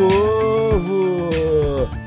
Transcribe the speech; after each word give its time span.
Povo! 0.00 1.28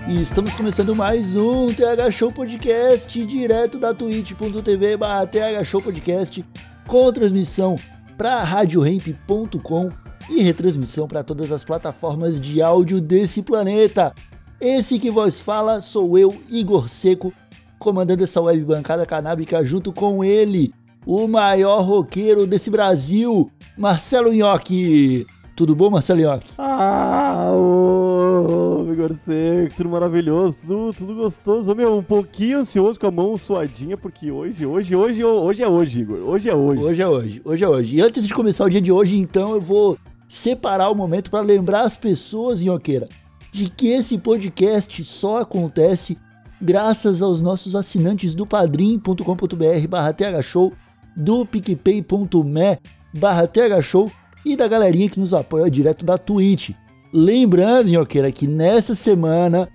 E 0.08 0.22
estamos 0.22 0.56
começando 0.56 0.96
mais 0.96 1.36
um 1.36 1.68
TH 1.68 2.10
Show 2.12 2.32
Podcast, 2.32 3.24
direto 3.26 3.78
da 3.78 3.94
twitch.tv 3.94 4.98
TH 5.32 5.64
Show 5.64 5.82
Podcast, 5.82 6.44
com 6.88 7.12
transmissão 7.14 7.76
para 8.18 8.44
radioremp.com 8.44 9.92
e 10.30 10.42
retransmissão 10.42 11.08
para 11.08 11.24
todas 11.24 11.52
as 11.52 11.64
plataformas 11.64 12.42
de 12.42 12.62
áudio 12.62 13.00
desse 13.00 13.44
planeta. 13.44 14.14
Esse 14.60 14.98
que 14.98 15.12
vos 15.12 15.40
fala 15.40 15.82
sou 15.82 16.18
eu, 16.18 16.36
Igor 16.50 16.90
Seco, 16.90 17.32
comandando 17.78 18.24
essa 18.24 18.42
web 18.42 18.64
bancada 18.64 19.06
canábica 19.06 19.64
junto 19.64 19.92
com 19.92 20.24
ele, 20.24 20.74
o 21.06 21.28
maior 21.28 21.82
roqueiro 21.82 22.48
desse 22.48 22.70
Brasil, 22.70 23.52
Marcelo 23.78 24.34
Nhoque. 24.34 25.28
Tudo 25.56 25.76
bom, 25.76 25.92
Marcelo 25.92 26.20
Nhoque? 26.20 26.50
Ah, 26.58 27.52
ô, 27.54 28.84
Vigor 28.86 29.14
Seco, 29.14 29.76
tudo 29.76 29.90
maravilhoso, 29.90 30.58
tudo, 30.66 30.94
tudo 30.94 31.16
gostoso. 31.16 31.76
Meu, 31.76 31.96
um 31.96 32.02
pouquinho 32.02 32.60
ansioso 32.60 33.00
com 33.00 33.06
a 33.06 33.12
mão 33.12 33.38
suadinha, 33.38 33.96
porque 33.96 34.32
hoje, 34.32 34.66
hoje, 34.66 34.96
hoje, 34.96 35.24
hoje 35.24 35.62
é 35.62 35.68
hoje, 35.68 36.02
Igor. 36.02 36.18
Hoje 36.22 36.50
é 36.50 36.56
hoje. 36.56 36.84
Hoje 36.84 37.02
é 37.04 37.08
hoje, 37.08 37.42
hoje 37.46 37.64
é 37.64 37.70
hoje. 37.70 37.98
E 37.98 38.02
antes 38.02 38.26
de 38.26 38.34
começar 38.34 38.66
o 38.66 38.70
dia 38.70 38.82
de 38.82 38.92
hoje, 38.92 39.16
então, 39.16 39.52
eu 39.52 39.62
vou 39.62 39.96
separar 40.28 40.90
o 40.90 40.96
momento 40.96 41.30
para 41.30 41.42
lembrar 41.42 41.82
as 41.82 41.96
pessoas, 41.96 42.64
Nhoqueira, 42.64 43.08
de 43.52 43.70
que 43.70 43.90
esse 43.90 44.18
podcast 44.18 45.06
só 45.06 45.42
acontece 45.42 46.18
graças 46.60 47.22
aos 47.22 47.40
nossos 47.40 47.76
assinantes 47.76 48.34
do 48.34 48.48
padrim.com.br 48.48 49.88
barra 49.88 50.14
thshow, 50.14 50.74
do 51.16 51.46
picpay.me 51.46 52.80
barra 53.14 53.48
thshow 53.48 54.10
e 54.46 54.56
da 54.56 54.68
galerinha 54.68 55.10
que 55.10 55.20
nos 55.20 55.34
apoia 55.34 55.70
direto 55.70 56.06
da 56.06 56.18
Twitch. 56.18 56.72
Lembrando, 57.12 57.90
Nhoqueira, 57.90 58.32
que 58.32 58.48
nessa 58.48 58.96
semana, 58.96 59.70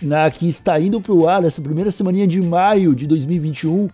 na 0.00 0.30
que 0.30 0.48
está 0.48 0.80
indo 0.80 1.00
pro 1.00 1.28
ar, 1.28 1.44
essa 1.44 1.60
primeira 1.60 1.90
semaninha 1.90 2.26
de 2.26 2.40
maio 2.40 2.94
de 2.94 3.06
2021, 3.06 3.88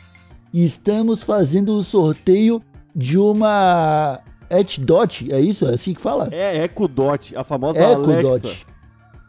estamos 0.53 1.23
fazendo 1.23 1.73
o 1.75 1.83
sorteio 1.83 2.63
de 2.95 3.19
uma 3.19 4.21
Etdot, 4.49 5.33
é 5.33 5.41
isso? 5.41 5.67
É 5.67 5.75
assim 5.75 5.95
que 5.95 6.01
fala? 6.01 6.29
É 6.31 6.65
Echo 6.65 6.87
Dot, 6.87 7.37
a 7.37 7.43
famosa 7.43 7.85
Alexa. 7.85 8.21
Ecodot. 8.21 8.67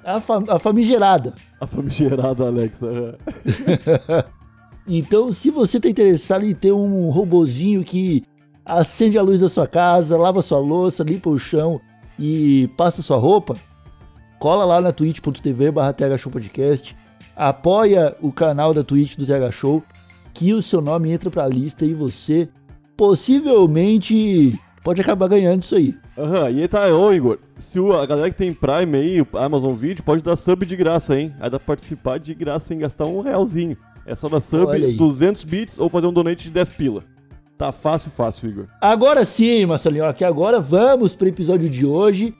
A, 0.03 0.21
fa 0.21 0.43
a 0.47 0.59
famigerada. 0.59 1.33
A 1.59 1.65
famigerada 1.65 2.45
Alexa. 2.45 2.85
é. 2.85 4.25
Então, 4.87 5.31
se 5.31 5.49
você 5.49 5.79
tá 5.79 5.89
interessado 5.89 6.45
em 6.45 6.53
ter 6.53 6.71
um 6.71 7.09
robozinho 7.09 7.83
que 7.83 8.23
acende 8.65 9.17
a 9.17 9.21
luz 9.21 9.41
da 9.41 9.49
sua 9.49 9.67
casa, 9.67 10.17
lava 10.17 10.41
sua 10.41 10.59
louça, 10.59 11.03
limpa 11.03 11.29
o 11.29 11.37
chão 11.37 11.79
e 12.17 12.69
passa 12.75 13.01
sua 13.01 13.17
roupa, 13.17 13.55
cola 14.39 14.65
lá 14.65 14.81
na 14.81 14.91
twitch.tv 14.91 15.71
barra 15.71 15.93
Podcast, 16.31 16.95
apoia 17.35 18.15
o 18.21 18.31
canal 18.31 18.73
da 18.73 18.83
Twitch 18.83 19.15
do 19.15 19.25
TH 19.25 19.51
Show, 19.51 19.83
que 20.33 20.53
o 20.53 20.61
seu 20.61 20.81
nome 20.81 21.11
entra 21.11 21.29
pra 21.29 21.47
lista 21.47 21.85
e 21.85 21.93
você 21.93 22.49
possivelmente 22.97 24.57
pode 24.83 25.01
acabar 25.01 25.27
ganhando 25.27 25.63
isso 25.63 25.75
aí. 25.75 25.95
Aham, 26.17 26.49
e 26.51 26.61
aí 26.61 26.67
tá, 26.67 26.87
ô 26.87 27.11
Igor, 27.11 27.39
se 27.57 27.79
o, 27.79 27.93
a 27.93 28.05
galera 28.05 28.29
que 28.29 28.37
tem 28.37 28.53
Prime 28.53 28.97
aí, 28.97 29.21
o 29.21 29.27
Amazon 29.33 29.73
Video, 29.73 30.03
pode 30.03 30.23
dar 30.23 30.35
sub 30.35 30.65
de 30.65 30.75
graça, 30.75 31.19
hein? 31.19 31.33
Aí 31.39 31.49
dá 31.49 31.59
pra 31.59 31.67
participar 31.67 32.19
de 32.19 32.33
graça 32.33 32.67
sem 32.67 32.77
gastar 32.77 33.05
um 33.05 33.19
realzinho. 33.19 33.77
É 34.05 34.15
só 34.15 34.29
dar 34.29 34.39
sub, 34.39 34.65
Olha 34.65 34.87
aí. 34.87 34.95
200 34.95 35.43
bits 35.43 35.79
ou 35.79 35.89
fazer 35.89 36.07
um 36.07 36.13
donate 36.13 36.43
de 36.45 36.51
10 36.51 36.69
pila. 36.69 37.03
Tá 37.57 37.71
fácil, 37.71 38.11
fácil, 38.11 38.49
Igor. 38.49 38.65
Agora 38.81 39.23
sim, 39.25 39.65
Marcelinho, 39.65 40.05
aqui 40.05 40.23
agora 40.25 40.59
vamos 40.59 41.15
para 41.15 41.25
o 41.25 41.29
episódio 41.29 41.69
de 41.69 41.85
hoje. 41.85 42.33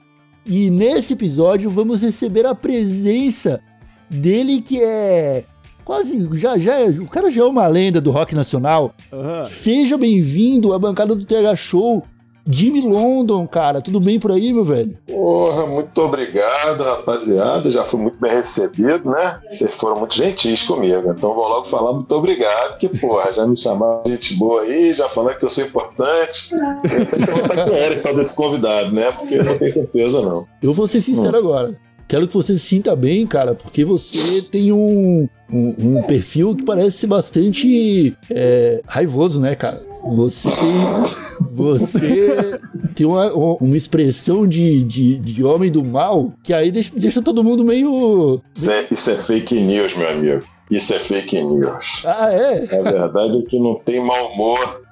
E 0.44 0.70
nesse 0.70 1.14
episódio 1.14 1.68
vamos 1.70 2.02
receber 2.02 2.46
a 2.46 2.54
presença 2.54 3.60
dele 4.08 4.60
que 4.62 4.80
é 4.82 5.44
quase 5.84 6.28
já 6.34 6.56
já 6.58 6.74
é- 6.80 6.88
o 6.88 7.06
cara 7.08 7.30
já 7.30 7.42
é 7.42 7.44
uma 7.44 7.66
lenda 7.66 8.00
do 8.00 8.10
rock 8.10 8.34
nacional. 8.34 8.94
Aham. 9.12 9.44
Seja 9.44 9.96
bem-vindo 9.98 10.72
à 10.72 10.78
bancada 10.78 11.14
do 11.16 11.24
TH 11.24 11.56
Show. 11.56 12.06
Jimmy 12.48 12.80
London, 12.80 13.46
cara, 13.46 13.80
tudo 13.80 13.98
bem 13.98 14.20
por 14.20 14.30
aí, 14.30 14.52
meu 14.52 14.64
velho? 14.64 14.96
Porra, 15.06 15.66
muito 15.66 16.00
obrigado, 16.00 16.82
rapaziada. 16.82 17.68
Já 17.70 17.82
fui 17.84 18.00
muito 18.00 18.18
bem 18.20 18.32
recebido, 18.32 19.10
né? 19.10 19.40
Vocês 19.50 19.72
foram 19.72 19.98
muito 19.98 20.14
gentis 20.14 20.62
comigo. 20.62 21.10
Então 21.10 21.34
vou 21.34 21.48
logo 21.48 21.66
falar 21.66 21.92
muito 21.92 22.14
obrigado, 22.14 22.78
que, 22.78 22.88
porra, 22.88 23.32
já 23.32 23.46
me 23.46 23.56
chamaram 23.56 24.02
de 24.04 24.12
gente 24.12 24.34
boa 24.34 24.62
aí, 24.62 24.92
já 24.92 25.08
falaram 25.08 25.38
que 25.38 25.44
eu 25.44 25.50
sou 25.50 25.64
importante. 25.64 26.54
Então 26.54 27.48
tá 27.48 27.64
quem 27.64 27.74
era 27.74 27.92
esse 27.92 28.04
tal 28.04 28.14
desse 28.14 28.36
convidado, 28.36 28.92
né? 28.92 29.10
Porque 29.10 29.34
eu 29.34 29.44
não 29.44 29.58
tenho 29.58 29.70
certeza, 29.70 30.22
não. 30.22 30.44
Eu 30.62 30.72
vou 30.72 30.86
ser 30.86 31.00
sincero 31.00 31.36
agora. 31.36 31.76
Quero 32.08 32.28
que 32.28 32.34
você 32.34 32.52
se 32.52 32.60
sinta 32.60 32.94
bem, 32.94 33.26
cara, 33.26 33.56
porque 33.56 33.84
você 33.84 34.40
tem 34.42 34.70
um, 34.70 35.28
um, 35.50 35.74
um 35.78 36.02
perfil 36.04 36.54
que 36.54 36.64
parece 36.64 36.98
ser 36.98 37.08
bastante 37.08 38.16
é, 38.30 38.80
raivoso, 38.86 39.40
né, 39.40 39.56
cara? 39.56 39.95
Você 40.14 40.48
tem. 40.50 41.50
Você 41.52 42.60
tem 42.94 43.06
uma, 43.06 43.32
uma 43.32 43.76
expressão 43.76 44.46
de, 44.46 44.84
de, 44.84 45.18
de 45.18 45.44
homem 45.44 45.70
do 45.70 45.84
mal 45.84 46.32
que 46.42 46.52
aí 46.52 46.70
deixa, 46.70 46.92
deixa 46.94 47.22
todo 47.22 47.44
mundo 47.44 47.64
meio. 47.64 48.40
Isso 48.54 48.70
é, 48.70 48.86
isso 48.90 49.10
é 49.10 49.16
fake 49.16 49.60
news, 49.60 49.96
meu 49.96 50.08
amigo. 50.08 50.44
Isso 50.70 50.94
é 50.94 50.98
fake 50.98 51.42
news. 51.42 52.02
Ah, 52.04 52.30
é? 52.30 52.78
A 52.78 52.82
verdade 52.82 53.38
é 53.38 53.42
que 53.42 53.58
não 53.58 53.76
tem 53.76 54.04
mau 54.04 54.32
humor 54.32 54.82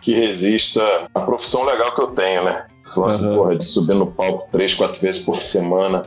que 0.00 0.14
resista 0.14 0.80
à 1.14 1.20
profissão 1.20 1.64
legal 1.64 1.94
que 1.94 2.00
eu 2.00 2.08
tenho, 2.08 2.44
né? 2.44 2.66
Se 2.84 2.94
fosse, 2.94 3.24
Aham. 3.24 3.36
porra, 3.36 3.56
de 3.56 3.64
subir 3.64 3.94
no 3.94 4.06
palco 4.06 4.48
três, 4.52 4.74
quatro 4.74 5.00
vezes 5.00 5.22
por 5.24 5.36
semana, 5.36 6.04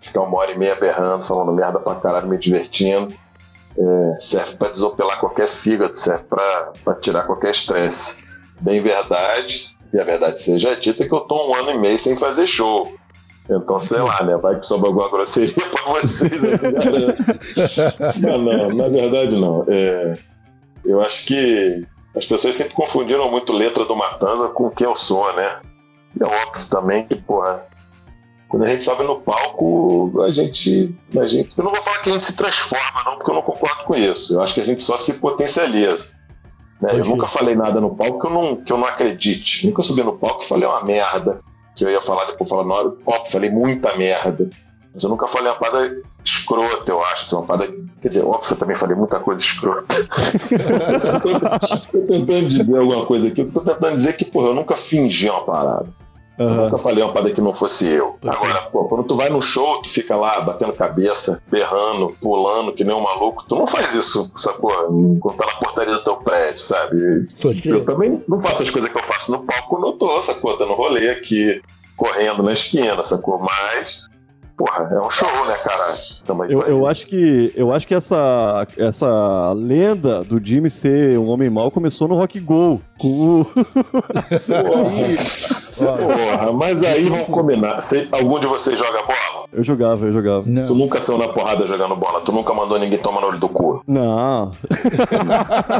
ficar 0.00 0.22
uma 0.22 0.38
hora 0.38 0.50
e 0.50 0.58
meia 0.58 0.74
berrando, 0.74 1.24
falando 1.24 1.52
merda 1.52 1.78
pra 1.78 1.94
caralho, 1.94 2.28
me 2.28 2.36
divertindo. 2.36 3.14
É, 3.78 4.20
serve 4.20 4.56
pra 4.56 4.68
desopilar 4.70 5.20
qualquer 5.20 5.48
fígado, 5.48 5.96
serve 5.98 6.24
pra 6.24 6.94
tirar 7.00 7.26
qualquer 7.26 7.50
estresse. 7.50 8.24
Bem 8.60 8.80
verdade, 8.80 9.76
e 9.92 10.00
a 10.00 10.04
verdade 10.04 10.42
seja 10.42 10.74
dita 10.76 11.06
que 11.06 11.14
eu 11.14 11.20
tô 11.20 11.50
um 11.50 11.54
ano 11.54 11.70
e 11.72 11.78
meio 11.78 11.98
sem 11.98 12.16
fazer 12.16 12.46
show. 12.46 12.94
Então, 13.48 13.78
sei 13.78 14.00
lá, 14.00 14.22
né? 14.24 14.36
Vai 14.36 14.58
que 14.58 14.66
sobra 14.66 14.88
alguma 14.88 15.08
grosseria 15.08 15.54
pra 15.70 16.00
vocês. 16.00 16.42
né? 16.42 16.50
Mas 18.00 18.20
não, 18.20 18.42
na 18.74 18.88
verdade 18.88 19.36
não. 19.36 19.64
É, 19.68 20.18
eu 20.84 21.00
acho 21.00 21.26
que 21.26 21.86
as 22.16 22.26
pessoas 22.26 22.56
sempre 22.56 22.74
confundiram 22.74 23.30
muito 23.30 23.52
letra 23.52 23.84
do 23.84 23.94
Matanza 23.94 24.48
com 24.48 24.70
quem 24.70 24.86
eu 24.86 24.96
sou, 24.96 25.32
né? 25.34 25.60
E 26.18 26.24
é 26.24 26.26
óbvio 26.26 26.66
também 26.70 27.06
que, 27.06 27.14
porra, 27.16 27.64
quando 28.48 28.64
a 28.64 28.68
gente 28.68 28.84
sobe 28.84 29.02
no 29.02 29.20
palco, 29.20 30.22
a 30.22 30.30
gente, 30.30 30.94
a 31.18 31.26
gente. 31.26 31.52
Eu 31.56 31.64
não 31.64 31.72
vou 31.72 31.82
falar 31.82 31.98
que 31.98 32.10
a 32.10 32.12
gente 32.12 32.26
se 32.26 32.36
transforma, 32.36 33.02
não, 33.04 33.16
porque 33.16 33.30
eu 33.30 33.34
não 33.34 33.42
concordo 33.42 33.84
com 33.84 33.94
isso. 33.94 34.34
Eu 34.34 34.42
acho 34.42 34.54
que 34.54 34.60
a 34.60 34.64
gente 34.64 34.84
só 34.84 34.96
se 34.96 35.14
potencializa. 35.14 36.16
né? 36.80 36.90
Eu 36.92 37.04
nunca 37.04 37.26
falei 37.26 37.56
nada 37.56 37.80
no 37.80 37.94
palco 37.94 38.20
que 38.20 38.26
eu 38.26 38.30
não, 38.30 38.56
que 38.56 38.72
eu 38.72 38.78
não 38.78 38.86
acredite. 38.86 39.66
Nunca 39.66 39.82
subi 39.82 40.02
no 40.02 40.16
palco 40.16 40.44
e 40.44 40.48
falei 40.48 40.66
uma 40.68 40.84
merda. 40.84 41.40
Que 41.74 41.84
eu 41.84 41.90
ia 41.90 42.00
falar 42.00 42.24
depois, 42.26 42.48
falar 42.48 42.64
palco, 43.04 43.30
falei 43.30 43.50
muita 43.50 43.96
merda. 43.96 44.48
Mas 44.94 45.02
eu 45.02 45.10
nunca 45.10 45.26
falei 45.26 45.50
uma 45.50 45.58
parada 45.58 46.00
escrota, 46.24 46.90
eu 46.90 47.02
acho. 47.02 47.24
assim, 47.24 47.36
Uma 47.36 47.44
parada, 47.46 47.74
quer 48.00 48.08
dizer, 48.08 48.24
óbvio 48.24 48.46
que 48.46 48.52
eu 48.52 48.56
também 48.58 48.76
falei 48.76 48.96
muita 48.96 49.20
coisa 49.20 49.42
escrota. 49.42 49.94
tô 51.92 51.98
tentando 51.98 52.48
dizer 52.48 52.78
alguma 52.78 53.04
coisa 53.04 53.28
aqui. 53.28 53.42
Eu 53.42 53.50
tô 53.50 53.60
tentando 53.60 53.94
dizer 53.94 54.16
que, 54.16 54.24
porra, 54.24 54.48
eu 54.48 54.54
nunca 54.54 54.74
fingi 54.74 55.28
uma 55.28 55.44
parada. 55.44 55.86
Eu 56.38 56.46
Aham. 56.46 56.64
nunca 56.64 56.78
falei 56.78 57.02
uma 57.02 57.12
parada 57.12 57.32
que 57.32 57.40
não 57.40 57.54
fosse 57.54 57.88
eu. 57.88 58.18
Agora, 58.26 58.62
pô, 58.70 58.84
quando 58.84 59.04
tu 59.04 59.16
vai 59.16 59.30
no 59.30 59.40
show, 59.40 59.80
tu 59.82 59.88
fica 59.88 60.14
lá 60.16 60.40
batendo 60.40 60.72
cabeça, 60.74 61.40
berrando, 61.50 62.14
pulando, 62.20 62.72
que 62.72 62.84
nem 62.84 62.94
um 62.94 63.00
maluco, 63.00 63.44
tu 63.48 63.56
não 63.56 63.66
faz 63.66 63.94
isso, 63.94 64.30
sacou? 64.36 64.70
Quando 65.20 65.36
tá 65.36 65.46
na 65.46 65.52
portaria 65.54 65.94
do 65.94 66.04
teu 66.04 66.16
prédio, 66.16 66.60
sabe? 66.60 67.28
Pode. 67.40 67.66
Eu 67.68 67.84
também 67.84 68.22
não 68.28 68.38
faço 68.40 68.62
as 68.62 68.70
coisas 68.70 68.90
que 68.90 68.98
eu 68.98 69.02
faço 69.02 69.32
no 69.32 69.44
palco 69.44 69.68
quando 69.70 69.86
eu 69.86 69.92
tô, 69.94 70.20
sacou? 70.20 70.56
Dando 70.58 70.74
rolê 70.74 71.08
aqui, 71.10 71.62
correndo 71.96 72.42
na 72.42 72.52
esquina, 72.52 73.02
sacou? 73.02 73.38
Mas 73.38 74.06
porra, 74.56 74.88
é 74.90 74.98
um 75.06 75.10
show, 75.10 75.28
né, 75.46 75.54
cara? 75.54 75.94
Eu, 76.48 76.62
eu 76.62 76.86
acho 76.86 77.06
que, 77.06 77.52
eu 77.54 77.72
acho 77.72 77.86
que 77.86 77.94
essa, 77.94 78.66
essa 78.76 79.52
lenda 79.52 80.22
do 80.22 80.40
Jimmy 80.44 80.70
ser 80.70 81.18
um 81.18 81.28
homem 81.28 81.50
mau 81.50 81.70
começou 81.70 82.08
no 82.08 82.14
Rock 82.16 82.40
Go. 82.40 82.80
Com 82.98 83.42
o... 83.42 83.44
Porra, 85.76 86.52
mas 86.54 86.82
aí 86.82 87.08
vamos 87.08 87.26
combinar. 87.26 87.80
Algum 88.12 88.40
de 88.40 88.46
vocês 88.46 88.78
joga 88.78 89.02
bola? 89.02 89.46
Eu 89.52 89.62
jogava, 89.62 90.06
eu 90.06 90.12
jogava. 90.12 90.42
Tu 90.42 90.48
Não. 90.50 90.74
nunca 90.74 91.00
saiu 91.00 91.18
na 91.18 91.28
porrada 91.28 91.66
jogando 91.66 91.94
bola, 91.94 92.20
tu 92.22 92.32
nunca 92.32 92.54
mandou 92.54 92.78
ninguém 92.78 92.98
tomar 92.98 93.20
no 93.20 93.28
olho 93.28 93.38
do 93.38 93.48
cu. 93.48 93.82
Não. 93.86 94.50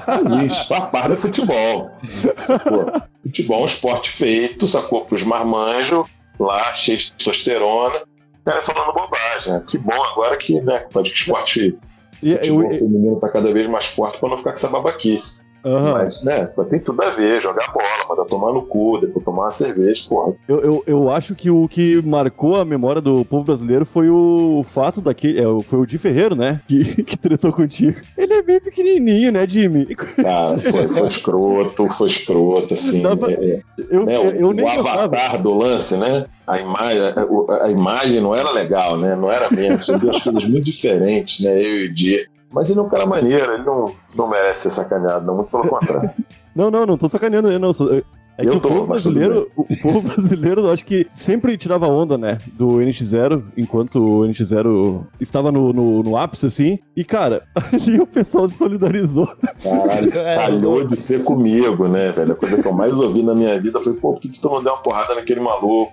Não 0.07 0.21
existe. 0.25 0.73
É 0.73 1.17
futebol. 1.17 1.91
Sacou? 2.09 2.93
Futebol 3.23 3.61
é 3.61 3.63
um 3.63 3.67
esporte 3.67 4.11
feito, 4.11 4.67
sacou? 4.67 5.05
Pros 5.05 5.25
marmanjos, 5.25 6.07
lá, 6.39 6.75
cheio 6.75 6.99
de 6.99 7.13
testosterona. 7.13 8.01
Cara, 8.47 8.63
falando 8.63 8.93
bobagem. 8.95 9.53
né? 9.53 9.63
Que 9.69 9.77
bom 9.77 10.03
agora 10.05 10.37
que, 10.37 10.61
né, 10.61 10.87
o 10.95 11.03
esporte 11.03 11.77
E, 12.23 12.33
futebol 12.37 12.63
eu- 12.73 12.79
feminino 12.79 13.19
tá 13.19 13.29
cada 13.29 13.53
vez 13.53 13.69
mais 13.69 13.87
forte 13.87 14.19
pra 14.19 14.29
não 14.29 14.39
ficar 14.39 14.51
com 14.53 14.57
essa 14.57 14.69
babaquice. 14.69 15.43
Aham. 15.67 15.93
Mas, 15.93 16.23
né, 16.23 16.49
tem 16.71 16.81
tudo 16.81 17.03
a 17.03 17.11
ver, 17.11 17.41
jogar 17.41 17.73
bola, 17.73 18.09
mandar 18.09 18.25
tomar 18.25 18.53
no 18.53 18.63
cu, 18.63 18.99
depois 19.01 19.25
tomar 19.25 19.43
uma 19.45 19.51
cerveja, 19.51 20.05
porra. 20.09 20.35
Eu, 20.49 20.61
eu, 20.63 20.85
eu 20.87 21.11
acho 21.11 21.35
que 21.35 21.51
o 21.51 21.69
que 21.69 22.01
marcou 22.03 22.57
a 22.57 22.65
memória 22.65 23.01
do 23.01 23.25
povo 23.25 23.45
brasileiro 23.45 23.85
foi 23.85 24.09
o 24.09 24.63
fato 24.65 25.01
daquele. 25.01 25.41
É, 25.41 25.45
foi 25.65 25.79
o 25.81 25.87
Di 25.87 25.99
Ferreiro, 25.99 26.35
né? 26.35 26.61
Que, 26.69 27.05
que 27.05 27.17
tretou 27.17 27.53
contigo. 27.53 27.99
Ele 28.19 28.35
é 28.35 28.43
bem 28.43 28.61
pequenininho, 28.61 29.33
né, 29.33 29.47
Jimmy? 29.49 29.87
Cara, 29.95 30.59
foi, 30.59 30.89
foi 30.89 31.07
escroto, 31.07 31.89
foi 31.91 32.09
escroto, 32.09 32.75
assim. 32.75 33.03
Dava- 33.03 33.31
é, 33.31 33.35
é, 33.35 33.61
Eu, 33.91 34.05
né, 34.05 34.17
eu, 34.17 34.23
o, 34.23 34.31
eu 34.33 34.53
nem 34.53 34.65
o 34.65 34.69
avatar 34.69 35.41
do 35.43 35.57
lance, 35.57 35.97
né? 35.97 36.27
A 36.47 36.61
imagem, 36.61 37.01
a, 37.01 37.65
a 37.65 37.71
imagem 37.71 38.21
não 38.21 38.35
era 38.35 38.51
legal, 38.53 38.97
né? 38.99 39.17
Não 39.17 39.31
era 39.31 39.51
mesmo. 39.51 39.83
São 39.83 39.99
duas 39.99 40.23
coisas 40.23 40.45
muito 40.47 40.65
diferentes, 40.65 41.45
né? 41.45 41.57
Eu 41.61 41.81
e 41.81 41.85
o 41.87 41.95
Di. 41.95 42.29
Mas 42.57 42.71
ele 42.71 42.79
é 42.81 42.83
um 42.83 42.89
cara 42.89 43.05
maneiro, 43.05 43.53
ele 43.53 43.63
não, 43.65 43.85
não 44.15 44.27
merece 44.29 44.63
ser 44.63 44.71
sacaneado, 44.71 45.27
não, 45.27 45.35
muito 45.37 45.51
pelo 45.51 45.69
contrário. 45.69 46.11
Não, 46.57 46.71
não, 46.71 46.87
não 46.87 46.97
tô 46.97 47.07
sacaneando, 47.07 47.53
eu 47.53 47.59
não. 47.59 47.71
sou- 47.71 47.93
É 47.93 48.03
que 48.41 48.49
Eu 48.49 48.55
o 48.55 48.61
tô, 48.61 48.69
povo 48.71 48.87
mas 48.89 49.03
tudo 49.03 49.13
brasileiro, 49.13 49.51
o 49.55 49.61
o 49.61 49.77
povo 49.83 50.01
brasileiro, 50.09 50.61
eu 50.63 50.71
acho 50.73 50.87
que 50.87 51.07
sempre 51.15 51.55
tirava 51.59 51.87
onda, 51.87 52.17
né, 52.17 52.39
do 52.55 52.79
NX0, 52.79 53.43
enquanto 53.59 53.97
o 53.97 54.21
NX0 54.27 55.05
estava 55.21 55.53
no, 55.53 55.71
no, 55.75 56.03
no 56.03 56.17
ápice, 56.17 56.47
assim. 56.47 56.79
E, 56.97 57.05
cara, 57.05 57.43
ali 57.71 58.01
o 58.01 58.07
pessoal 58.07 58.49
se 58.49 58.57
solidarizou. 58.57 59.29
Caralho, 59.63 60.11
calhou 60.11 60.83
de 60.83 60.97
ser 60.97 61.25
comigo, 61.25 61.87
né, 61.89 62.11
velho? 62.13 62.33
A 62.33 62.37
coisa 62.37 62.57
que 62.63 62.67
eu 62.67 62.73
mais 62.73 62.95
ouvi 62.99 63.23
na 63.23 63.35
minha 63.35 63.61
vida 63.61 63.79
foi, 63.83 63.93
pô, 63.93 64.15
por 64.15 64.21
que, 64.23 64.31
que 64.31 64.41
tu 64.41 64.49
não 64.49 64.63
deu 64.63 64.73
uma 64.73 64.83
porrada 64.83 65.15
naquele 65.15 65.41
maluco? 65.41 65.93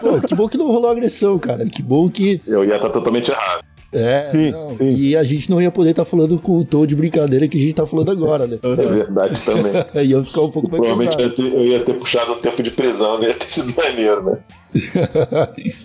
Pô, 0.00 0.20
que 0.20 0.34
bom 0.34 0.48
que 0.48 0.56
não 0.56 0.66
rolou 0.66 0.90
agressão, 0.90 1.38
cara. 1.38 1.66
Que 1.66 1.82
bom 1.82 2.08
que. 2.08 2.40
Eu 2.46 2.64
ia 2.64 2.76
estar 2.76 2.90
totalmente 2.90 3.30
errado. 3.30 3.64
É, 3.94 4.24
Sim, 4.24 4.50
não, 4.50 4.74
sim. 4.74 4.92
E 4.92 5.16
a 5.16 5.22
gente 5.22 5.48
não 5.48 5.62
ia 5.62 5.70
poder 5.70 5.90
estar 5.90 6.04
falando 6.04 6.36
com 6.40 6.58
o 6.58 6.64
tom 6.64 6.84
de 6.84 6.96
brincadeira 6.96 7.46
que 7.46 7.56
a 7.56 7.60
gente 7.60 7.74
tá 7.74 7.86
falando 7.86 8.10
agora, 8.10 8.44
né? 8.46 8.58
É 8.60 8.74
verdade 8.74 9.40
também. 9.42 9.72
Aí 9.94 10.08
ia 10.10 10.22
ficar 10.24 10.40
um 10.42 10.50
pouco 10.50 10.68
mais 10.68 10.80
Provavelmente 10.82 11.16
eu 11.16 11.26
ia, 11.28 11.32
ter, 11.34 11.54
eu 11.54 11.64
ia 11.64 11.80
ter 11.84 11.94
puxado 11.94 12.32
um 12.32 12.38
tempo 12.40 12.60
de 12.60 12.72
prisão, 12.72 13.18
não 13.18 13.22
ia 13.28 13.34
ter 13.34 13.46
sido 13.46 13.72
maneiro, 13.76 14.24
né? 14.24 14.38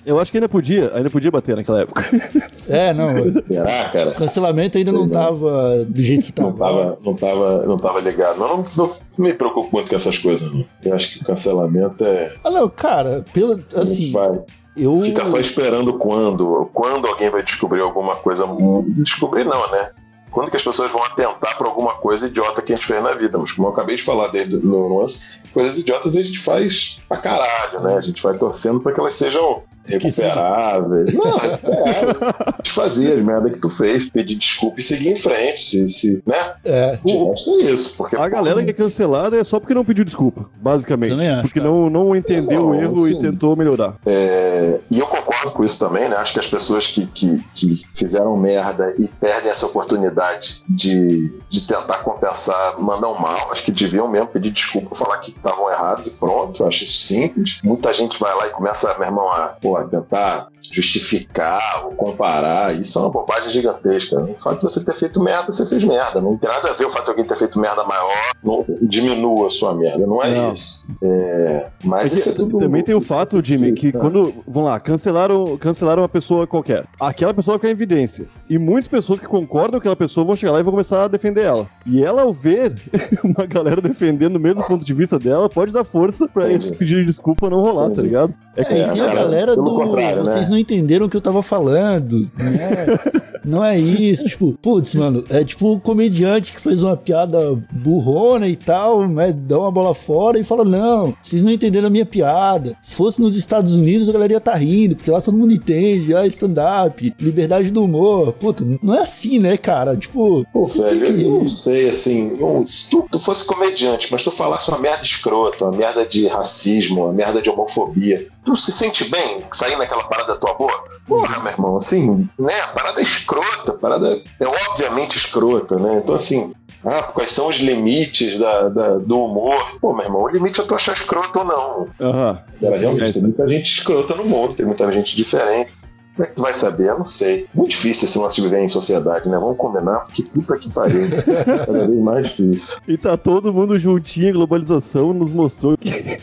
Eu 0.06 0.20
acho 0.20 0.32
que 0.32 0.38
ainda 0.38 0.50
podia, 0.50 0.92
ainda 0.96 1.10
podia 1.12 1.30
bater 1.30 1.56
naquela 1.56 1.82
época. 1.82 2.04
É, 2.70 2.94
não. 2.94 3.14
O 3.14 3.42
Será, 3.42 3.90
cara? 3.90 4.12
cancelamento 4.12 4.78
ainda 4.78 4.92
Sei 4.92 5.00
não 5.00 5.08
não. 5.08 5.12
tava 5.12 5.84
do 5.86 6.04
jeito 6.04 6.32
que 6.32 6.40
Não 6.40 6.52
tava. 6.54 6.76
tava, 6.76 6.98
não, 7.04 7.14
tava, 7.16 7.66
não 7.66 7.78
tava 7.78 8.00
ligado. 8.00 8.40
Mas 8.40 8.48
não, 8.48 8.66
não 8.78 8.96
me 9.18 9.34
preocupo 9.34 9.70
muito 9.74 9.90
com 9.90 9.96
essas 9.96 10.20
coisas, 10.20 10.54
não. 10.54 10.64
Eu 10.84 10.94
acho 10.94 11.18
que 11.18 11.24
o 11.24 11.26
cancelamento 11.26 12.04
é. 12.04 12.32
Ah, 12.44 12.52
não, 12.52 12.70
cara, 12.70 13.26
pelo. 13.34 13.60
Assim, 13.76 14.12
vai. 14.12 14.40
Eu. 14.84 14.98
Fica 15.00 15.26
só 15.26 15.40
esperando 15.40 15.94
quando. 15.98 16.70
Quando 16.74 17.08
alguém 17.08 17.30
vai 17.30 17.44
descobrir 17.44 17.82
alguma 17.82 18.16
coisa. 18.16 18.46
Descobrir 18.88 19.44
não, 19.44 19.70
né? 19.72 19.92
Quando 20.32 20.52
que 20.52 20.58
as 20.58 20.64
pessoas 20.64 20.92
vão 20.92 21.04
atentar 21.04 21.58
pra 21.58 21.68
alguma 21.68 21.96
coisa 21.96 22.28
idiota 22.28 22.62
que 22.62 22.72
a 22.72 22.76
gente 22.76 22.86
fez 22.86 23.04
na 23.04 23.14
vida. 23.14 23.38
Mas 23.38 23.52
como 23.52 23.68
eu 23.68 23.72
acabei 23.72 23.96
de 23.96 24.04
falar 24.04 24.28
desde 24.28 24.58
no 24.58 25.00
lance, 25.00 25.40
coisas 25.54 25.78
idiotas 25.78 26.16
a 26.16 26.22
gente 26.22 26.40
faz 26.40 27.00
pra 27.08 27.18
caralho, 27.18 27.82
né? 27.82 27.96
A 27.96 28.02
gente 28.02 28.22
vai 28.22 28.38
torcendo 28.38 28.80
pra 28.80 28.94
que 28.94 29.00
elas 29.00 29.16
sejam 29.16 29.64
recuperáveis. 29.90 31.14
Não, 31.14 31.38
recuperáveis. 31.38 32.18
Desfazer 32.64 33.18
as 33.18 33.26
merda 33.26 33.50
que 33.50 33.60
tu 33.60 33.70
fez, 33.70 34.10
pedir 34.10 34.36
desculpa 34.36 34.80
e 34.80 34.84
seguir 34.84 35.10
em 35.10 35.18
frente. 35.18 35.62
Se, 35.62 35.90
se, 35.90 36.24
né? 36.26 36.54
É. 36.64 37.00
Resto 37.06 37.60
é 37.62 37.64
isso. 37.64 37.98
Porque, 37.98 38.16
A 38.16 38.30
galera 38.30 38.64
que 38.64 38.70
é 38.70 38.74
cancelada 38.74 39.38
é 39.38 39.44
só 39.44 39.60
porque 39.60 39.74
não 39.74 39.86
pediu 39.86 40.06
desculpa, 40.06 40.50
basicamente. 40.58 41.26
Acho, 41.26 41.42
porque 41.44 41.60
cara. 41.60 41.72
não, 41.72 41.90
não 41.90 42.16
entendeu 42.16 42.62
Não, 42.62 42.70
o 42.70 42.76
erro 42.76 43.08
e 43.08 43.14
sim. 43.14 43.22
tentou 43.22 43.56
melhorar. 43.56 43.96
É, 44.06 44.80
e 44.90 45.00
eu 45.00 45.08
concordo 45.08 45.52
com 45.52 45.64
isso 45.64 45.80
também, 45.80 46.10
né? 46.10 46.16
Acho 46.16 46.34
que 46.34 46.40
as 46.40 46.48
pessoas 46.48 46.88
que, 46.88 47.06
que, 47.08 47.44
que 47.54 47.82
fizeram 47.94 48.36
merda 48.38 48.94
e 48.98 49.08
perdem 49.08 49.50
essa 49.50 49.66
oportunidade 49.66 50.64
de, 50.68 51.32
de 51.50 51.62
tentar 51.68 52.00
compensar 52.00 52.80
mandam 52.80 53.16
mal, 53.20 53.52
acho 53.52 53.64
que 53.64 53.72
deviam 53.72 54.08
mesmo 54.08 54.28
pedir 54.28 54.52
desculpa, 54.52 54.96
falar 54.96 55.18
que 55.20 55.32
estavam 55.32 55.70
errados 55.70 56.08
e 56.08 56.12
pronto. 56.12 56.64
Eu 56.64 56.68
acho 56.68 56.84
isso 56.84 57.02
simples. 57.08 57.60
Muita 57.64 57.92
gente 57.94 58.20
vai 58.20 58.34
lá 58.36 58.48
e 58.48 58.52
começa, 58.52 58.94
meu 58.98 59.08
irmão, 59.08 59.30
a, 59.32 59.50
pô, 59.62 59.78
a 59.78 59.79
tentar 59.88 60.50
justificar 60.72 61.86
ou 61.86 61.92
comparar. 61.92 62.76
Isso 62.76 62.98
é 62.98 63.02
uma 63.02 63.12
bobagem 63.12 63.50
gigantesca. 63.52 64.20
O 64.22 64.36
fato 64.42 64.58
de 64.58 64.64
você 64.64 64.84
ter 64.84 64.94
feito 64.94 65.22
merda, 65.22 65.52
você 65.52 65.66
fez 65.66 65.84
merda. 65.84 66.22
Não 66.22 66.38
tem 66.38 66.50
nada 66.50 66.70
a 66.70 66.74
ver 66.74 66.86
o 66.86 66.90
fato 66.90 67.06
de 67.06 67.10
alguém 67.12 67.26
ter 67.26 67.36
feito 67.36 67.60
merda 67.60 67.84
maior, 67.84 68.12
não 68.44 68.66
diminua 68.82 69.48
a 69.48 69.50
sua 69.50 69.74
merda. 69.76 70.06
Não 70.06 70.22
é 70.24 70.36
Não. 70.36 70.54
isso. 70.54 70.88
É, 71.02 71.70
mas 71.84 72.12
É 72.12 72.16
que 72.16 72.22
isso 72.22 72.30
é 72.30 72.34
tudo- 72.34 72.58
também 72.58 72.84
tem 72.84 72.96
o 72.96 73.02
fato, 73.02 73.44
Jimmy, 73.44 73.74
que 73.74 73.88
né? 73.94 74.00
quando, 74.00 74.34
vamos 74.48 74.70
lá, 74.70 74.80
cancelaram, 74.80 75.58
cancelaram 75.58 76.02
uma 76.04 76.10
pessoa 76.10 76.46
qualquer, 76.48 76.86
aquela 77.00 77.34
pessoa 77.34 77.54
vai 77.54 77.60
ficar 77.60 77.70
em 77.70 77.72
evidência. 77.72 78.28
E 78.50 78.58
muitas 78.58 78.88
pessoas 78.88 79.20
que 79.20 79.28
concordam 79.28 79.72
com 79.72 79.78
aquela 79.78 79.96
pessoa 79.96 80.26
vão 80.26 80.36
chegar 80.36 80.54
lá 80.54 80.60
e 80.60 80.64
vão 80.64 80.72
começar 80.72 81.04
a 81.04 81.08
defender 81.08 81.44
ela. 81.44 81.68
E 81.86 82.04
ela, 82.04 82.24
ao 82.24 82.34
ver 82.34 82.74
uma 83.24 83.46
galera 83.46 83.82
defendendo 83.82 84.36
o 84.36 84.40
mesmo 84.40 84.64
ponto 84.66 84.84
de 84.84 84.94
vista 84.94 85.18
dela, 85.20 85.50
pode 85.50 85.72
dar 85.72 85.84
força 85.84 86.28
pra 86.28 86.52
esse 86.52 86.74
pedido 86.76 87.02
de 87.02 87.06
desculpa 87.08 87.50
não 87.50 87.62
rolar, 87.62 87.86
tá 87.88 87.92
Entendi. 87.94 88.08
ligado? 88.08 88.34
É 88.56 88.62
É, 88.62 88.88
e 88.88 88.92
tem 88.92 89.02
a 89.02 89.14
galera 89.14 89.56
do. 89.56 89.64
contrário, 89.64 90.24
né? 90.24 90.32
Vocês 90.32 90.50
não 90.50 90.58
entenderam 90.60 91.06
o 91.06 91.10
que 91.10 91.18
eu 91.18 91.22
tava 91.22 91.42
falando. 91.42 92.30
Né? 92.38 93.00
Não 93.46 93.64
é 93.64 93.80
isso. 93.80 94.26
Tipo, 94.26 94.54
putz, 94.62 94.94
mano, 94.94 95.24
é 95.30 95.44
tipo 95.44 95.74
o 95.74 95.80
comediante 95.80 96.54
que 96.54 96.62
fez 96.62 96.84
uma 96.84 96.96
piada 96.96 97.40
burrona 97.72 98.48
e 98.48 98.56
tal, 98.56 99.08
né? 99.08 99.32
Dá 99.32 99.58
uma 99.58 99.72
bola 99.72 99.96
fora 99.96 100.38
e 100.40 100.44
fala: 100.44 100.64
Não, 100.64 101.16
vocês 101.22 101.42
não 101.42 101.52
entenderam 101.52 101.88
a 101.88 101.90
minha 101.90 102.06
piada. 102.06 102.76
Se 102.82 102.96
fosse 102.96 103.20
nos 103.22 103.36
Estados 103.36 103.76
Unidos, 103.76 104.08
a 104.08 104.12
galera 104.12 104.34
ia 104.34 104.38
estar 104.38 104.56
rindo, 104.56 104.96
porque 104.96 105.10
lá 105.10 105.20
todo 105.22 105.38
mundo 105.38 105.54
entende. 105.54 106.14
Ah, 106.14 106.28
stand-up, 106.28 107.14
liberdade 107.20 107.72
do 107.72 107.84
humor. 107.84 108.34
Puta, 108.34 108.64
não 108.84 108.94
é 108.94 109.00
assim, 109.02 109.40
né, 109.40 109.58
cara? 109.58 109.96
Tipo, 109.96 110.46
Pô, 110.54 110.66
velho, 110.68 111.02
que- 111.06 111.24
eu 111.24 111.30
não 111.40 111.46
sei, 111.46 111.90
assim, 111.90 112.32
se 112.66 112.90
tu, 112.92 113.08
tu 113.12 113.20
fosse 113.20 113.46
comediante, 113.48 114.10
mas 114.12 114.24
tu 114.24 114.30
falasse 114.32 114.70
uma 114.70 114.80
merda 114.80 115.04
escrota, 115.04 115.66
uma 115.66 115.76
merda 115.76 116.06
de 116.06 116.28
racismo, 116.28 117.06
uma 117.06 117.14
merda 117.14 117.42
de 117.42 117.50
homofobia, 117.50 118.28
tu 118.46 118.56
se 118.56 118.72
sente 118.72 119.10
bem 119.10 119.44
saindo 119.52 119.82
aquela 119.82 120.04
parada 120.04 120.34
da 120.34 120.40
tua 120.40 120.54
boca? 120.54 120.90
Porra, 121.08 121.40
meu 121.40 121.52
irmão, 121.52 121.78
assim, 121.78 122.28
né, 122.38 122.60
a 122.62 122.68
parada 122.68 123.00
é 123.00 123.04
escrota, 123.04 123.72
a 123.72 123.74
parada 123.74 124.22
é 124.40 124.46
obviamente 124.48 125.18
escrota, 125.18 125.76
né, 125.78 126.02
então 126.04 126.16
assim... 126.16 126.52
Ah, 126.86 127.04
quais 127.04 127.32
são 127.32 127.50
os 127.50 127.58
limites 127.58 128.40
da, 128.40 128.70
da- 128.70 128.98
do 129.00 129.26
humor? 129.26 129.78
Pô, 129.82 129.94
meu 129.94 130.06
irmão, 130.06 130.22
o 130.22 130.30
limite 130.30 130.62
é 130.62 130.64
tu 130.64 130.74
achar 130.74 130.94
escroto 130.94 131.38
ou 131.40 131.44
não. 131.44 131.88
Aham. 132.00 132.40
Cara, 132.62 132.78
realmente, 132.78 133.10
É, 133.10 133.12
tem 133.12 133.22
muita 133.24 133.50
gente 133.50 133.66
escrota 133.80 134.16
no 134.16 134.24
mundo, 134.24 134.54
tem 134.54 134.66
muita 134.66 134.90
gente 134.94 135.14
diferente. 135.14 135.74
Como 136.20 136.28
é 136.28 136.30
que 136.32 136.36
tu 136.36 136.42
vai 136.42 136.54
saber? 136.54 136.90
Eu 136.90 136.98
não 136.98 137.06
sei. 137.06 137.48
Muito 137.54 137.70
difícil 137.70 138.06
esse 138.06 138.20
lance 138.20 138.36
de 138.36 138.42
viver 138.42 138.60
em 138.60 138.68
sociedade, 138.68 139.30
né? 139.30 139.40
Vamos 139.40 139.56
combinar, 139.56 140.00
porque 140.00 140.24
puta 140.24 140.58
que 140.58 140.70
pariu. 140.70 141.08
Cada 141.66 141.88
vez 141.88 142.00
mais 142.04 142.28
difícil. 142.28 142.78
E 142.86 142.98
tá 142.98 143.16
todo 143.16 143.54
mundo 143.54 143.80
juntinho, 143.80 144.32
a 144.32 144.34
globalização 144.34 145.14
nos 145.14 145.32
mostrou 145.32 145.78
que. 145.78 145.90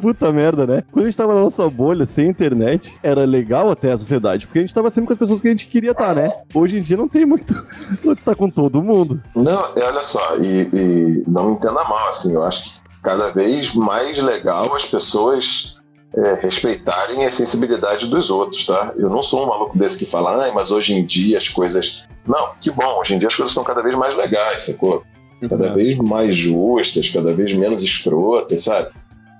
Puta 0.00 0.32
merda, 0.32 0.66
né? 0.66 0.82
Quando 0.90 1.04
a 1.04 1.10
gente 1.10 1.18
tava 1.18 1.34
na 1.34 1.40
nossa 1.42 1.68
bolha, 1.68 2.06
sem 2.06 2.28
internet, 2.28 2.94
era 3.02 3.26
legal 3.26 3.70
até 3.70 3.92
a 3.92 3.98
sociedade, 3.98 4.46
porque 4.46 4.60
a 4.60 4.62
gente 4.62 4.74
tava 4.74 4.90
sempre 4.90 5.08
com 5.08 5.12
as 5.12 5.18
pessoas 5.18 5.42
que 5.42 5.48
a 5.48 5.50
gente 5.50 5.68
queria 5.68 5.90
estar, 5.90 6.14
né? 6.14 6.32
Hoje 6.54 6.78
em 6.78 6.82
dia 6.82 6.96
não 6.96 7.06
tem 7.06 7.26
muito 7.26 7.54
onde 8.04 8.18
estar 8.18 8.34
com 8.34 8.48
todo 8.48 8.82
mundo. 8.82 9.22
Não, 9.34 9.76
é, 9.76 9.84
olha 9.84 10.02
só, 10.02 10.38
e, 10.38 10.70
e 10.72 11.24
não 11.28 11.50
me 11.50 11.52
entenda 11.56 11.84
mal, 11.84 12.08
assim, 12.08 12.34
eu 12.34 12.42
acho 12.42 12.64
que 12.64 12.80
cada 13.02 13.30
vez 13.32 13.74
mais 13.74 14.18
legal 14.18 14.74
as 14.74 14.86
pessoas 14.86 15.79
é, 16.14 16.34
respeitarem 16.34 17.24
a 17.24 17.30
sensibilidade 17.30 18.06
dos 18.08 18.30
outros, 18.30 18.66
tá? 18.66 18.94
Eu 18.96 19.08
não 19.08 19.22
sou 19.22 19.44
um 19.44 19.48
maluco 19.48 19.78
desse 19.78 19.98
que 19.98 20.06
fala, 20.06 20.44
ai, 20.44 20.52
mas 20.52 20.70
hoje 20.70 20.94
em 20.94 21.04
dia 21.04 21.38
as 21.38 21.48
coisas. 21.48 22.08
Não, 22.26 22.52
que 22.60 22.70
bom, 22.70 22.98
hoje 22.98 23.14
em 23.14 23.18
dia 23.18 23.28
as 23.28 23.34
coisas 23.34 23.50
estão 23.50 23.64
cada 23.64 23.82
vez 23.82 23.94
mais 23.94 24.16
legais, 24.16 24.62
sacou? 24.62 25.04
cada 25.48 25.72
vez 25.72 25.96
mais 25.96 26.36
justas, 26.36 27.08
cada 27.08 27.32
vez 27.32 27.54
menos 27.54 27.82
escrotas, 27.82 28.64
sabe? 28.64 28.90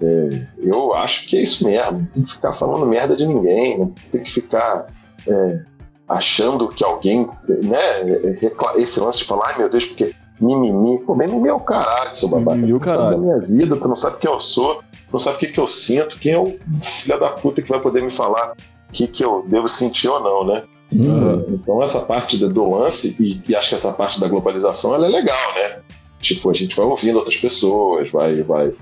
É, 0.03 0.47
eu 0.59 0.95
acho 0.95 1.29
que 1.29 1.37
é 1.37 1.43
isso 1.43 1.65
mesmo. 1.67 1.99
Não 1.99 2.07
tem 2.07 2.23
que 2.23 2.33
ficar 2.33 2.53
falando 2.55 2.87
merda 2.87 3.15
de 3.15 3.27
ninguém, 3.27 3.79
não 3.79 3.93
tem 4.11 4.23
que 4.23 4.33
ficar 4.33 4.87
é, 5.27 5.61
achando 6.09 6.69
que 6.69 6.83
alguém, 6.83 7.29
né? 7.63 8.41
Esse 8.77 9.01
lance 9.01 9.19
de 9.19 9.25
falar, 9.25 9.49
ai 9.49 9.59
meu 9.59 9.69
Deus, 9.69 9.85
porque 9.87 10.15
mimimi, 10.41 10.99
pô, 11.01 11.15
mimimi 11.15 11.49
é 11.49 11.53
o 11.53 11.61
caralho, 11.61 12.17
seu 12.17 12.31
babaca. 12.31 12.57
Mimimi 12.57 12.77
é 12.77 12.81
tu 12.81 12.87
não 12.87 12.97
sabe 12.97 13.11
da 13.11 13.19
minha 13.19 13.41
vida, 13.41 13.77
tu 13.77 13.89
não 13.89 13.97
sabe 13.97 14.19
quem 14.19 14.31
eu 14.31 14.41
sou. 14.41 14.83
Não 15.13 15.19
sabe 15.19 15.37
o 15.37 15.39
que, 15.39 15.47
que 15.49 15.61
eu 15.61 15.67
sinto, 15.67 16.19
quem 16.19 16.33
é 16.33 16.39
o 16.39 16.57
filho 16.83 17.19
da 17.19 17.31
puta 17.31 17.63
que 17.63 17.69
vai 17.69 17.81
poder 17.81 18.03
me 18.03 18.11
falar 18.11 18.53
o 18.53 18.93
que, 18.93 19.07
que 19.07 19.25
eu 19.25 19.45
devo 19.47 19.69
sentir 19.69 20.09
ou 20.09 20.21
não, 20.21 20.47
né? 20.47 20.65
Hum. 20.93 21.45
Então 21.49 21.83
essa 21.83 22.01
parte 22.01 22.37
do, 22.37 22.71
lance, 22.71 23.23
e, 23.23 23.41
e 23.51 23.55
acho 23.55 23.69
que 23.69 23.75
essa 23.77 23.93
parte 23.93 24.21
da 24.21 24.29
globalização 24.29 24.95
ela 24.95 25.07
é 25.07 25.09
legal, 25.09 25.55
né? 25.55 25.81
Tipo, 26.19 26.51
a 26.51 26.55
gente 26.55 26.77
vai 26.77 26.85
ouvindo 26.85 27.17
outras 27.17 27.37
pessoas, 27.37 28.11
vai, 28.11 28.43
vai, 28.43 28.73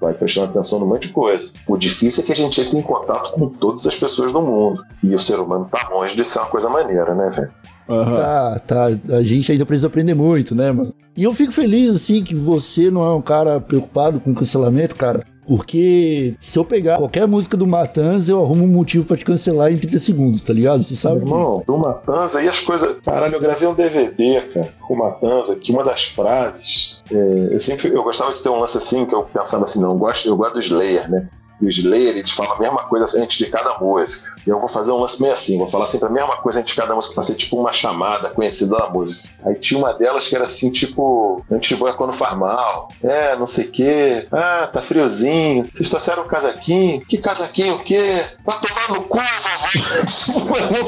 vai 0.00 0.14
prestando 0.14 0.48
atenção 0.48 0.80
num 0.80 0.86
monte 0.86 1.08
de 1.08 1.12
coisa. 1.12 1.52
O 1.66 1.76
difícil 1.76 2.22
é 2.22 2.26
que 2.26 2.32
a 2.32 2.36
gente 2.36 2.60
entra 2.60 2.78
em 2.78 2.82
contato 2.82 3.32
com 3.32 3.48
todas 3.48 3.86
as 3.86 3.96
pessoas 3.96 4.32
do 4.32 4.40
mundo. 4.40 4.82
E 5.02 5.14
o 5.14 5.18
ser 5.18 5.38
humano 5.38 5.68
tá 5.70 5.88
longe 5.90 6.16
de 6.16 6.24
ser 6.24 6.40
uma 6.40 6.48
coisa 6.48 6.68
maneira, 6.68 7.14
né, 7.14 7.30
velho? 7.30 7.50
Aham. 7.88 8.16
Tá, 8.16 8.58
tá. 8.66 8.84
A 9.16 9.22
gente 9.22 9.50
ainda 9.50 9.64
precisa 9.64 9.86
aprender 9.86 10.14
muito, 10.14 10.54
né, 10.54 10.72
mano? 10.72 10.92
E 11.16 11.24
eu 11.24 11.32
fico 11.32 11.52
feliz, 11.52 11.94
assim, 11.94 12.22
que 12.22 12.34
você 12.34 12.90
não 12.90 13.02
é 13.02 13.14
um 13.14 13.22
cara 13.22 13.60
preocupado 13.60 14.20
com 14.20 14.34
cancelamento, 14.34 14.94
cara. 14.94 15.24
Porque 15.48 16.34
se 16.38 16.58
eu 16.58 16.64
pegar 16.64 16.98
qualquer 16.98 17.26
música 17.26 17.56
do 17.56 17.66
Matanz, 17.66 18.28
eu 18.28 18.38
arrumo 18.38 18.64
um 18.64 18.68
motivo 18.68 19.06
pra 19.06 19.16
te 19.16 19.24
cancelar 19.24 19.72
em 19.72 19.78
30 19.78 19.98
segundos, 19.98 20.42
tá 20.42 20.52
ligado? 20.52 20.82
Você 20.82 20.94
sabe 20.94 21.20
disso. 21.20 21.34
Irmão, 21.34 21.62
do 21.66 21.78
Matanza 21.78 22.42
e 22.42 22.48
as 22.48 22.58
coisas. 22.58 22.98
Caralho, 23.00 23.34
eu 23.34 23.40
gravei 23.40 23.66
um 23.66 23.72
DVD, 23.72 24.42
cara, 24.42 24.74
com 24.86 24.92
o 24.92 24.98
Matanza, 24.98 25.56
que 25.56 25.72
uma 25.72 25.82
das 25.82 26.04
frases. 26.04 27.02
é, 27.10 27.48
eu 27.54 27.58
sempre 27.58 27.88
eu 27.88 28.02
gostava 28.02 28.34
de 28.34 28.42
ter 28.42 28.50
um 28.50 28.60
lance 28.60 28.76
assim, 28.76 29.06
que 29.06 29.14
eu 29.14 29.22
pensava 29.22 29.64
assim, 29.64 29.80
não, 29.80 29.92
eu 29.92 29.96
gosto, 29.96 30.28
eu 30.28 30.36
gosto 30.36 30.52
do 30.52 30.60
Slayer, 30.60 31.10
né? 31.10 31.26
E 31.60 31.66
o 31.66 31.68
Slayer, 31.68 32.16
eles 32.16 32.30
falam 32.30 32.54
a 32.54 32.58
mesma 32.58 32.84
coisa 32.84 33.20
antes 33.20 33.38
de 33.38 33.46
cada 33.46 33.78
música. 33.78 34.34
Eu 34.46 34.58
vou 34.58 34.68
fazer 34.68 34.92
um 34.92 34.98
lance 34.98 35.20
meio 35.20 35.34
assim, 35.34 35.58
vou 35.58 35.68
falar 35.68 35.86
sempre 35.86 36.08
a 36.08 36.12
mesma 36.12 36.36
coisa 36.36 36.60
antes 36.60 36.74
de 36.74 36.80
cada 36.80 36.94
música, 36.94 37.14
pra 37.14 37.22
ser 37.22 37.34
tipo 37.34 37.58
uma 37.60 37.72
chamada 37.72 38.30
conhecida 38.30 38.76
da 38.76 38.90
música. 38.90 39.34
Aí 39.44 39.54
tinha 39.54 39.78
uma 39.78 39.92
delas 39.94 40.28
que 40.28 40.34
era 40.34 40.44
assim, 40.44 40.70
tipo, 40.70 41.44
de 41.60 41.76
boa 41.76 41.92
quando 41.92 42.12
faz 42.12 42.36
mal. 42.36 42.88
É, 43.02 43.36
não 43.36 43.46
sei 43.46 43.66
o 43.66 43.70
quê. 43.70 44.26
Ah, 44.32 44.68
tá 44.72 44.80
friozinho. 44.80 45.68
Vocês 45.74 45.90
trouxeram 45.90 46.22
um 46.22 46.26
casaquinho? 46.26 47.00
Que 47.06 47.18
casaquinho 47.18 47.74
o 47.74 47.78
quê? 47.78 48.22
Vai 48.44 48.56
tomar 48.60 48.98
no 48.98 49.02
cu, 49.04 49.18
vovó. 49.18 49.68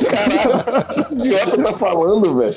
Caralho, 0.11 0.91
esse 0.91 1.19
idiota 1.19 1.62
tá 1.62 1.73
falando, 1.75 2.37
velho. 2.37 2.55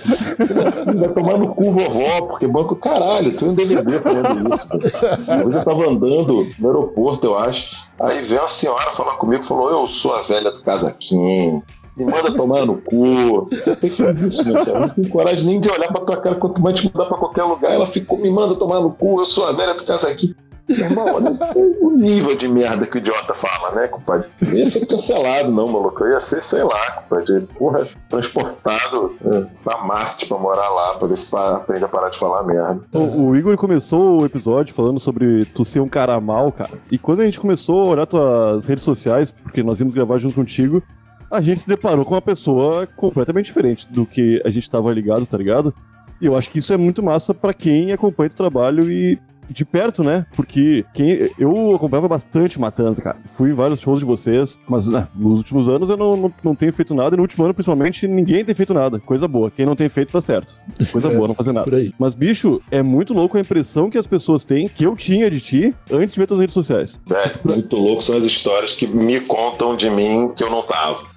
Vai 0.99 1.09
tomar 1.09 1.37
no 1.37 1.53
cu, 1.55 1.71
vovó, 1.71 2.21
porque 2.27 2.47
banco, 2.47 2.75
caralho, 2.75 3.35
tu 3.35 3.47
um 3.47 3.53
DVD 3.53 3.99
falando 3.99 4.53
isso, 4.53 4.69
velho. 4.77 5.47
Uma 5.47 5.53
eu 5.53 5.65
tava 5.65 5.89
andando 5.89 6.47
no 6.59 6.67
aeroporto, 6.67 7.27
eu 7.27 7.37
acho. 7.37 7.83
Aí 8.03 8.21
veio 8.21 8.41
uma 8.41 8.47
senhora 8.49 8.91
falar 8.91 9.15
comigo, 9.15 9.43
falou: 9.43 9.69
Eu 9.69 9.87
sou 9.87 10.13
a 10.13 10.21
velha 10.21 10.51
do 10.51 10.61
casaquinho. 10.61 11.63
Me 11.95 12.05
manda 12.05 12.33
tomar 12.35 12.65
no 12.65 12.81
cu. 12.81 13.47
Eu 13.51 13.87
falei, 13.87 14.15
que 14.15 14.27
isso, 14.27 14.43
minha 14.43 14.63
senhora? 14.63 14.79
Não 14.79 14.89
tenho 14.89 15.09
coragem 15.09 15.45
nem 15.45 15.59
de 15.59 15.69
olhar 15.69 15.87
pra 15.89 16.01
tua 16.01 16.17
cara 16.17 16.35
quanto 16.35 16.59
mais 16.59 16.79
te 16.79 16.91
mandar 16.91 17.07
pra 17.07 17.17
qualquer 17.17 17.43
lugar. 17.43 17.71
Ela 17.71 17.85
ficou, 17.85 18.17
me 18.17 18.31
manda 18.31 18.55
tomar 18.55 18.81
no 18.81 18.91
cu, 18.91 19.21
eu 19.21 19.25
sou 19.25 19.47
a 19.47 19.51
velha 19.51 19.75
do 19.75 19.83
casaquinho. 19.83 20.35
Irmão, 20.67 21.05
olha 21.15 21.37
o 21.81 21.91
nível 21.91 22.35
de 22.35 22.47
merda 22.47 22.85
que 22.85 22.97
o 22.97 22.99
idiota 22.99 23.33
fala, 23.33 23.75
né, 23.75 23.87
compadre? 23.87 24.29
Eu 24.41 24.53
ia 24.53 24.65
ser 24.65 24.85
cancelado, 24.85 25.51
não, 25.51 25.67
maluco. 25.67 26.03
Eu 26.03 26.11
ia 26.11 26.19
ser, 26.19 26.41
sei 26.41 26.63
lá, 26.63 26.91
compadre. 26.91 27.41
Porra, 27.57 27.85
transportado 28.09 29.15
é, 29.25 29.45
pra 29.63 29.83
Marte 29.83 30.25
pra 30.25 30.37
morar 30.37 30.69
lá, 30.69 30.95
pra 30.95 31.07
ver 31.07 31.17
se 31.17 31.35
aprende 31.35 31.83
a 31.83 31.87
parar 31.87 32.09
de 32.09 32.17
falar 32.17 32.43
merda. 32.43 32.81
O, 32.93 33.27
o 33.27 33.35
Igor 33.35 33.57
começou 33.57 34.21
o 34.21 34.25
episódio 34.25 34.73
falando 34.73 34.99
sobre 34.99 35.45
tu 35.45 35.65
ser 35.65 35.81
um 35.81 35.89
cara 35.89 36.19
mal, 36.21 36.51
cara. 36.51 36.71
E 36.91 36.97
quando 36.97 37.21
a 37.21 37.25
gente 37.25 37.39
começou 37.39 37.81
a 37.81 37.91
olhar 37.91 38.05
tuas 38.05 38.65
redes 38.65 38.83
sociais, 38.83 39.31
porque 39.31 39.61
nós 39.61 39.79
íamos 39.79 39.93
gravar 39.93 40.17
junto 40.17 40.35
contigo, 40.35 40.81
a 41.29 41.41
gente 41.41 41.61
se 41.61 41.67
deparou 41.67 42.05
com 42.05 42.13
uma 42.13 42.21
pessoa 42.21 42.87
completamente 42.95 43.45
diferente 43.45 43.87
do 43.91 44.05
que 44.05 44.41
a 44.45 44.49
gente 44.49 44.69
tava 44.69 44.93
ligado, 44.93 45.25
tá 45.25 45.37
ligado? 45.37 45.73
E 46.21 46.25
eu 46.25 46.37
acho 46.37 46.49
que 46.49 46.59
isso 46.59 46.71
é 46.71 46.77
muito 46.77 47.03
massa 47.03 47.33
pra 47.33 47.53
quem 47.53 47.91
acompanha 47.91 48.29
o 48.29 48.33
trabalho 48.33 48.89
e 48.89 49.19
de 49.49 49.65
perto, 49.65 50.03
né? 50.03 50.25
Porque 50.35 50.85
quem, 50.93 51.29
eu 51.37 51.75
acompanhava 51.75 52.07
bastante 52.07 52.59
Matanza, 52.59 53.01
cara. 53.01 53.17
Fui 53.25 53.49
em 53.49 53.53
vários 53.53 53.79
shows 53.79 53.99
de 53.99 54.05
vocês, 54.05 54.59
mas 54.67 54.87
né, 54.87 55.07
nos 55.15 55.39
últimos 55.39 55.67
anos 55.67 55.89
eu 55.89 55.97
não, 55.97 56.15
não, 56.15 56.33
não 56.43 56.55
tenho 56.55 56.73
feito 56.73 56.93
nada. 56.93 57.15
E 57.15 57.17
no 57.17 57.23
último 57.23 57.43
ano, 57.43 57.53
principalmente, 57.53 58.07
ninguém 58.07 58.43
tem 58.45 58.55
feito 58.55 58.73
nada. 58.73 58.99
Coisa 58.99 59.27
boa. 59.27 59.51
Quem 59.51 59.65
não 59.65 59.75
tem 59.75 59.89
feito, 59.89 60.11
tá 60.11 60.21
certo. 60.21 60.59
Coisa 60.91 61.09
boa, 61.11 61.27
não 61.27 61.35
fazer 61.35 61.51
nada. 61.51 61.65
Por 61.65 61.75
aí. 61.75 61.93
Mas, 61.97 62.15
bicho, 62.15 62.61
é 62.71 62.81
muito 62.81 63.13
louco 63.13 63.37
a 63.37 63.41
impressão 63.41 63.89
que 63.89 63.97
as 63.97 64.07
pessoas 64.07 64.45
têm, 64.45 64.67
que 64.67 64.85
eu 64.85 64.95
tinha 64.95 65.29
de 65.29 65.39
ti, 65.39 65.75
antes 65.91 66.13
de 66.13 66.19
ver 66.19 66.27
tuas 66.27 66.39
redes 66.39 66.53
sociais. 66.53 66.99
Velho, 67.05 67.39
muito 67.43 67.75
louco 67.75 68.01
são 68.01 68.17
as 68.17 68.23
histórias 68.23 68.75
que 68.75 68.87
me 68.87 69.19
contam 69.21 69.75
de 69.75 69.89
mim 69.89 70.31
que 70.35 70.43
eu 70.43 70.49
não 70.49 70.61
tava. 70.61 71.12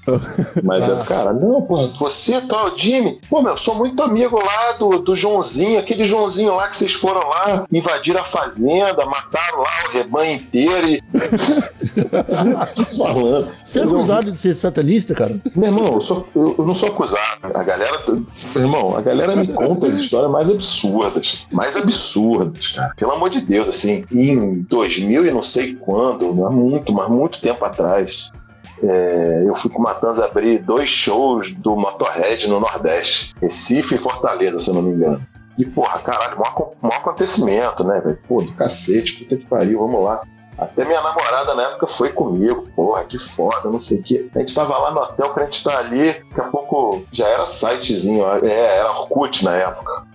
Mas 0.63 0.89
é, 0.89 0.95
cara, 1.05 1.33
não, 1.33 1.63
porra, 1.63 1.89
você 1.99 2.41
tá, 2.43 2.67
o 2.67 2.77
Jimmy, 2.79 3.21
pô, 3.29 3.43
meu, 3.43 3.57
sou 3.57 3.75
muito 3.75 4.01
amigo 4.03 4.37
lá 4.39 4.73
do, 4.79 4.99
do 4.99 5.17
Joãozinho, 5.17 5.79
aquele 5.79 6.05
Joãozinho 6.05 6.55
lá 6.55 6.69
que 6.69 6.77
vocês 6.77 6.93
foram 6.93 7.29
lá, 7.29 7.65
invadiram 7.73 8.21
a 8.21 8.25
fazenda, 8.25 9.05
mataram 9.07 9.59
lá 9.61 9.71
o 9.89 9.93
rebanho 9.93 10.35
inteiro 10.35 10.89
e. 10.89 11.03
Falando. 12.97 13.51
Você 13.65 13.81
é 13.81 13.83
acusado 13.83 14.31
de 14.31 14.37
ser 14.39 14.55
satanista, 14.55 15.15
cara? 15.15 15.39
Meu 15.55 15.67
irmão, 15.71 15.95
eu, 15.95 16.01
sou- 16.01 16.27
eu- 16.35 16.55
eu 16.59 16.67
não 16.67 16.75
sou 16.75 16.89
acusado. 16.89 17.21
A 17.55 17.63
galera. 17.63 17.99
Meu 18.07 18.25
irmão, 18.65 18.97
a 18.97 19.01
galera 19.01 19.35
me 19.37 19.49
conta 19.49 19.87
as 19.87 19.95
histórias 19.95 20.31
mais 20.31 20.49
absurdas. 20.51 21.47
Mais 21.51 21.77
absurdas, 21.77 22.69
cara. 22.69 22.93
Pelo 22.97 23.13
amor 23.13 23.31
de 23.31 23.41
Deus, 23.41 23.69
assim. 23.69 24.05
Em 24.13 24.63
2000 24.63 25.27
e 25.27 25.31
não 25.31 25.43
sei 25.43 25.75
quando, 25.75 26.45
há 26.47 26.51
muito, 26.51 26.93
mas 26.93 27.09
muito 27.09 27.41
tempo 27.41 27.65
atrás. 27.65 28.31
É, 28.83 29.45
eu 29.47 29.55
fui 29.55 29.71
com 29.71 29.81
o 29.81 29.83
Matanza 29.83 30.25
abrir 30.25 30.59
dois 30.59 30.89
shows 30.89 31.53
do 31.53 31.77
Motorhead 31.77 32.49
no 32.49 32.61
Nordeste. 32.61 33.35
Recife 33.41 33.95
e 33.95 33.99
Fortaleza, 33.99 34.61
se 34.61 34.71
eu 34.71 34.75
não 34.75 34.83
me 34.83 34.95
engano. 34.95 35.27
E, 35.59 35.65
porra, 35.65 35.99
caralho, 36.01 36.39
maior, 36.39 36.73
maior 36.83 36.97
acontecimento, 36.99 37.83
né, 37.85 38.01
velho? 38.01 38.19
Pô, 38.29 38.43
do 38.43 38.53
cacete, 38.53 39.25
puta 39.25 39.37
que 39.37 39.47
pariu, 39.47 39.79
vamos 39.79 40.05
lá. 40.05 40.21
Até 40.59 40.85
minha 40.85 41.03
namorada 41.03 41.55
na 41.55 41.63
época 41.65 41.87
foi 41.87 42.11
comigo. 42.13 42.67
Porra, 42.75 43.05
que 43.05 43.19
foda, 43.19 43.71
não 43.71 43.79
sei 43.79 44.01
o 44.01 44.03
quê. 44.03 44.29
A 44.35 44.39
gente 44.39 44.55
tava 44.55 44.77
lá 44.77 44.91
no 44.91 45.01
hotel, 45.01 45.33
que 45.33 45.41
a 45.41 45.45
gente 45.45 45.65
tá 45.65 45.79
ali, 45.79 46.13
daqui 46.13 46.41
a 46.41 46.45
pouco 46.45 47.05
já 47.13 47.27
era 47.27 47.47
sitezinho, 47.47 48.25
é, 48.43 48.79
era 48.79 48.91
Orkut 48.93 49.45
na 49.45 49.55
época. 49.57 50.07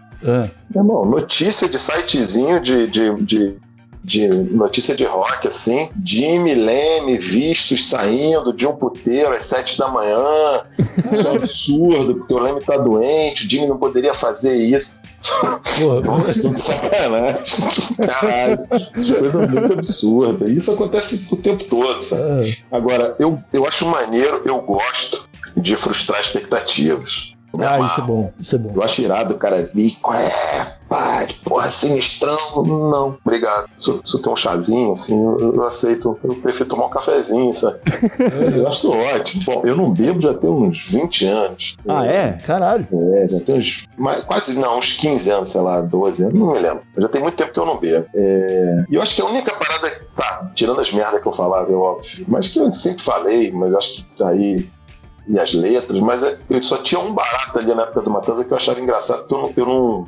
Meu 0.74 0.84
irmão, 0.84 1.06
notícia 1.06 1.68
de 1.68 1.80
sitezinho 1.80 2.60
de, 2.60 2.88
de, 2.88 3.16
de, 3.24 3.58
de 4.04 4.28
notícia 4.28 4.96
de 4.96 5.04
rock, 5.06 5.48
assim. 5.48 5.90
Jimmy 6.04 6.56
Leme 6.56 7.18
vistos 7.18 7.88
saindo 7.88 8.52
de 8.54 8.66
um 8.68 8.76
puteiro 8.76 9.34
às 9.34 9.46
sete 9.46 9.78
da 9.78 9.88
manhã. 9.90 10.64
Isso 11.12 11.28
é 11.28 11.32
um 11.32 11.36
absurdo, 11.36 12.16
porque 12.16 12.34
o 12.34 12.40
Leme 12.40 12.62
tá 12.62 12.78
doente, 12.78 13.46
o 13.46 13.50
Jimmy 13.50 13.68
não 13.68 13.78
poderia 13.78 14.14
fazer 14.14 14.56
isso. 14.56 15.00
porra, 16.04 16.26
sacanagem. 16.58 17.96
Caralho. 18.06 18.60
Coisa 19.20 19.48
muito 19.48 19.74
absurda. 19.74 20.50
Isso 20.50 20.72
acontece 20.72 21.28
o 21.32 21.38
tempo 21.38 21.64
todo, 21.66 22.02
sabe? 22.04 22.58
ah, 22.72 22.78
Agora, 22.78 23.16
eu, 23.20 23.40
eu 23.54 23.68
acho 23.68 23.86
maneiro, 23.86 24.42
eu 24.46 24.60
gosto 24.62 25.30
de 25.56 25.76
frustrar 25.76 26.20
expectativas. 26.22 27.34
Ah, 27.60 27.80
isso 27.80 28.02
é 28.02 28.04
bom, 28.04 28.34
isso 28.40 28.56
é 28.56 28.60
bom. 28.60 28.72
Eu 28.76 28.84
acho 28.84 29.02
irado 29.02 29.34
o 29.34 29.38
cara 29.38 29.70
qual 30.02 30.14
é, 30.16 30.30
pai, 30.88 31.28
porra, 31.44 31.70
sinistrão. 31.70 32.38
Não, 32.66 33.18
obrigado. 33.26 33.70
Se, 33.78 33.90
eu- 33.90 34.02
se 34.04 34.16
eu 34.18 34.22
ter 34.22 34.30
um 34.30 34.36
chazinho, 34.36 34.94
assim, 34.94 35.22
eu, 35.22 35.54
eu 35.56 35.64
aceito. 35.66 36.18
Eu 36.24 36.36
prefiro 36.36 36.70
tomar 36.70 36.86
um 36.86 36.90
cafezinho, 36.90 37.54
sabe? 37.54 37.80
eu 38.58 38.68
acho 38.68 38.90
ótimo. 38.92 39.44
Bom, 39.46 39.62
eu 39.66 39.76
não 39.76 39.92
bebo 39.92 40.22
já 40.22 40.34
tem 40.34 40.50
uns 40.50 40.86
20 40.86 41.26
anos. 41.28 41.78
Ah, 41.88 42.06
é? 42.06 42.32
Caralho. 42.34 42.88
É, 42.92 43.28
já 43.30 43.40
tem 43.42 43.58
uns. 43.60 43.86
mais- 43.98 44.24
quase, 44.24 44.58
não, 44.60 44.80
uns 44.80 44.94
15 44.98 45.30
anos, 45.32 45.52
sei 45.52 45.62
lá, 45.62 45.82
12 45.82 46.24
anos, 46.24 46.40
não 46.40 46.54
me 46.54 46.60
lembro. 46.60 46.82
Já 46.98 47.08
tem 47.10 47.22
muito 47.22 47.36
tempo 47.36 47.52
que 47.54 47.60
eu 47.60 47.66
não 47.66 47.78
bebo. 47.78 48.06
É, 48.16 48.86
e 48.90 48.96
eu 48.96 49.02
acho 49.02 49.16
que 49.16 49.22
a 49.22 49.26
única 49.26 49.52
parada. 49.54 49.92
Tá, 50.16 50.52
tirando 50.54 50.80
as 50.82 50.92
merdas 50.92 51.22
que 51.22 51.28
eu 51.28 51.32
falava, 51.32 51.72
é 51.72 51.76
óbvio. 51.76 52.26
Mas 52.28 52.50
que 52.50 52.60
eu 52.60 52.72
sempre 52.74 53.02
falei, 53.02 53.52
mas 53.52 53.74
acho 53.74 53.96
que 53.96 54.18
tá 54.18 54.30
aí. 54.30 54.70
E 55.28 55.40
as 55.40 55.54
letras, 55.54 56.00
mas 56.00 56.24
é- 56.24 56.38
eu 56.50 56.62
só 56.64 56.78
tinha 56.78 57.00
um 57.00 57.14
barato 57.14 57.58
ali 57.60 57.74
na 57.74 57.84
época 57.84 58.02
do 58.02 58.10
Matanza 58.10 58.44
que 58.44 58.52
eu 58.52 58.58
achava 58.58 58.80
engraçado, 58.80 59.20
porque 59.28 59.34
eu 59.34 59.38
não. 59.38 59.52
Eu, 59.56 59.66
não, 59.66 60.06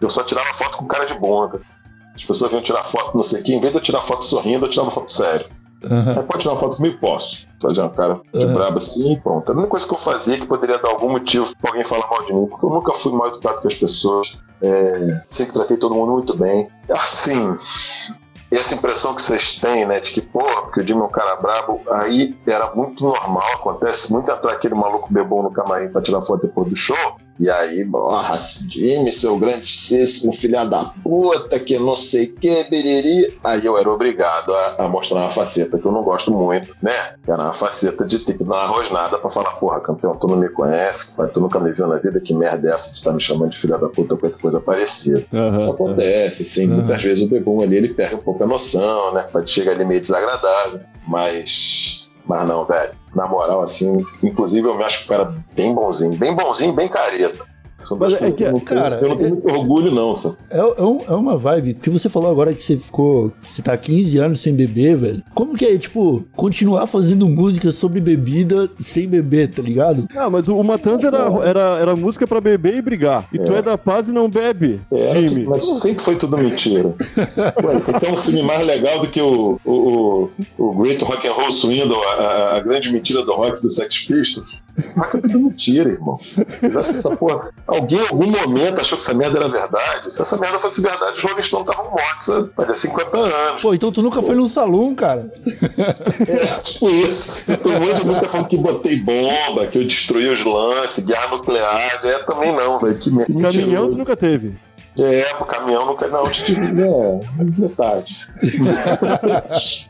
eu 0.00 0.10
só 0.10 0.22
tirava 0.22 0.52
foto 0.54 0.78
com 0.78 0.86
cara 0.86 1.04
de 1.04 1.14
bunda. 1.14 1.60
As 2.14 2.24
pessoas 2.24 2.50
vinham 2.50 2.62
tirar 2.62 2.82
foto, 2.82 3.14
não 3.14 3.22
sei 3.22 3.40
o 3.40 3.44
que, 3.44 3.54
em 3.54 3.60
vez 3.60 3.72
de 3.72 3.78
eu 3.78 3.82
tirar 3.82 4.00
foto 4.00 4.24
sorrindo, 4.24 4.64
eu 4.66 4.70
tirava 4.70 4.90
foto 4.90 5.12
sério. 5.12 5.46
Aham. 5.84 6.14
Aí 6.18 6.22
pode 6.24 6.38
tirar 6.40 6.54
uma 6.54 6.60
foto 6.60 6.76
comigo? 6.76 6.98
Posso. 6.98 7.46
Fazer 7.60 7.82
uma 7.82 7.90
cara 7.90 8.20
de 8.32 8.44
Uhum. 8.46 8.54
brabo 8.54 8.78
assim 8.78 9.12
e 9.12 9.20
pronto. 9.20 9.50
A 9.50 9.54
única 9.54 9.68
coisa 9.68 9.86
que 9.86 9.92
eu 9.94 9.98
fazia 9.98 10.38
que 10.38 10.46
poderia 10.46 10.78
dar 10.78 10.88
algum 10.88 11.10
motivo 11.10 11.54
pra 11.60 11.70
alguém 11.70 11.84
falar 11.84 12.08
mal 12.08 12.24
de 12.24 12.32
mim, 12.32 12.46
porque 12.46 12.64
eu 12.64 12.70
nunca 12.70 12.92
fui 12.94 13.12
mal 13.12 13.28
educado 13.28 13.60
com 13.60 13.68
as 13.68 13.74
pessoas. 13.74 14.38
É, 14.62 15.20
sempre 15.28 15.52
tratei 15.52 15.76
todo 15.76 15.94
mundo 15.94 16.12
muito 16.12 16.34
bem. 16.36 16.68
Assim, 16.90 17.54
essa 18.50 18.74
impressão 18.74 19.14
que 19.14 19.22
vocês 19.22 19.56
têm, 19.58 19.86
né, 19.86 20.00
de 20.00 20.12
que, 20.12 20.20
porra, 20.20 20.62
porque 20.62 20.80
o 20.80 20.86
Jimmy 20.86 21.00
é 21.00 21.04
um 21.04 21.08
cara 21.08 21.36
brabo, 21.36 21.80
aí 21.90 22.36
era 22.46 22.74
muito 22.74 23.02
normal, 23.02 23.52
acontece 23.54 24.12
muito 24.12 24.30
entrar 24.30 24.52
aquele 24.52 24.74
maluco 24.74 25.12
bebom 25.12 25.42
no 25.42 25.50
camarim 25.50 25.88
pra 25.88 26.00
tirar 26.00 26.22
foto 26.22 26.46
depois 26.46 26.68
do 26.68 26.76
show. 26.76 26.96
E 27.38 27.50
aí, 27.50 27.84
porra, 27.84 28.38
Jimmy, 28.38 29.12
seu 29.12 29.36
grandíssimo 29.38 30.32
filha 30.32 30.64
da 30.64 30.84
puta, 31.02 31.58
que 31.60 31.78
não 31.78 31.94
sei 31.94 32.26
o 32.26 32.34
que, 32.34 32.64
beriri. 32.64 33.38
Aí 33.44 33.64
eu 33.64 33.76
era 33.76 33.90
obrigado 33.90 34.52
a, 34.52 34.84
a, 34.84 34.88
mostrar 34.88 35.20
uma 35.20 35.30
faceta 35.30 35.78
que 35.78 35.84
eu 35.84 35.92
não 35.92 36.02
gosto 36.02 36.32
muito, 36.32 36.74
né? 36.82 37.14
Que 37.22 37.30
era 37.30 37.42
uma 37.42 37.52
faceta 37.52 38.04
de 38.04 38.20
ter 38.20 38.38
que 38.38 38.44
dar 38.44 38.66
uma 38.66 38.66
rosnada 38.66 39.18
pra 39.18 39.28
falar, 39.28 39.50
porra, 39.56 39.80
campeão, 39.80 40.16
tu 40.16 40.26
não 40.26 40.36
me 40.36 40.48
conhece, 40.48 41.14
pai, 41.14 41.28
tu 41.28 41.40
nunca 41.40 41.60
me 41.60 41.72
viu 41.72 41.86
na 41.86 41.96
vida, 41.96 42.20
que 42.20 42.34
merda 42.34 42.68
é 42.68 42.72
essa 42.72 42.90
de 42.90 42.98
estar 42.98 43.10
tá 43.10 43.14
me 43.14 43.20
chamando 43.20 43.50
de 43.50 43.58
filha 43.58 43.76
da 43.76 43.88
puta 43.88 44.14
ou 44.14 44.20
qualquer 44.20 44.40
coisa 44.40 44.60
parecida. 44.60 45.24
Uhum, 45.32 45.56
Isso 45.56 45.70
acontece, 45.70 46.42
uhum. 46.42 46.48
assim, 46.48 46.70
uhum. 46.70 46.76
muitas 46.78 47.02
vezes 47.02 47.24
o 47.24 47.28
bebum 47.28 47.60
ali, 47.62 47.76
ele 47.76 47.94
perde 47.94 48.14
um 48.14 48.20
pouco 48.20 48.42
a 48.42 48.46
noção, 48.46 49.12
né? 49.12 49.26
Pode 49.30 49.50
chegar 49.50 49.72
ali 49.72 49.84
meio 49.84 50.00
desagradável, 50.00 50.80
mas 51.06 52.05
mas 52.26 52.46
não, 52.46 52.64
velho. 52.64 52.94
Na 53.14 53.26
moral, 53.26 53.62
assim, 53.62 54.04
inclusive 54.22 54.66
eu 54.66 54.76
me 54.76 54.84
acho 54.84 55.00
que 55.00 55.04
o 55.06 55.08
cara 55.08 55.34
bem 55.54 55.74
bonzinho, 55.74 56.16
bem 56.16 56.34
bonzinho, 56.34 56.72
bem 56.72 56.88
careta. 56.88 57.46
Mas 57.98 58.20
é 58.20 58.30
que, 58.30 58.42
eu 58.42 58.52
não, 58.52 58.60
cara, 58.60 58.98
eu 59.00 59.08
não 59.10 59.16
tenho 59.16 59.30
muito 59.30 59.48
orgulho, 59.48 59.90
não, 59.92 60.14
sabe? 60.16 60.36
É, 60.50 60.58
é, 60.58 60.60
é, 60.60 61.14
uma 61.14 61.36
vibe. 61.36 61.74
Porque 61.74 61.90
você 61.90 62.08
falou 62.08 62.30
agora 62.30 62.52
que 62.52 62.62
você 62.62 62.76
ficou. 62.76 63.32
Você 63.46 63.62
tá 63.62 63.76
15 63.76 64.18
anos 64.18 64.40
sem 64.40 64.54
beber, 64.54 64.96
velho. 64.96 65.22
Como 65.34 65.56
que 65.56 65.64
é, 65.64 65.78
tipo, 65.78 66.24
continuar 66.34 66.86
fazendo 66.86 67.28
música 67.28 67.70
sobre 67.70 68.00
bebida 68.00 68.68
sem 68.80 69.06
beber, 69.06 69.50
tá 69.50 69.62
ligado? 69.62 70.08
Ah, 70.16 70.28
mas 70.30 70.48
o, 70.48 70.56
o 70.56 70.64
Matanz 70.64 71.04
era, 71.04 71.28
era, 71.44 71.78
era 71.78 71.96
música 71.96 72.26
pra 72.26 72.40
beber 72.40 72.74
e 72.74 72.82
brigar. 72.82 73.28
E 73.32 73.38
é. 73.38 73.44
tu 73.44 73.52
é 73.54 73.62
da 73.62 73.76
paz 73.76 74.08
e 74.08 74.12
não 74.12 74.28
bebe, 74.28 74.80
é, 74.90 75.08
Jimmy. 75.08 75.44
Mas 75.44 75.64
sempre 75.80 76.02
foi 76.02 76.16
tudo 76.16 76.36
mentira. 76.38 76.94
Ué, 77.62 77.74
você 77.74 77.98
tem 77.98 78.12
um 78.12 78.16
filme 78.16 78.42
mais 78.42 78.64
legal 78.66 79.00
do 79.00 79.08
que 79.08 79.20
o, 79.20 79.60
o, 79.64 79.72
o, 79.72 80.30
o 80.58 80.74
Great 80.82 81.02
Rock 81.04 81.26
and 81.26 81.32
Roll 81.32 81.50
Swindle, 81.50 82.02
a, 82.02 82.12
a, 82.12 82.56
a 82.56 82.60
grande 82.60 82.90
mentira 82.90 83.24
do 83.24 83.32
rock 83.32 83.60
do 83.62 83.70
Sex 83.70 84.06
Pistols. 84.06 84.66
Faca 84.94 85.18
é 85.18 85.20
tudo 85.20 85.40
mentira, 85.40 85.90
irmão. 85.90 86.18
Eu 86.62 86.78
acho 86.78 86.90
que 86.90 86.98
essa 86.98 87.16
porra. 87.16 87.50
Alguém 87.76 87.98
em 87.98 88.08
algum 88.08 88.26
momento 88.26 88.80
achou 88.80 88.98
que 88.98 89.04
essa 89.04 89.14
merda 89.14 89.38
era 89.38 89.48
verdade. 89.48 90.12
Se 90.12 90.22
essa 90.22 90.36
merda 90.38 90.58
fosse 90.58 90.80
verdade, 90.80 91.16
os 91.16 91.22
Rolling 91.22 91.42
Stones 91.42 91.68
estavam 91.68 91.90
mortos 91.90 92.50
há 92.56 92.74
50 92.74 93.16
anos. 93.16 93.62
Pô, 93.62 93.74
então 93.74 93.92
tu 93.92 94.02
nunca 94.02 94.20
Pô. 94.20 94.26
foi 94.26 94.34
num 94.34 94.48
salão, 94.48 94.94
cara. 94.94 95.30
É, 96.26 96.60
tipo 96.60 96.90
isso. 96.90 97.36
Tô 97.62 97.68
um 97.70 97.80
monte 97.80 98.00
de 98.00 98.06
música 98.06 98.28
falando 98.28 98.48
que 98.48 98.56
botei 98.56 98.96
bomba, 98.96 99.66
que 99.66 99.78
eu 99.78 99.84
destruí 99.84 100.28
os 100.28 100.44
lances, 100.44 101.04
guerra 101.04 101.28
nuclear. 101.28 102.00
É, 102.04 102.18
também 102.18 102.54
não, 102.54 102.78
velho. 102.78 102.98
Que, 102.98 103.10
que 103.10 103.42
Caminhão 103.42 103.90
tu 103.90 103.98
nunca 103.98 104.16
teve. 104.16 104.54
É, 104.98 105.34
o 105.40 105.44
caminhão 105.44 105.86
nunca. 105.86 106.08
Não, 106.08 106.30
tipo, 106.30 106.60
é, 106.60 107.44
metade. 107.58 108.28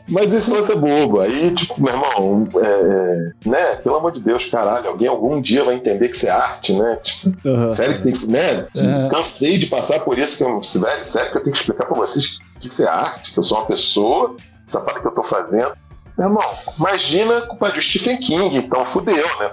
Mas 0.07 0.33
esse 0.33 0.51
lance 0.51 0.71
é 0.71 0.75
bobo. 0.75 1.21
Aí, 1.21 1.53
tipo, 1.53 1.81
meu 1.81 1.93
irmão, 1.93 2.47
é, 2.55 2.67
é, 2.67 3.49
né? 3.49 3.75
Pelo 3.77 3.95
amor 3.95 4.11
de 4.11 4.21
Deus, 4.21 4.45
caralho, 4.45 4.89
alguém 4.89 5.07
algum 5.07 5.41
dia 5.41 5.63
vai 5.63 5.75
entender 5.75 6.09
que 6.09 6.17
isso 6.17 6.27
é 6.27 6.31
arte, 6.31 6.73
né? 6.73 6.99
Tipo, 7.01 7.47
uhum. 7.47 7.71
sério 7.71 7.97
que 7.97 8.03
tem 8.03 8.13
que. 8.13 8.27
Né? 8.27 8.67
Uhum. 8.75 9.09
Cansei 9.09 9.57
de 9.57 9.67
passar 9.67 9.99
por 10.01 10.17
isso, 10.17 10.37
que 10.37 10.43
eu, 10.43 10.81
velho, 10.81 11.05
sério 11.05 11.31
que 11.31 11.37
eu 11.37 11.43
tenho 11.43 11.53
que 11.53 11.59
explicar 11.61 11.85
pra 11.85 11.95
vocês 11.95 12.39
que 12.59 12.67
isso 12.67 12.83
é 12.83 12.87
arte, 12.87 13.33
que 13.33 13.39
eu 13.39 13.43
sou 13.43 13.59
uma 13.59 13.65
pessoa, 13.65 14.35
essa 14.67 14.81
parte 14.81 15.01
que 15.01 15.07
eu 15.07 15.11
tô 15.11 15.23
fazendo 15.23 15.73
meu 16.17 16.27
irmão, 16.27 16.43
imagina 16.79 17.41
culpa 17.41 17.71
de 17.71 17.81
Stephen 17.81 18.17
King, 18.17 18.57
então 18.57 18.83
fudeu, 18.83 19.25
né? 19.39 19.51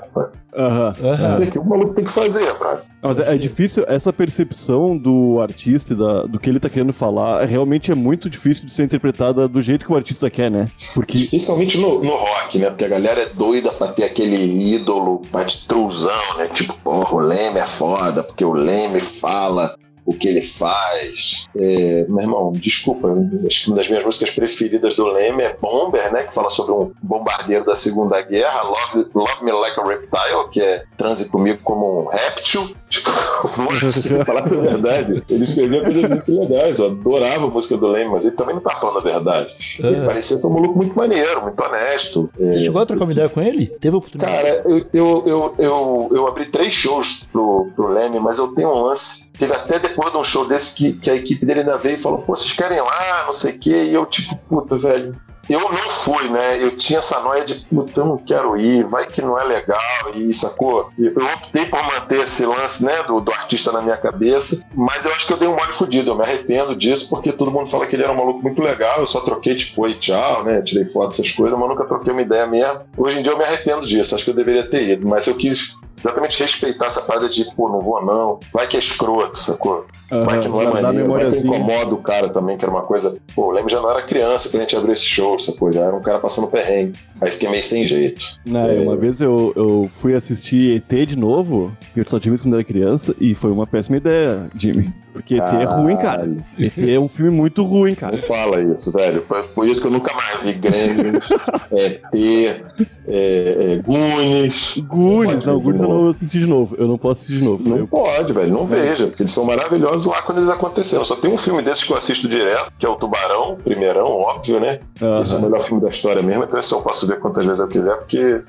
Aham. 0.56 0.92
Uhum. 1.00 1.46
O 1.46 1.50
que 1.50 1.58
o 1.58 1.64
maluco 1.64 1.94
tem 1.94 2.04
que 2.04 2.10
fazer, 2.10 2.52
brother? 2.58 2.84
Mas 3.02 3.18
é, 3.18 3.34
é, 3.34 3.36
difícil, 3.38 3.84
essa 3.86 4.12
percepção 4.12 4.96
do 4.96 5.40
artista 5.42 5.92
e 5.92 5.96
da, 5.96 6.22
do 6.22 6.38
que 6.38 6.48
ele 6.48 6.60
tá 6.60 6.70
querendo 6.70 6.92
falar, 6.92 7.44
realmente 7.44 7.92
é 7.92 7.94
muito 7.94 8.30
difícil 8.30 8.64
de 8.64 8.72
ser 8.72 8.84
interpretada 8.84 9.46
do 9.46 9.60
jeito 9.60 9.84
que 9.84 9.92
o 9.92 9.96
artista 9.96 10.30
quer, 10.30 10.50
né? 10.50 10.66
Porque... 10.94 11.18
Especialmente 11.18 11.76
no, 11.76 12.02
no 12.02 12.12
rock, 12.12 12.58
né? 12.58 12.70
Porque 12.70 12.84
a 12.84 12.88
galera 12.88 13.22
é 13.22 13.28
doida 13.34 13.72
pra 13.72 13.88
ter 13.88 14.04
aquele 14.04 14.74
ídolo 14.74 15.20
patruzão, 15.30 16.38
né? 16.38 16.48
Tipo, 16.54 16.74
porra, 16.78 17.14
o 17.14 17.18
Leme 17.18 17.58
é 17.58 17.66
foda, 17.66 18.22
porque 18.22 18.44
o 18.44 18.52
Leme 18.52 19.00
fala 19.00 19.74
o 20.06 20.14
que 20.14 20.28
ele 20.28 20.42
faz. 20.42 21.46
É, 21.56 22.04
meu 22.08 22.20
irmão, 22.20 22.52
desculpa, 22.52 23.08
acho 23.46 23.64
que 23.64 23.70
uma 23.70 23.76
das 23.76 23.88
minhas 23.88 24.04
músicas 24.04 24.30
preferidas 24.30 24.94
do 24.96 25.06
Leme 25.06 25.42
é 25.42 25.56
Bomber, 25.56 26.12
né? 26.12 26.24
Que 26.24 26.34
fala 26.34 26.50
sobre 26.50 26.72
um 26.72 26.92
bombardeiro 27.02 27.64
da 27.64 27.74
Segunda 27.74 28.20
Guerra, 28.20 28.62
Love, 28.62 29.06
Love 29.14 29.44
Me 29.44 29.52
Like 29.52 29.80
a 29.80 29.84
Reptile, 29.84 30.50
que 30.52 30.60
é 30.60 30.84
transe 30.96 31.30
comigo 31.30 31.58
como 31.62 32.02
um 32.02 32.06
réptil. 32.08 32.74
Tipo, 32.94 33.10
falar 34.24 34.42
a 34.42 34.46
verdade. 34.46 35.22
Ele 35.28 35.44
escrevia 35.44 35.82
coisas 35.82 36.08
muito 36.08 36.40
legais, 36.40 36.78
eu 36.78 36.86
adorava 36.86 37.46
a 37.46 37.50
música 37.50 37.76
do 37.76 37.88
Leme, 37.88 38.10
mas 38.10 38.26
ele 38.26 38.36
também 38.36 38.54
não 38.54 38.62
tá 38.62 38.70
falando 38.70 38.98
a 38.98 39.00
verdade. 39.00 39.54
É. 39.82 39.86
Ele 39.86 40.06
parecia 40.06 40.36
ser 40.36 40.46
um 40.46 40.54
maluco 40.54 40.76
muito 40.76 40.96
maneiro, 40.96 41.42
muito 41.42 41.60
honesto. 41.62 42.30
Você 42.38 42.56
é... 42.56 42.58
chegou 42.60 42.80
a 42.80 42.86
trocar 42.86 43.04
uma 43.04 43.12
ideia 43.12 43.28
com 43.28 43.40
ele? 43.40 43.66
Teve 43.66 43.96
oportunidade? 43.96 44.36
Cara, 44.36 44.64
eu, 44.92 45.24
eu, 45.26 45.54
eu, 45.58 46.08
eu, 46.12 46.26
abri 46.26 46.46
três 46.46 46.72
shows 46.74 47.26
pro, 47.32 47.70
pro 47.74 47.88
Leme, 47.88 48.20
mas 48.20 48.38
eu 48.38 48.48
tenho 48.54 48.68
um 48.68 48.82
lance. 48.84 49.30
Teve 49.32 49.52
até 49.52 49.78
depois 49.78 50.12
de 50.12 50.18
um 50.18 50.24
show 50.24 50.46
desse 50.46 50.74
que, 50.74 50.92
que 50.92 51.10
a 51.10 51.14
equipe 51.14 51.44
dele 51.44 51.60
ainda 51.60 51.76
veio 51.76 51.94
e 51.94 51.98
falou, 51.98 52.18
pô, 52.18 52.34
vocês 52.34 52.52
querem 52.52 52.80
lá, 52.80 53.24
não 53.26 53.32
sei 53.32 53.52
o 53.52 53.58
quê, 53.58 53.84
e 53.84 53.94
eu 53.94 54.06
tipo, 54.06 54.36
puta, 54.48 54.76
velho, 54.76 55.14
eu 55.48 55.60
não 55.60 55.90
fui, 55.90 56.28
né? 56.28 56.62
Eu 56.62 56.76
tinha 56.76 56.98
essa 56.98 57.20
noia 57.20 57.44
de, 57.44 57.54
puta, 57.66 58.00
eu 58.00 58.04
não 58.04 58.18
quero 58.18 58.56
ir, 58.56 58.84
vai 58.84 59.06
que 59.06 59.22
não 59.22 59.38
é 59.38 59.44
legal, 59.44 59.80
e 60.14 60.32
sacou? 60.32 60.90
Eu 60.98 61.24
optei 61.34 61.66
por 61.66 61.82
manter 61.82 62.20
esse 62.20 62.44
lance, 62.46 62.84
né, 62.84 63.02
do, 63.04 63.20
do 63.20 63.32
artista 63.32 63.72
na 63.72 63.80
minha 63.80 63.96
cabeça, 63.96 64.64
mas 64.74 65.04
eu 65.04 65.12
acho 65.12 65.26
que 65.26 65.32
eu 65.32 65.36
dei 65.36 65.48
um 65.48 65.56
mole 65.56 65.72
fudido, 65.72 66.10
eu 66.10 66.14
me 66.14 66.22
arrependo 66.22 66.74
disso, 66.76 67.08
porque 67.08 67.32
todo 67.32 67.50
mundo 67.50 67.68
fala 67.68 67.86
que 67.86 67.96
ele 67.96 68.02
era 68.02 68.12
um 68.12 68.16
maluco 68.16 68.42
muito 68.42 68.62
legal, 68.62 68.98
eu 68.98 69.06
só 69.06 69.20
troquei, 69.20 69.54
tipo, 69.54 69.82
oi, 69.82 69.94
tchau, 69.94 70.44
né? 70.44 70.62
Tirei 70.62 70.86
foto, 70.86 71.12
essas 71.12 71.30
coisas, 71.32 71.58
mas 71.58 71.68
nunca 71.68 71.84
troquei 71.84 72.12
uma 72.12 72.22
ideia 72.22 72.46
mesmo. 72.46 72.82
Hoje 72.96 73.18
em 73.18 73.22
dia 73.22 73.32
eu 73.32 73.38
me 73.38 73.44
arrependo 73.44 73.86
disso, 73.86 74.14
acho 74.14 74.24
que 74.24 74.30
eu 74.30 74.34
deveria 74.34 74.68
ter 74.68 74.88
ido, 74.88 75.06
mas 75.06 75.26
eu 75.26 75.36
quis 75.36 75.76
exatamente 76.04 76.42
respeitar 76.42 76.86
essa 76.86 77.00
parada 77.02 77.28
de, 77.28 77.44
pô, 77.54 77.68
não 77.68 77.80
vou 77.80 78.04
não, 78.04 78.38
vai 78.52 78.66
que 78.66 78.76
é 78.76 78.80
escroto, 78.80 79.40
sacou? 79.40 79.86
Uhum, 80.10 80.24
vai 80.24 80.40
que 80.40 80.48
não 80.48 80.60
é 80.60 80.82
maneiro, 80.82 81.12
vai 81.12 81.30
que 81.30 81.38
incomoda 81.38 81.94
o 81.94 82.02
cara 82.02 82.28
também, 82.28 82.58
que 82.58 82.64
era 82.64 82.72
uma 82.72 82.82
coisa. 82.82 83.18
Pô, 83.34 83.50
lembro 83.50 83.70
já 83.70 83.80
não 83.80 83.90
era 83.90 84.02
criança 84.02 84.48
quando 84.50 84.60
a 84.60 84.64
gente 84.64 84.76
abriu 84.76 84.92
esse 84.92 85.04
show, 85.04 85.38
sacou? 85.38 85.72
Já 85.72 85.80
era 85.82 85.96
um 85.96 86.02
cara 86.02 86.18
passando 86.18 86.48
perrengue. 86.48 86.98
Aí 87.20 87.30
fiquei 87.30 87.48
meio 87.48 87.64
sem 87.64 87.86
jeito. 87.86 88.22
Não, 88.44 88.68
é... 88.68 88.80
Uma 88.80 88.96
vez 88.96 89.20
eu, 89.20 89.52
eu 89.56 89.88
fui 89.90 90.14
assistir 90.14 90.76
ET 90.76 91.06
de 91.06 91.16
novo, 91.16 91.72
eu 91.96 92.04
só 92.06 92.20
tive 92.20 92.34
isso 92.34 92.44
quando 92.44 92.54
era 92.54 92.64
criança, 92.64 93.14
e 93.18 93.34
foi 93.34 93.50
uma 93.50 93.66
péssima 93.66 93.96
ideia, 93.96 94.48
Jimmy. 94.56 94.92
Porque 95.14 95.36
ET 95.36 95.54
é 95.54 95.64
ruim, 95.64 95.96
cara. 95.96 96.28
ET 96.58 96.76
é 96.76 96.98
um 96.98 97.06
filme 97.06 97.30
muito 97.30 97.62
ruim, 97.62 97.94
cara. 97.94 98.16
Não 98.16 98.22
fala 98.22 98.60
isso, 98.60 98.90
velho. 98.90 99.24
Por 99.54 99.66
isso 99.68 99.80
que 99.80 99.86
eu 99.86 99.92
nunca 99.92 100.12
mais 100.12 100.42
vi 100.42 100.54
Grêmio, 100.54 101.20
ET, 101.70 102.58
é, 103.06 103.74
é, 103.76 103.76
Goonies. 103.76 104.78
Goonies, 104.78 105.44
não, 105.44 105.60
Goonies 105.60 105.80
eu 105.80 105.88
não 105.88 106.08
assisti 106.08 106.40
de 106.40 106.46
novo. 106.46 106.74
Eu 106.76 106.88
não 106.88 106.98
posso 106.98 107.22
assistir 107.22 107.38
de 107.38 107.44
novo. 107.44 107.68
Não 107.68 107.78
eu... 107.78 107.86
pode, 107.86 108.32
velho. 108.32 108.52
Não 108.52 108.66
veja, 108.66 109.06
porque 109.06 109.22
eles 109.22 109.32
são 109.32 109.44
maravilhosos 109.44 110.06
lá 110.06 110.20
quando 110.22 110.38
eles 110.38 110.50
aconteceram. 110.50 111.04
Só 111.04 111.14
tem 111.14 111.32
um 111.32 111.38
filme 111.38 111.62
desses 111.62 111.84
que 111.84 111.92
eu 111.92 111.96
assisto 111.96 112.28
direto, 112.28 112.72
que 112.76 112.84
é 112.84 112.88
o 112.88 112.96
Tubarão, 112.96 113.56
primeirão, 113.62 114.08
óbvio, 114.08 114.58
né? 114.58 114.80
Uhum. 115.00 115.22
Esse 115.22 115.32
é 115.32 115.38
o 115.38 115.42
melhor 115.42 115.60
filme 115.60 115.80
da 115.80 115.90
história 115.90 116.22
mesmo, 116.22 116.42
então 116.42 116.58
esse 116.58 116.72
eu 116.72 116.82
posso 116.82 117.06
ver 117.06 117.20
quantas 117.20 117.46
vezes 117.46 117.60
eu 117.60 117.68
quiser, 117.68 117.96
porque 117.98 118.42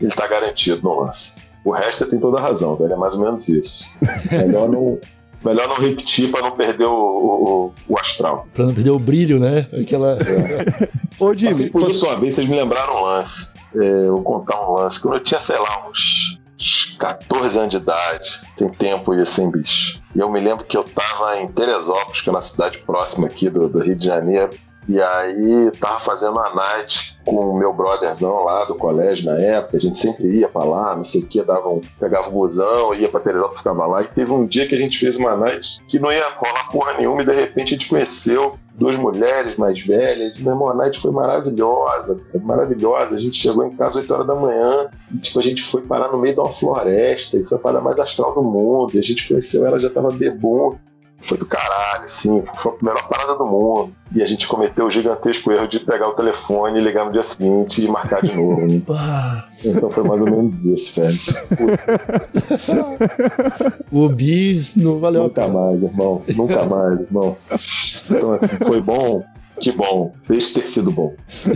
ele 0.00 0.10
tá 0.12 0.28
garantido 0.28 0.82
no 0.84 1.00
lance. 1.00 1.40
O 1.64 1.72
resto 1.72 2.04
você 2.04 2.10
tem 2.10 2.20
toda 2.20 2.38
a 2.38 2.40
razão, 2.40 2.76
velho. 2.76 2.92
É 2.92 2.96
mais 2.96 3.14
ou 3.14 3.24
menos 3.24 3.48
isso. 3.48 3.96
Melhor 4.30 4.68
não, 4.68 4.98
Melhor 5.44 5.68
não 5.68 5.76
repetir 5.76 6.30
para 6.30 6.42
não 6.42 6.52
perder 6.52 6.84
o, 6.84 6.92
o, 6.92 7.72
o, 7.88 7.98
astral. 7.98 8.46
Pra 8.54 8.64
não 8.64 8.74
perder 8.74 8.90
o 8.90 8.98
brilho, 8.98 9.40
né? 9.40 9.68
Aquela. 9.72 10.18
É. 10.20 10.88
Ô, 11.18 11.34
Jimmy. 11.34 11.52
Assim, 11.52 11.72
por 11.72 11.90
isso, 11.90 12.06
uma 12.06 12.16
vez, 12.16 12.34
vocês 12.36 12.48
me 12.48 12.56
lembraram 12.56 12.96
um 12.96 13.02
lance. 13.02 13.52
É, 13.74 13.78
eu 13.78 14.14
vou 14.14 14.22
contar 14.22 14.60
um 14.60 14.74
lance. 14.74 15.00
Quando 15.00 15.14
eu 15.14 15.22
tinha, 15.22 15.40
sei 15.40 15.58
lá, 15.58 15.88
uns 15.88 16.38
14 16.98 17.58
anos 17.58 17.70
de 17.70 17.76
idade, 17.78 18.40
tem 18.56 18.68
tempo 18.68 19.14
isso, 19.14 19.40
hein, 19.40 19.50
bicho? 19.50 20.00
E 20.14 20.20
eu 20.20 20.30
me 20.30 20.40
lembro 20.40 20.64
que 20.64 20.76
eu 20.76 20.84
tava 20.84 21.40
em 21.40 21.48
Teresópolis, 21.48 22.20
que 22.20 22.28
é 22.28 22.32
uma 22.32 22.42
cidade 22.42 22.78
próxima 22.78 23.26
aqui 23.26 23.50
do, 23.50 23.68
do 23.68 23.80
Rio 23.80 23.96
de 23.96 24.06
Janeiro. 24.06 24.50
E 24.88 25.00
aí 25.00 25.70
tava 25.78 26.00
fazendo 26.00 26.32
uma 26.32 26.54
night 26.54 27.18
com 27.24 27.36
o 27.36 27.56
meu 27.56 27.72
brotherzão 27.72 28.44
lá 28.44 28.64
do 28.64 28.74
colégio 28.74 29.26
na 29.26 29.38
época, 29.38 29.76
a 29.76 29.80
gente 29.80 29.98
sempre 29.98 30.40
ia 30.40 30.48
pra 30.48 30.64
lá, 30.64 30.96
não 30.96 31.04
sei 31.04 31.22
o 31.22 31.26
que, 31.26 31.42
dava 31.42 31.68
um, 31.68 31.80
pegava 31.98 32.28
o 32.28 32.30
um 32.30 32.34
busão, 32.34 32.92
ia 32.94 33.08
pra 33.08 33.20
Teresópolis, 33.20 33.58
ficava 33.58 33.86
lá, 33.86 34.02
e 34.02 34.08
teve 34.08 34.32
um 34.32 34.44
dia 34.44 34.66
que 34.66 34.74
a 34.74 34.78
gente 34.78 34.98
fez 34.98 35.16
uma 35.16 35.36
night 35.36 35.80
que 35.86 35.98
não 35.98 36.10
ia 36.10 36.28
rolar 36.30 36.68
porra 36.70 36.94
nenhuma, 36.94 37.22
e 37.22 37.26
de 37.26 37.32
repente 37.32 37.74
a 37.74 37.78
gente 37.78 37.88
conheceu 37.88 38.58
duas 38.74 38.96
mulheres 38.96 39.56
mais 39.56 39.80
velhas, 39.80 40.40
e 40.40 40.42
meu 40.42 40.54
irmão, 40.54 40.68
a 40.68 40.74
night 40.74 40.98
foi 40.98 41.12
maravilhosa, 41.12 42.18
maravilhosa, 42.42 43.14
a 43.14 43.18
gente 43.18 43.36
chegou 43.36 43.64
em 43.64 43.76
casa 43.76 44.00
às 44.00 44.04
8 44.04 44.14
horas 44.14 44.26
da 44.26 44.34
manhã, 44.34 44.88
e 45.14 45.18
tipo, 45.18 45.38
a 45.38 45.42
gente 45.42 45.62
foi 45.62 45.82
parar 45.82 46.10
no 46.10 46.18
meio 46.18 46.34
de 46.34 46.40
uma 46.40 46.52
floresta, 46.52 47.38
e 47.38 47.44
foi 47.44 47.56
a 47.56 47.60
parada 47.60 47.84
mais 47.84 48.00
astral 48.00 48.34
do 48.34 48.42
mundo, 48.42 48.94
e 48.94 48.98
a 48.98 49.02
gente 49.02 49.28
conheceu 49.28 49.64
ela, 49.64 49.78
já 49.78 49.90
tava 49.90 50.10
bebum, 50.10 50.76
foi 51.22 51.38
do 51.38 51.46
caralho, 51.46 52.04
assim, 52.04 52.42
foi 52.56 52.72
a 52.72 52.84
melhor 52.84 53.08
parada 53.08 53.36
do 53.36 53.46
mundo. 53.46 53.92
E 54.14 54.22
a 54.22 54.26
gente 54.26 54.46
cometeu 54.46 54.86
o 54.86 54.90
gigantesco 54.90 55.50
erro 55.50 55.66
de 55.66 55.80
pegar 55.80 56.08
o 56.08 56.12
telefone, 56.12 56.80
ligar 56.80 57.06
no 57.06 57.12
dia 57.12 57.22
seguinte 57.22 57.82
e 57.82 57.88
marcar 57.88 58.20
de 58.20 58.34
novo. 58.34 58.66
Né? 58.66 58.82
então 59.64 59.88
foi 59.88 60.04
mais 60.04 60.20
ou 60.20 60.30
menos 60.30 60.64
isso, 60.64 61.00
velho. 61.00 61.18
o 63.90 64.08
bis 64.10 64.76
não 64.76 64.98
valeu 64.98 65.22
Nunca 65.22 65.48
mais, 65.48 65.82
irmão. 65.82 66.22
Nunca 66.36 66.64
mais, 66.64 67.00
irmão. 67.00 67.36
Então, 68.10 68.32
assim, 68.32 68.58
foi 68.58 68.82
bom. 68.82 69.24
Que 69.60 69.70
bom. 69.72 70.12
Deixa 70.28 70.60
ter 70.60 70.66
sido 70.66 70.90
bom. 70.90 71.14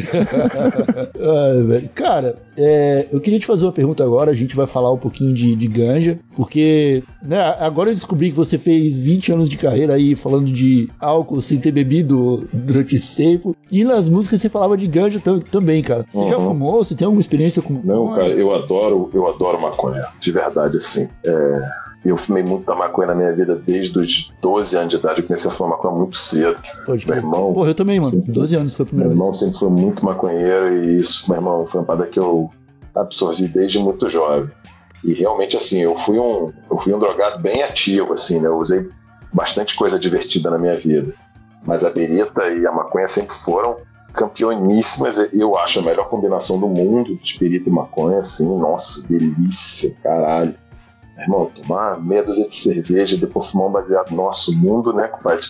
Ai, 1.19 1.63
velho. 1.63 1.89
Cara, 1.95 2.37
é, 2.57 3.07
eu 3.13 3.21
queria 3.21 3.39
te 3.39 3.47
fazer 3.47 3.65
uma 3.67 3.73
pergunta 3.73 4.05
agora. 4.05 4.31
A 4.31 4.35
gente 4.35 4.55
vai 4.55 4.67
falar 4.67 4.93
um 4.93 4.99
pouquinho 4.99 5.35
de, 5.35 5.55
de 5.57 5.67
ganja, 5.67 6.19
porque 6.37 7.03
né, 7.23 7.39
agora 7.59 7.91
eu 7.91 7.95
descobri 7.95 8.31
que 8.31 8.37
você 8.37 8.59
fez 8.59 8.99
20 9.01 9.33
anos 9.33 9.49
de 9.49 9.57
carreira 9.57 9.95
aí 9.95 10.15
falando 10.15 10.47
de 10.47 10.89
álcool 11.01 11.41
sem 11.41 11.59
ter 11.59 11.73
bebido 11.73 12.49
durante 12.53 12.95
esse 12.97 13.15
tempo. 13.15 13.57
E 13.71 13.85
nas 13.85 14.09
músicas 14.09 14.41
você 14.41 14.49
falava 14.49 14.77
de 14.77 14.87
ganja 14.87 15.19
tam- 15.21 15.41
também, 15.41 15.83
cara. 15.83 16.05
Você 16.09 16.27
já 16.29 16.39
Uhum. 16.39 16.49
fumou? 16.49 16.85
Você 16.85 16.95
tem 16.95 17.05
alguma 17.07 17.21
experiência 17.21 17.61
com. 17.63 17.81
Não, 17.85 18.09
cara, 18.15 18.29
eu 18.29 18.53
adoro, 18.55 19.11
eu 19.13 19.27
adoro 19.27 19.61
maconha. 19.61 20.05
De 20.21 20.31
verdade, 20.31 20.77
assim. 20.77 21.09
É, 21.25 21.59
eu 22.09 22.16
fumei 22.16 22.42
muito 22.42 22.66
da 22.66 22.75
maconha 22.75 23.09
na 23.09 23.14
minha 23.14 23.33
vida 23.35 23.57
desde 23.57 23.99
os 23.99 24.33
12 24.40 24.77
anos 24.77 24.88
de 24.90 24.97
idade. 24.97 25.21
Eu 25.21 25.27
comecei 25.27 25.51
a 25.51 25.55
fumar 25.55 25.71
maconha 25.77 25.95
muito 25.95 26.16
cedo. 26.16 26.59
Pode 26.85 27.07
Meu 27.07 27.16
irmão. 27.16 27.53
Porra, 27.53 27.71
eu 27.71 27.75
também, 27.75 27.99
mano. 27.99 28.11
Sim. 28.11 28.35
12 28.35 28.57
anos 28.57 28.75
foi 28.75 28.85
a 28.85 28.87
Meu 28.87 28.88
primeira 28.88 29.09
vez. 29.09 29.19
irmão 29.21 29.35
sempre 29.35 29.59
foi 29.59 29.71
muito 29.71 30.05
maconheiro 30.05 30.75
e 30.77 31.01
isso, 31.01 31.29
meu 31.29 31.38
irmão, 31.38 31.66
foi 31.66 31.81
uma 31.81 31.87
parada 31.87 32.07
que 32.07 32.19
eu 32.19 32.51
absorvi 32.95 33.49
desde 33.49 33.79
muito 33.79 34.09
jovem. 34.09 34.51
E 35.05 35.12
realmente, 35.12 35.57
assim, 35.57 35.81
eu 35.81 35.97
fui 35.97 36.19
um, 36.19 36.53
eu 36.71 36.79
fui 36.79 36.92
um 36.92 36.99
drogado 36.99 37.40
bem 37.40 37.62
ativo, 37.62 38.14
assim, 38.14 38.40
né? 38.40 38.49
Eu 38.49 38.59
usei 38.59 38.88
bastante 39.33 39.77
coisa 39.77 39.99
divertida 39.99 40.51
na 40.51 40.59
minha 40.59 40.77
vida. 40.77 41.14
Mas 41.64 41.85
a 41.85 41.90
berita 41.90 42.49
e 42.51 42.66
a 42.66 42.73
maconha 42.73 43.07
sempre 43.09 43.35
foram 43.35 43.77
campeoníssimas. 44.12 45.16
Eu 45.33 45.57
acho 45.59 45.81
a 45.81 45.83
melhor 45.83 46.09
combinação 46.09 46.59
do 46.59 46.69
mundo 46.69 47.16
de 47.23 47.38
berita 47.38 47.69
e 47.69 47.73
maconha, 47.73 48.19
assim. 48.21 48.47
Nossa, 48.59 49.07
delícia, 49.09 49.97
caralho. 50.03 50.55
Meu 51.16 51.24
irmão, 51.24 51.46
tomar 51.46 52.00
meia 52.00 52.22
dúzia 52.22 52.48
de 52.48 52.55
cerveja 52.55 53.16
e 53.16 53.18
depois 53.18 53.48
fumar 53.48 53.68
um 53.68 53.72
baseado. 53.72 54.11
Nossa, 54.11 54.50
o 54.50 54.55
mundo, 54.55 54.92
né, 54.92 55.09
compadre? 55.09 55.46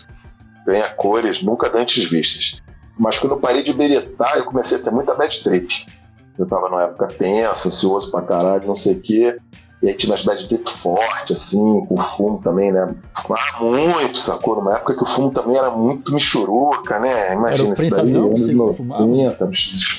Ganha 0.64 0.88
cores 0.94 1.42
nunca 1.42 1.70
antes 1.76 2.08
vistas. 2.08 2.62
Mas 2.98 3.18
quando 3.18 3.32
eu 3.32 3.40
parei 3.40 3.62
de 3.62 3.72
beretar, 3.72 4.36
eu 4.36 4.44
comecei 4.44 4.78
a 4.78 4.82
ter 4.82 4.90
muita 4.90 5.14
bad 5.14 5.42
trip. 5.42 5.86
Eu 6.38 6.46
tava 6.46 6.68
numa 6.68 6.84
época 6.84 7.08
tensa, 7.08 7.68
ansioso 7.68 8.10
pra 8.10 8.22
caralho, 8.22 8.66
não 8.66 8.74
sei 8.74 8.94
o 8.94 9.00
quê. 9.00 9.38
E 9.86 9.90
aí 9.90 9.94
tinha 9.94 10.10
umas 10.10 10.24
bad 10.24 10.48
trip 10.48 10.68
forte, 10.68 11.32
assim, 11.32 11.86
com 11.86 11.96
fumo 11.96 12.40
também, 12.42 12.72
né? 12.72 12.92
Fumava 13.22 13.60
muito, 13.60 14.18
sacou? 14.18 14.56
Numa 14.56 14.74
época 14.74 14.94
que 14.96 15.02
o 15.04 15.06
fumo 15.06 15.30
também 15.30 15.56
era 15.56 15.70
muito 15.70 16.12
michuruca, 16.12 16.98
né? 16.98 17.32
Imagina 17.34 17.72
isso 17.74 17.96
daí, 17.96 18.12
anos 18.16 18.40
você 18.40 18.72
fumava? 18.82 19.06
90, 19.06 19.44
um 19.44 19.50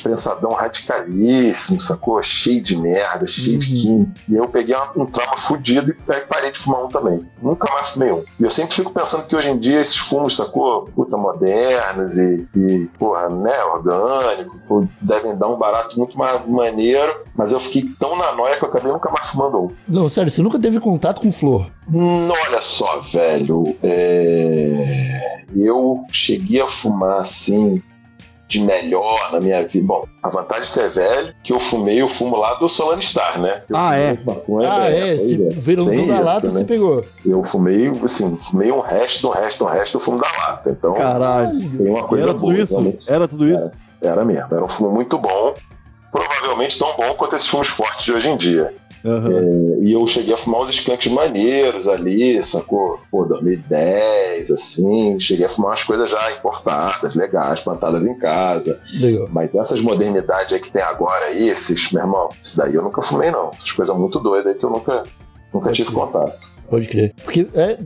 prensadão 0.04 0.52
radicalíssimo, 0.52 1.80
sacou? 1.80 2.21
Cheio 2.21 2.62
de 2.62 2.76
merda, 2.76 3.26
cheio 3.28 3.58
de 3.60 3.67
Uhum. 3.67 3.82
química. 3.82 4.12
E 4.28 4.34
aí 4.34 4.38
eu 4.39 4.50
peguei 4.50 4.76
um, 4.76 5.04
um 5.04 5.06
trauma 5.06 5.38
fudido 5.38 5.95
e 6.08 6.12
aí 6.12 6.19
parei 6.28 6.52
de 6.52 6.60
fumar 6.60 6.84
um 6.84 6.89
também. 6.89 7.26
Nunca 7.41 7.71
mais 7.73 7.91
fumei 7.91 8.12
um. 8.12 8.23
E 8.38 8.43
eu 8.43 8.50
sempre 8.50 8.76
fico 8.76 8.91
pensando 8.91 9.26
que 9.26 9.38
hoje 9.38 9.50
em 9.50 9.58
dia 9.58 9.80
esses 9.80 9.95
fumos, 9.95 10.36
sacou? 10.36 10.84
Puta, 10.93 11.15
modernos 11.15 12.17
e, 12.17 12.45
e 12.56 12.89
porra, 13.00 13.30
né, 13.30 13.63
orgânico, 13.63 14.88
devem 15.02 15.38
dar 15.38 15.47
um 15.47 15.56
barato 15.58 15.97
muito 15.97 16.17
mais 16.17 16.45
maneiro. 16.45 17.21
Mas 17.36 17.52
eu 17.54 17.60
fiquei 17.62 17.89
tão 18.00 18.17
na 18.17 18.34
noia 18.34 18.58
que 18.58 18.65
eu 18.65 18.69
acabei 18.69 18.91
nunca 18.91 19.10
mais 19.12 19.30
fumando 19.30 19.58
um. 19.63 19.77
Não, 19.88 20.08
sério, 20.10 20.30
você 20.32 20.42
nunca 20.42 20.60
teve 20.60 20.80
contato 20.80 21.22
com 21.22 21.32
flor. 21.32 21.70
Hum, 21.92 22.30
olha 22.30 22.62
só, 22.62 23.00
velho. 23.02 23.76
é, 23.84 25.38
Eu 25.56 26.04
cheguei 26.12 26.62
a 26.62 26.68
fumar 26.68 27.22
assim 27.22 27.82
de 28.50 28.62
melhor 28.62 29.32
na 29.34 29.42
minha 29.42 29.66
vida. 29.68 29.86
Bom, 29.86 30.06
a 30.24 30.30
vantagem 30.30 30.63
de 30.63 30.70
ser 30.70 30.90
velho, 30.90 31.34
que 31.44 31.52
eu 31.52 31.60
fumei, 31.60 32.02
eu 32.02 32.08
fumo 32.08 32.38
lá 32.38 32.54
do 32.56 32.70
Solano 32.70 33.02
Star, 33.02 33.40
né? 33.42 33.62
Eu 33.70 33.76
Ah, 33.76 33.96
é? 33.96 34.18
maconha, 34.26 34.72
ah, 34.74 34.90
é. 34.90 35.16
pois 35.16 35.24
Esse 35.32 35.46
é. 35.48 35.50
verãozão 35.50 35.94
Tem 35.98 36.08
da 36.08 36.20
lata 36.22 36.48
né? 36.48 36.54
você 36.54 36.63
pegou. 36.63 37.06
Eu 37.26 37.44
fumei, 37.44 37.92
assim, 38.04 38.38
fumei 38.38 38.72
um 38.72 38.80
resto, 38.80 39.28
um 39.28 39.32
resto, 39.32 39.66
um 39.66 39.68
resto, 39.68 39.98
eu 39.98 40.02
fumo 40.02 40.18
da 40.20 40.28
lata. 40.32 40.70
Então, 40.70 40.94
Caralho. 40.94 41.60
tem 41.60 41.90
uma 41.90 42.04
coisa 42.04 42.24
Era 42.26 42.34
tudo 42.34 42.42
boa. 42.44 42.58
isso? 42.58 42.74
realmente. 42.74 43.06
Era 43.10 43.28
tudo 43.28 43.48
isso? 43.50 43.72
Era 44.02 44.24
mesmo. 44.24 44.48
Era 44.50 44.63
um 44.63 44.70
fumo 44.70 44.92
muito 44.92 45.18
bom. 45.18 45.54
Provavelmente 46.12 46.80
tão 46.80 46.96
bom 46.96 47.13
quanto 47.16 47.36
esses 47.36 47.48
fumos 47.48 47.68
fortes 47.68 48.06
de 48.06 48.13
hoje 48.13 48.30
em 48.30 48.38
dia. 48.38 48.74
Aham. 49.08 49.80
E 49.82 49.93
eu 49.93 50.06
cheguei 50.06 50.34
a 50.34 50.38
fumar 50.38 50.62
uns 50.62 50.70
skunks 50.70 51.10
maneiros 51.12 51.88
ali, 51.88 52.43
sacou? 52.43 53.00
Pô, 53.10 53.24
2010, 53.24 54.52
assim. 54.52 55.17
Cheguei 55.17 55.46
a 55.46 55.50
fumar 55.50 55.72
umas 55.72 55.84
coisas 55.84 56.10
já 56.10 56.32
importadas, 56.34 57.15
legais, 57.15 57.62
plantadas 57.62 58.04
em 58.06 58.17
casa. 58.17 58.82
Legal. 59.00 59.30
Mas 59.32 59.56
essas 59.56 59.80
modernidades 59.80 60.52
aí 60.52 60.60
que 60.60 60.72
tem 60.72 60.82
agora 60.82 61.26
aí, 61.26 61.48
esses, 61.48 61.89
meu 61.93 62.04
irmão, 62.04 62.28
isso 62.43 62.58
daí 62.58 62.76
eu 62.76 62.82
nunca 62.82 63.02
fumei, 63.02 63.32
não. 63.32 63.50
Essas 63.52 63.72
coisas 63.72 63.96
muito 63.98 64.20
doidas 64.20 64.54
aí 64.54 64.60
que 64.60 64.65
eu 64.65 64.70
nunca, 64.70 65.04
nunca 65.54 65.72
tive 65.72 65.91
contato. 65.91 66.38
Pode 66.70 66.89
crer. 66.89 67.13
Porque 67.24 67.48
é. 67.54 67.78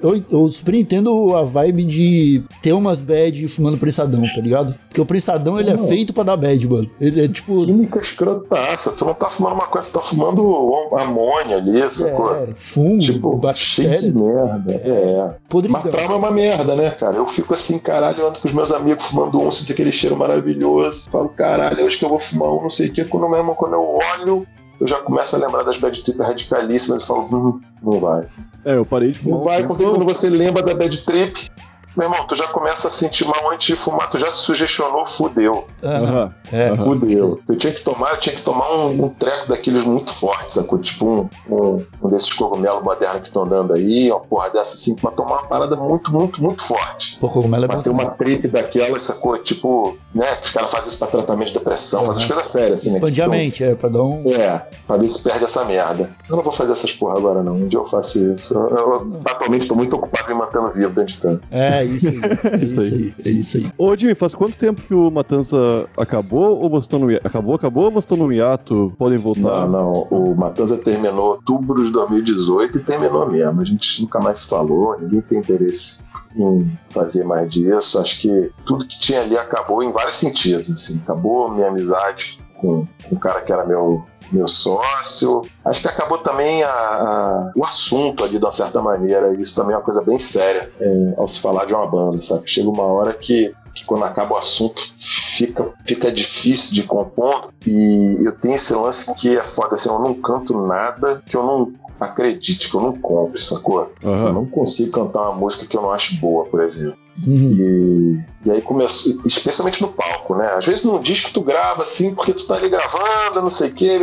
Eu, 0.00 0.22
eu 0.30 0.50
super 0.50 0.74
entendo 0.74 1.34
a 1.34 1.42
vibe 1.42 1.84
de 1.84 2.42
ter 2.60 2.72
umas 2.72 3.00
bad 3.00 3.46
fumando 3.48 3.78
prensadão, 3.78 4.22
tá 4.22 4.40
ligado? 4.40 4.74
Porque 4.88 5.00
o 5.00 5.06
prensadão 5.06 5.58
ele 5.58 5.70
é 5.70 5.78
feito 5.78 6.12
pra 6.12 6.22
dar 6.24 6.36
bad, 6.36 6.68
mano. 6.68 6.90
Ele 7.00 7.24
é 7.24 7.28
tipo. 7.28 7.64
Química 7.64 8.00
escrotaça. 8.00 8.92
Tu 8.92 9.04
não 9.04 9.14
tá 9.14 9.30
fumando 9.30 9.54
uma 9.54 9.66
coisa, 9.66 9.88
tu 9.88 9.92
tá 9.92 10.00
fumando 10.00 10.74
amônia 10.96 11.56
ali, 11.56 11.88
sacou? 11.90 12.34
É, 12.36 12.48
fungo, 12.54 12.98
Tipo, 12.98 13.40
cheio 13.54 13.98
de 14.00 14.12
bactéria, 14.12 14.24
merda. 14.24 14.72
É. 14.74 15.34
podridão. 15.48 15.80
Mas 15.82 15.90
trauma 15.90 16.14
é 16.14 16.18
uma 16.18 16.30
merda, 16.30 16.74
né, 16.74 16.90
cara? 16.90 17.16
Eu 17.16 17.26
fico 17.26 17.54
assim, 17.54 17.78
caralho, 17.78 18.20
eu 18.20 18.28
ando 18.28 18.40
com 18.40 18.48
os 18.48 18.54
meus 18.54 18.72
amigos 18.72 19.06
fumando 19.06 19.40
um, 19.40 19.50
sinto 19.50 19.72
aquele 19.72 19.92
cheiro 19.92 20.16
maravilhoso. 20.16 21.04
Falo, 21.10 21.28
caralho, 21.28 21.84
hoje 21.84 21.98
que 21.98 22.04
eu 22.04 22.08
vou 22.08 22.20
fumar 22.20 22.52
um, 22.52 22.62
não 22.62 22.70
sei 22.70 22.88
o 22.88 22.92
que. 22.92 23.04
Quando 23.04 23.28
mesmo, 23.28 23.54
quando 23.54 23.74
eu 23.74 23.98
olho, 24.14 24.46
eu 24.80 24.86
já 24.86 24.96
começo 25.00 25.36
a 25.36 25.38
lembrar 25.38 25.62
das 25.62 25.78
bad 25.78 26.02
trip 26.02 26.20
radicalíssimas 26.20 27.02
e 27.02 27.06
falo, 27.06 27.28
hum, 27.32 27.60
não 27.82 28.00
vai. 28.00 28.26
É, 28.64 28.76
eu 28.76 28.84
parei 28.84 29.10
de 29.10 29.18
fumar. 29.18 29.38
Não 29.38 29.44
vai, 29.44 29.66
porque 29.66 29.84
quando 29.84 30.04
você 30.04 30.30
lembra 30.30 30.62
da 30.62 30.74
bad 30.74 30.96
trip, 31.04 31.50
meu 31.96 32.06
irmão, 32.06 32.26
tu 32.26 32.34
já 32.34 32.46
começa 32.48 32.88
a 32.88 32.90
sentir 32.90 33.24
mal 33.26 33.50
antes 33.52 33.66
de 33.68 33.74
fumar, 33.76 34.10
tu 34.10 34.18
já 34.18 34.30
se 34.30 34.38
sugestionou, 34.38 35.06
fudeu. 35.06 35.66
Aham. 35.82 36.04
Aham. 36.04 36.34
É. 36.52 36.76
Fudeu. 36.76 37.40
Eu 37.48 37.56
tinha 37.56 37.72
que 37.72 37.82
tomar, 37.82 38.10
eu 38.12 38.16
tinha 38.18 38.34
que 38.34 38.42
tomar 38.42 38.70
um, 38.72 39.04
um 39.04 39.08
treco 39.08 39.48
daqueles 39.48 39.84
muito 39.84 40.12
fortes, 40.12 40.54
sacou? 40.54 40.78
Tipo 40.78 41.06
um, 41.06 41.28
um, 41.54 41.84
um 42.02 42.08
desses 42.10 42.32
cogumelos 42.32 42.82
modernos 42.82 43.22
que 43.22 43.28
estão 43.28 43.46
dando 43.46 43.72
aí, 43.72 44.10
uma 44.10 44.20
porra 44.20 44.50
dessa 44.50 44.74
assim, 44.74 44.94
pra 44.96 45.10
tomar 45.10 45.32
uma 45.40 45.46
parada 45.46 45.76
muito, 45.76 46.12
muito, 46.12 46.42
muito 46.42 46.62
forte. 46.62 47.18
Pô, 47.18 47.28
cogumelo 47.28 47.64
é 47.64 47.68
Pra 47.68 47.76
bom. 47.76 47.82
ter 47.82 47.90
uma 47.90 48.04
também. 48.10 48.36
trip 48.36 48.48
daquela, 48.48 48.98
sacou? 49.00 49.36
Tipo, 49.38 49.96
né? 50.14 50.36
Que 50.36 50.46
os 50.46 50.52
caras 50.52 50.70
fazem 50.70 50.88
isso 50.88 50.98
pra 50.98 51.08
tratamento 51.08 51.48
de 51.48 51.54
depressão, 51.54 52.00
Aham. 52.04 52.12
fazem 52.14 52.26
coisas 52.28 52.46
sérias, 52.48 52.80
assim, 52.80 52.90
né? 52.90 52.96
Expandir 52.96 53.24
a 53.24 53.28
mente, 53.28 53.64
é, 53.64 53.74
pra 53.74 53.88
dar 53.88 54.02
um. 54.02 54.22
É, 54.30 54.62
pra 54.86 54.96
ver 54.96 55.08
se 55.08 55.22
perde 55.22 55.44
essa 55.44 55.64
merda. 55.64 56.10
Eu 56.28 56.36
não 56.36 56.42
vou 56.42 56.52
fazer 56.52 56.72
essas 56.72 56.92
porra 56.92 57.16
agora, 57.18 57.42
não. 57.42 57.54
Um 57.54 57.68
dia 57.68 57.78
eu 57.78 57.86
faço 57.88 58.18
isso. 58.32 58.54
Eu, 58.54 58.68
eu, 58.76 59.20
atualmente 59.24 59.66
tô 59.66 59.74
muito 59.74 59.96
ocupado 59.96 60.28
me 60.28 60.34
mantendo 60.34 60.70
vivo 60.72 60.90
dentro 60.92 61.14
de 61.14 61.20
campo. 61.20 61.46
É 61.50 61.83
isso 61.84 62.08
aí. 62.08 62.20
É 62.44 62.56
Isso 62.56 62.80
isso 62.80 62.94
aí. 62.94 63.14
aí. 63.18 63.24
É 63.24 63.30
isso 63.30 63.56
aí. 63.56 63.64
Ô, 63.76 63.96
Jimmy, 63.96 64.14
faz 64.14 64.34
quanto 64.34 64.56
tempo 64.56 64.82
que 64.82 64.94
o 64.94 65.10
Matanza 65.10 65.86
acabou 65.96 66.60
ou 66.60 66.70
você 66.70 66.88
tá 66.88 66.98
no 66.98 67.10
hiato? 67.10 67.26
Acabou, 67.26 67.54
acabou 67.54 67.84
ou 67.84 67.90
você 67.90 68.06
tá 68.08 68.16
no 68.16 68.32
hiato? 68.32 68.92
Podem 68.98 69.18
voltar? 69.18 69.66
Não, 69.66 69.92
não. 69.92 69.92
O 70.10 70.34
Matanza 70.34 70.76
terminou 70.78 71.32
outubro 71.32 71.84
de 71.84 71.90
2018 71.92 72.78
e 72.78 72.80
terminou 72.82 73.28
mesmo. 73.30 73.60
A 73.60 73.64
gente 73.64 74.02
nunca 74.02 74.18
mais 74.20 74.40
se 74.40 74.48
falou, 74.48 74.98
ninguém 75.00 75.20
tem 75.20 75.38
interesse 75.38 76.02
em 76.36 76.70
fazer 76.90 77.24
mais 77.24 77.48
disso. 77.50 77.98
Acho 77.98 78.20
que 78.20 78.50
tudo 78.64 78.86
que 78.86 78.98
tinha 78.98 79.20
ali 79.22 79.36
acabou 79.36 79.82
em 79.82 79.92
vários 79.92 80.16
sentidos. 80.16 80.70
Assim. 80.70 80.98
Acabou 81.02 81.50
minha 81.50 81.68
amizade 81.68 82.38
com, 82.60 82.86
com 83.08 83.14
o 83.14 83.18
cara 83.18 83.40
que 83.42 83.52
era 83.52 83.64
meu, 83.64 84.04
meu 84.32 84.48
sócio. 84.48 85.42
Acho 85.64 85.80
que 85.82 85.88
acabou 85.88 86.18
também 86.18 86.62
a- 86.62 86.68
a- 86.70 87.52
o 87.56 87.64
assunto 87.64 88.24
ali, 88.24 88.38
de 88.38 88.44
uma 88.44 88.52
certa 88.52 88.80
maneira. 88.80 89.32
Isso 89.34 89.54
também 89.54 89.74
é 89.74 89.78
uma 89.78 89.84
coisa 89.84 90.02
bem 90.02 90.18
séria 90.18 90.72
é, 90.80 91.14
ao 91.16 91.26
se 91.28 91.40
falar 91.40 91.64
de 91.66 91.74
uma 91.74 91.86
banda, 91.86 92.20
sabe? 92.22 92.42
Chega 92.46 92.68
uma 92.68 92.84
hora 92.84 93.12
que 93.12 93.54
que 93.74 93.84
quando 93.84 94.04
acaba 94.04 94.34
o 94.34 94.36
assunto 94.36 94.80
fica, 95.00 95.66
fica 95.84 96.12
difícil 96.12 96.74
de 96.76 96.84
compor 96.84 97.48
e 97.66 98.18
eu 98.24 98.30
tenho 98.30 98.54
esse 98.54 98.72
lance 98.72 99.12
que 99.16 99.36
é 99.36 99.42
foda, 99.42 99.74
assim, 99.74 99.88
eu 99.88 99.98
não 99.98 100.14
canto 100.14 100.56
nada 100.64 101.20
que 101.26 101.36
eu 101.36 101.42
não 101.42 101.72
acredite, 102.00 102.70
que 102.70 102.76
eu 102.76 102.80
não 102.80 102.92
compre, 102.96 103.42
sacou? 103.42 103.90
Eu 104.02 104.12
Aham. 104.12 104.32
não 104.32 104.46
consigo 104.46 104.90
cantar 104.92 105.22
uma 105.30 105.34
música 105.34 105.66
que 105.66 105.76
eu 105.76 105.82
não 105.82 105.90
acho 105.90 106.16
boa, 106.16 106.44
por 106.44 106.60
exemplo. 106.60 106.98
Uhum. 107.26 108.24
E, 108.44 108.48
e 108.48 108.50
aí 108.50 108.60
começou, 108.60 109.20
especialmente 109.24 109.80
no 109.80 109.88
palco, 109.88 110.34
né? 110.34 110.52
Às 110.54 110.66
vezes 110.66 110.84
num 110.84 110.98
disco 110.98 111.30
tu 111.32 111.40
grava 111.40 111.82
assim, 111.82 112.14
porque 112.14 112.32
tu 112.32 112.46
tá 112.46 112.54
ali 112.54 112.68
gravando, 112.68 113.40
não 113.40 113.50
sei 113.50 113.70
o 113.70 113.74
que, 113.74 113.98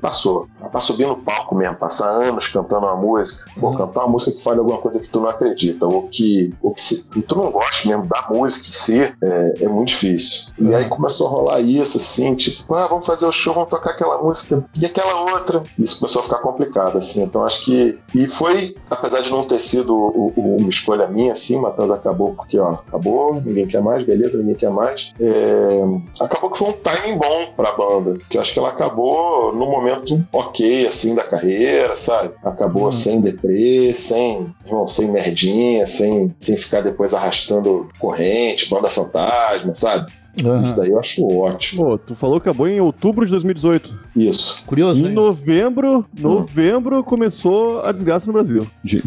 passou. 0.00 0.46
Pra 0.70 0.80
subir 0.80 1.06
no 1.06 1.16
palco 1.16 1.54
mesmo, 1.54 1.76
passar 1.76 2.08
anos 2.10 2.48
cantando 2.48 2.86
uma 2.86 2.96
música, 2.96 3.50
ou 3.60 3.70
Uhum. 3.70 3.76
cantar 3.76 4.00
uma 4.00 4.08
música 4.12 4.32
que 4.36 4.42
fale 4.42 4.58
alguma 4.58 4.78
coisa 4.78 5.00
que 5.00 5.08
tu 5.08 5.20
não 5.20 5.28
acredita, 5.28 5.86
ou 5.86 6.08
que, 6.08 6.52
ou 6.62 6.72
que 6.72 6.80
se, 6.80 7.08
tu 7.08 7.36
não 7.36 7.50
gosta 7.50 7.88
mesmo 7.88 8.06
da 8.06 8.26
música 8.30 8.68
em 8.68 8.72
si, 8.72 9.14
é, 9.22 9.54
é 9.62 9.68
muito 9.68 9.88
difícil. 9.88 10.52
E 10.58 10.74
aí 10.74 10.84
começou 10.88 11.26
a 11.26 11.30
rolar 11.30 11.60
isso, 11.60 11.96
assim, 11.98 12.34
tipo, 12.34 12.74
ah, 12.74 12.86
vamos 12.86 13.06
fazer 13.06 13.26
o 13.26 13.32
show, 13.32 13.54
vamos 13.54 13.68
tocar 13.70 13.90
aquela 13.90 14.18
música 14.22 14.64
e 14.80 14.84
aquela 14.86 15.32
outra. 15.32 15.62
Isso 15.78 15.98
começou 16.00 16.20
a 16.20 16.24
ficar 16.24 16.38
complicado, 16.38 16.96
assim. 16.98 17.22
Então 17.22 17.44
acho 17.44 17.64
que. 17.64 17.98
E 18.14 18.26
foi, 18.26 18.74
apesar 18.90 19.20
de 19.20 19.30
não 19.30 19.44
ter 19.44 19.58
sido 19.58 19.94
o- 19.96 20.32
o- 20.36 20.56
uma 20.58 20.68
escolha 20.68 21.06
minha, 21.06 21.32
assim, 21.32 21.58
Matanza 21.60 21.94
acabou 21.94 22.34
porque, 22.34 22.58
ó, 22.58 22.70
acabou, 22.70 23.34
ninguém 23.34 23.66
quer 23.66 23.80
mais, 23.82 24.04
beleza, 24.04 24.38
ninguém 24.38 24.54
quer 24.54 24.70
mais. 24.70 25.12
É, 25.20 25.80
acabou 26.20 26.50
que 26.50 26.58
foi 26.58 26.68
um 26.68 26.72
timing 26.72 27.16
bom 27.16 27.46
pra 27.56 27.72
banda, 27.72 28.18
que 28.28 28.36
eu 28.36 28.40
acho 28.40 28.52
que 28.52 28.58
ela 28.58 28.68
acabou 28.70 29.52
no 29.54 29.66
momento 29.66 30.22
ok 30.32 30.57
ok, 30.58 30.86
assim, 30.86 31.14
da 31.14 31.22
carreira, 31.22 31.96
sabe? 31.96 32.30
Acabou 32.44 32.88
Hum. 32.88 32.92
sem 32.92 33.20
deprê, 33.20 33.92
sem, 33.94 34.46
irmão, 34.66 34.86
sem 34.88 35.10
merdinha, 35.10 35.86
sem, 35.86 36.34
sem 36.38 36.56
ficar 36.56 36.80
depois 36.82 37.14
arrastando 37.14 37.88
corrente, 37.98 38.68
banda 38.68 38.88
fantasma, 38.88 39.74
sabe? 39.74 40.10
Aham. 40.44 40.62
Isso 40.62 40.76
daí 40.76 40.90
eu 40.90 40.98
acho 41.00 41.26
ótimo. 41.36 41.84
Pô, 41.84 41.98
tu 41.98 42.14
falou 42.14 42.40
que 42.40 42.48
acabou 42.48 42.68
em 42.68 42.80
outubro 42.80 43.24
de 43.24 43.30
2018. 43.32 43.92
Isso. 44.14 44.64
Curioso, 44.66 45.00
Em 45.00 45.04
né? 45.04 45.10
novembro, 45.10 46.04
novembro 46.16 47.02
começou 47.02 47.80
a 47.80 47.90
desgraça 47.90 48.26
no 48.28 48.32
Brasil. 48.32 48.64
De- 48.84 49.02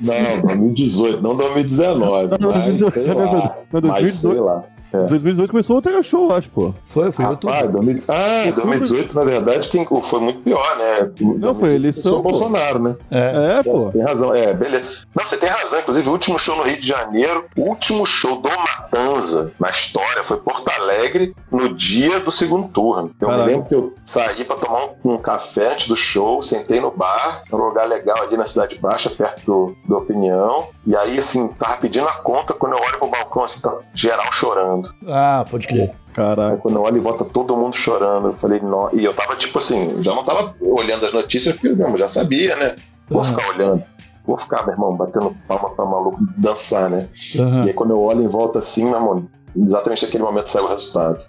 Não, 0.00 0.42
2018, 0.42 1.22
não 1.22 1.34
2019. 1.34 2.36
Não, 2.38 2.50
Mas, 2.50 2.78
2018, 2.78 2.92
sei 2.92 3.14
lá. 3.14 3.24
Não, 3.24 3.56
Mas 3.72 3.82
2018. 3.82 4.16
sei 4.34 4.40
lá. 4.40 4.64
2018 5.04 5.50
começou 5.50 5.78
o 5.78 5.82
Tega 5.82 6.02
Show, 6.02 6.30
eu 6.30 6.36
acho, 6.36 6.50
pô. 6.50 6.74
Foi, 6.84 7.12
foi 7.12 7.24
outubro. 7.24 7.54
Rapaz, 7.54 7.72
2000 7.72 7.96
ah, 8.08 8.50
2018, 8.50 9.14
na 9.14 9.24
verdade, 9.24 9.68
quem 9.68 9.86
foi 10.02 10.20
muito 10.20 10.40
pior, 10.40 10.78
né? 10.78 11.10
Não, 11.20 11.54
foi 11.54 11.74
eleição, 11.74 12.22
Foi. 12.22 12.32
Bolsonaro, 12.32 12.78
né? 12.78 12.96
É. 13.10 13.58
É, 13.58 13.62
pô. 13.62 13.80
Você 13.80 13.92
tem 13.92 14.02
razão, 14.02 14.34
é, 14.34 14.54
beleza. 14.54 14.86
Não, 15.14 15.24
você 15.24 15.36
tem 15.36 15.48
razão. 15.48 15.80
Inclusive, 15.80 16.08
o 16.08 16.12
último 16.12 16.38
show 16.38 16.56
no 16.56 16.62
Rio 16.62 16.80
de 16.80 16.86
Janeiro, 16.86 17.46
o 17.56 17.62
último 17.62 18.06
show 18.06 18.40
do 18.40 18.48
Matanza 18.48 19.52
na 19.58 19.70
história 19.70 20.22
foi 20.24 20.38
Porto 20.38 20.68
Alegre 20.68 21.34
no 21.50 21.74
dia 21.74 22.20
do 22.20 22.30
segundo 22.30 22.68
turno. 22.68 23.10
Eu 23.20 23.28
Caralho. 23.28 23.44
me 23.44 23.52
lembro 23.52 23.68
que 23.68 23.74
eu 23.74 23.94
saí 24.04 24.44
pra 24.44 24.56
tomar 24.56 24.86
um, 25.04 25.14
um 25.14 25.18
café 25.18 25.72
antes 25.72 25.88
do 25.88 25.96
show, 25.96 26.42
sentei 26.42 26.80
no 26.80 26.90
bar, 26.90 27.42
num 27.50 27.58
lugar 27.58 27.88
legal 27.88 28.22
ali 28.22 28.36
na 28.36 28.46
Cidade 28.46 28.78
Baixa, 28.78 29.10
perto 29.10 29.44
do, 29.44 29.76
do 29.86 29.96
Opinião. 29.96 30.68
E 30.86 30.94
aí, 30.94 31.18
assim, 31.18 31.48
tava 31.48 31.78
pedindo 31.78 32.06
a 32.06 32.12
conta 32.12 32.54
quando 32.54 32.74
eu 32.74 32.78
olho 32.78 32.98
pro 32.98 33.08
balcão, 33.08 33.42
assim, 33.42 33.60
tá 33.60 33.76
geral 33.94 34.32
chorando. 34.32 34.85
Ah, 35.08 35.44
pode 35.50 35.66
crer. 35.66 35.92
Caralho. 36.12 36.56
quando 36.58 36.76
eu 36.76 36.82
olho 36.82 36.96
e 36.96 37.00
volta 37.00 37.24
todo 37.26 37.54
mundo 37.54 37.76
chorando, 37.76 38.28
eu 38.28 38.34
falei, 38.36 38.58
não. 38.60 38.88
E 38.94 39.04
eu 39.04 39.12
tava 39.12 39.36
tipo 39.36 39.58
assim, 39.58 40.02
já 40.02 40.14
não 40.14 40.24
tava 40.24 40.54
olhando 40.62 41.04
as 41.04 41.12
notícias, 41.12 41.56
porque 41.58 41.68
eu 41.82 41.98
já 41.98 42.08
sabia, 42.08 42.56
né? 42.56 42.74
Vou 43.08 43.20
Aham. 43.20 43.30
ficar 43.30 43.48
olhando. 43.50 43.82
Vou 44.24 44.38
ficar, 44.38 44.64
meu 44.64 44.72
irmão, 44.74 44.96
batendo 44.96 45.36
palma 45.46 45.70
pra 45.70 45.84
maluco 45.84 46.18
dançar, 46.38 46.88
né? 46.88 47.08
Aham. 47.38 47.64
E 47.64 47.68
aí 47.68 47.74
quando 47.74 47.90
eu 47.90 48.00
olho 48.00 48.22
em 48.22 48.28
volta 48.28 48.58
assim, 48.60 48.84
meu 48.86 48.94
irmão, 48.94 49.28
exatamente 49.54 50.04
naquele 50.06 50.24
momento 50.24 50.48
saiu 50.48 50.64
o 50.64 50.68
resultado. 50.68 51.24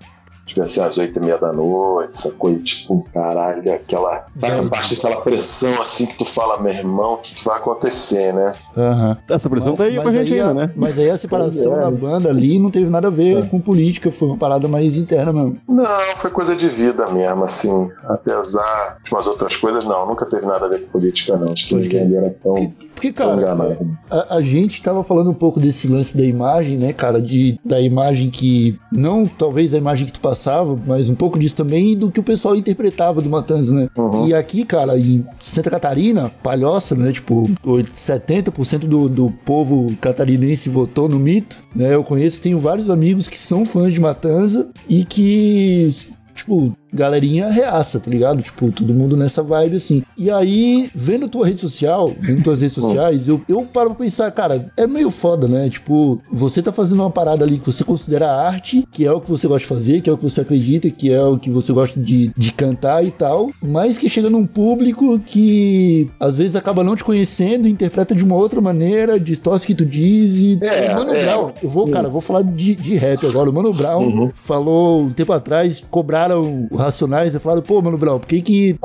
Tipo 0.47 0.61
assim, 0.61 0.79
às 0.79 0.97
oito 0.97 1.19
e 1.19 1.21
meia 1.21 1.37
da 1.37 1.51
noite, 1.51 2.11
essa 2.13 2.31
coisa, 2.31 2.57
tipo, 2.59 3.05
caralho, 3.13 3.71
aquela. 3.71 4.25
Sabe 4.35 4.65
a 4.65 4.69
parte 4.69 4.95
daquela 4.95 5.21
pressão 5.21 5.81
assim 5.81 6.05
que 6.05 6.17
tu 6.17 6.25
fala, 6.25 6.61
meu 6.61 6.71
irmão, 6.71 7.15
o 7.15 7.17
que, 7.17 7.35
que 7.35 7.43
vai 7.43 7.57
acontecer, 7.57 8.33
né? 8.33 8.53
Aham. 8.75 9.17
Essa 9.29 9.49
pressão 9.49 9.75
tá 9.75 9.83
aí 9.83 9.97
com 9.97 10.07
a 10.07 10.11
gente 10.11 10.33
ainda, 10.33 10.53
né? 10.53 10.71
Mas 10.75 10.97
aí 10.97 11.09
a 11.09 11.17
separação 11.17 11.77
é. 11.77 11.81
da 11.81 11.91
banda 11.91 12.29
ali 12.29 12.57
não 12.57 12.71
teve 12.71 12.89
nada 12.89 13.07
a 13.07 13.11
ver 13.11 13.47
com 13.49 13.59
política, 13.59 14.09
foi 14.09 14.29
uma 14.29 14.37
parada 14.37 14.67
mais 14.67 14.95
interna 14.95 15.33
mesmo. 15.33 15.57
Não, 15.67 16.15
foi 16.15 16.31
coisa 16.31 16.55
de 16.55 16.69
vida 16.69 17.07
mesmo, 17.07 17.43
assim. 17.43 17.89
Apesar 18.05 18.99
de 19.03 19.11
umas 19.11 19.27
outras 19.27 19.55
coisas, 19.55 19.83
não, 19.83 20.07
nunca 20.07 20.25
teve 20.25 20.45
nada 20.45 20.65
a 20.65 20.69
ver 20.69 20.83
com 20.83 20.91
política, 20.91 21.35
não. 21.35 21.51
Acho 21.51 21.67
que 21.67 21.75
ninguém 21.75 22.01
ali 22.01 22.15
era 22.15 22.29
tão, 22.41 22.53
Porque, 22.93 23.11
tão 23.11 23.27
cara, 23.27 23.41
enganado. 23.41 23.97
a, 24.09 24.35
a 24.37 24.41
gente 24.41 24.81
tava 24.81 25.03
falando 25.03 25.29
um 25.29 25.33
pouco 25.33 25.59
desse 25.59 25.87
lance 25.87 26.15
da 26.15 26.23
imagem, 26.23 26.77
né, 26.77 26.93
cara? 26.93 27.21
De, 27.21 27.59
da 27.65 27.81
imagem 27.81 28.29
que. 28.29 28.79
Não 28.91 29.25
talvez 29.25 29.73
a 29.73 29.77
imagem 29.77 30.05
que 30.05 30.13
tu 30.13 30.21
passava, 30.37 30.79
mas 30.85 31.09
um 31.09 31.15
pouco 31.15 31.39
disso 31.39 31.55
também 31.55 31.91
e 31.91 31.95
do 31.95 32.11
que 32.11 32.19
o 32.19 32.23
pessoal 32.23 32.55
interpretava 32.55 33.19
do 33.21 33.29
Matanza, 33.29 33.73
né? 33.73 33.89
Uhum. 33.97 34.27
E 34.27 34.33
aqui, 34.33 34.63
cara, 34.63 34.97
em 34.97 35.25
Santa 35.39 35.71
Catarina, 35.71 36.31
Palhoça, 36.43 36.95
né? 36.95 37.11
Tipo, 37.11 37.49
70% 37.65 38.79
do, 38.81 39.09
do 39.09 39.31
povo 39.43 39.95
catarinense 39.99 40.69
votou 40.69 41.09
no 41.09 41.17
mito, 41.17 41.57
né? 41.75 41.95
Eu 41.95 42.03
conheço, 42.03 42.39
tenho 42.39 42.59
vários 42.59 42.89
amigos 42.89 43.27
que 43.27 43.39
são 43.39 43.65
fãs 43.65 43.91
de 43.91 43.99
Matanza 43.99 44.69
e 44.87 45.03
que. 45.03 45.89
Tipo, 46.35 46.71
galerinha 46.93 47.49
reaça, 47.49 47.99
tá 47.99 48.09
ligado? 48.09 48.41
Tipo, 48.41 48.71
todo 48.71 48.93
mundo 48.93 49.15
nessa 49.17 49.43
vibe 49.43 49.75
assim. 49.77 50.03
E 50.17 50.29
aí, 50.31 50.89
vendo 50.95 51.27
tua 51.27 51.45
rede 51.47 51.61
social, 51.61 52.11
vendo 52.19 52.43
tuas 52.43 52.61
redes 52.61 52.73
sociais, 52.81 53.27
eu, 53.27 53.41
eu 53.47 53.63
paro 53.63 53.89
pra 53.89 53.99
pensar, 54.05 54.31
cara, 54.31 54.71
é 54.77 54.87
meio 54.87 55.09
foda, 55.09 55.47
né? 55.47 55.69
Tipo, 55.69 56.19
você 56.31 56.61
tá 56.61 56.71
fazendo 56.71 56.99
uma 57.01 57.11
parada 57.11 57.43
ali 57.43 57.57
que 57.57 57.65
você 57.65 57.83
considera 57.83 58.31
arte, 58.31 58.87
que 58.91 59.05
é 59.05 59.11
o 59.11 59.21
que 59.21 59.29
você 59.29 59.47
gosta 59.47 59.61
de 59.61 59.67
fazer, 59.67 60.01
que 60.01 60.09
é 60.09 60.13
o 60.13 60.17
que 60.17 60.23
você 60.23 60.41
acredita, 60.41 60.89
que 60.89 61.11
é 61.11 61.21
o 61.23 61.37
que 61.37 61.49
você 61.49 61.71
gosta 61.73 61.99
de, 61.99 62.31
de 62.37 62.51
cantar 62.51 63.03
e 63.05 63.11
tal, 63.11 63.49
mas 63.61 63.97
que 63.97 64.09
chega 64.09 64.29
num 64.29 64.45
público 64.45 65.19
que 65.19 66.09
às 66.19 66.35
vezes 66.37 66.55
acaba 66.55 66.83
não 66.83 66.95
te 66.95 67.03
conhecendo, 67.03 67.67
interpreta 67.67 68.15
de 68.15 68.23
uma 68.23 68.35
outra 68.35 68.61
maneira, 68.61 69.19
distorce 69.19 69.65
o 69.65 69.67
que 69.67 69.75
tu 69.75 69.85
diz 69.85 70.35
e. 70.35 70.57
É, 70.61 70.93
Mano 70.93 71.13
é. 71.13 71.23
Brown, 71.25 71.49
eu 71.61 71.69
vou, 71.69 71.87
cara, 71.87 72.07
eu 72.07 72.11
vou 72.11 72.21
falar 72.21 72.41
de, 72.43 72.75
de 72.75 72.95
rap 72.95 73.25
agora. 73.25 73.49
O 73.49 73.53
Mano 73.53 73.73
Brown 73.73 73.97
Uhum. 74.07 74.31
falou 74.33 75.03
um 75.03 75.09
tempo 75.11 75.33
atrás, 75.33 75.83
cobraram 75.89 76.67
o 76.77 76.79
Racionais 76.79 77.33
e 77.33 77.39
falaram, 77.39 77.61
pô, 77.61 77.81
Mano 77.81 77.97
Brown, 77.97 78.19
por 78.19 78.27
que 78.27 78.41
que 78.41 78.79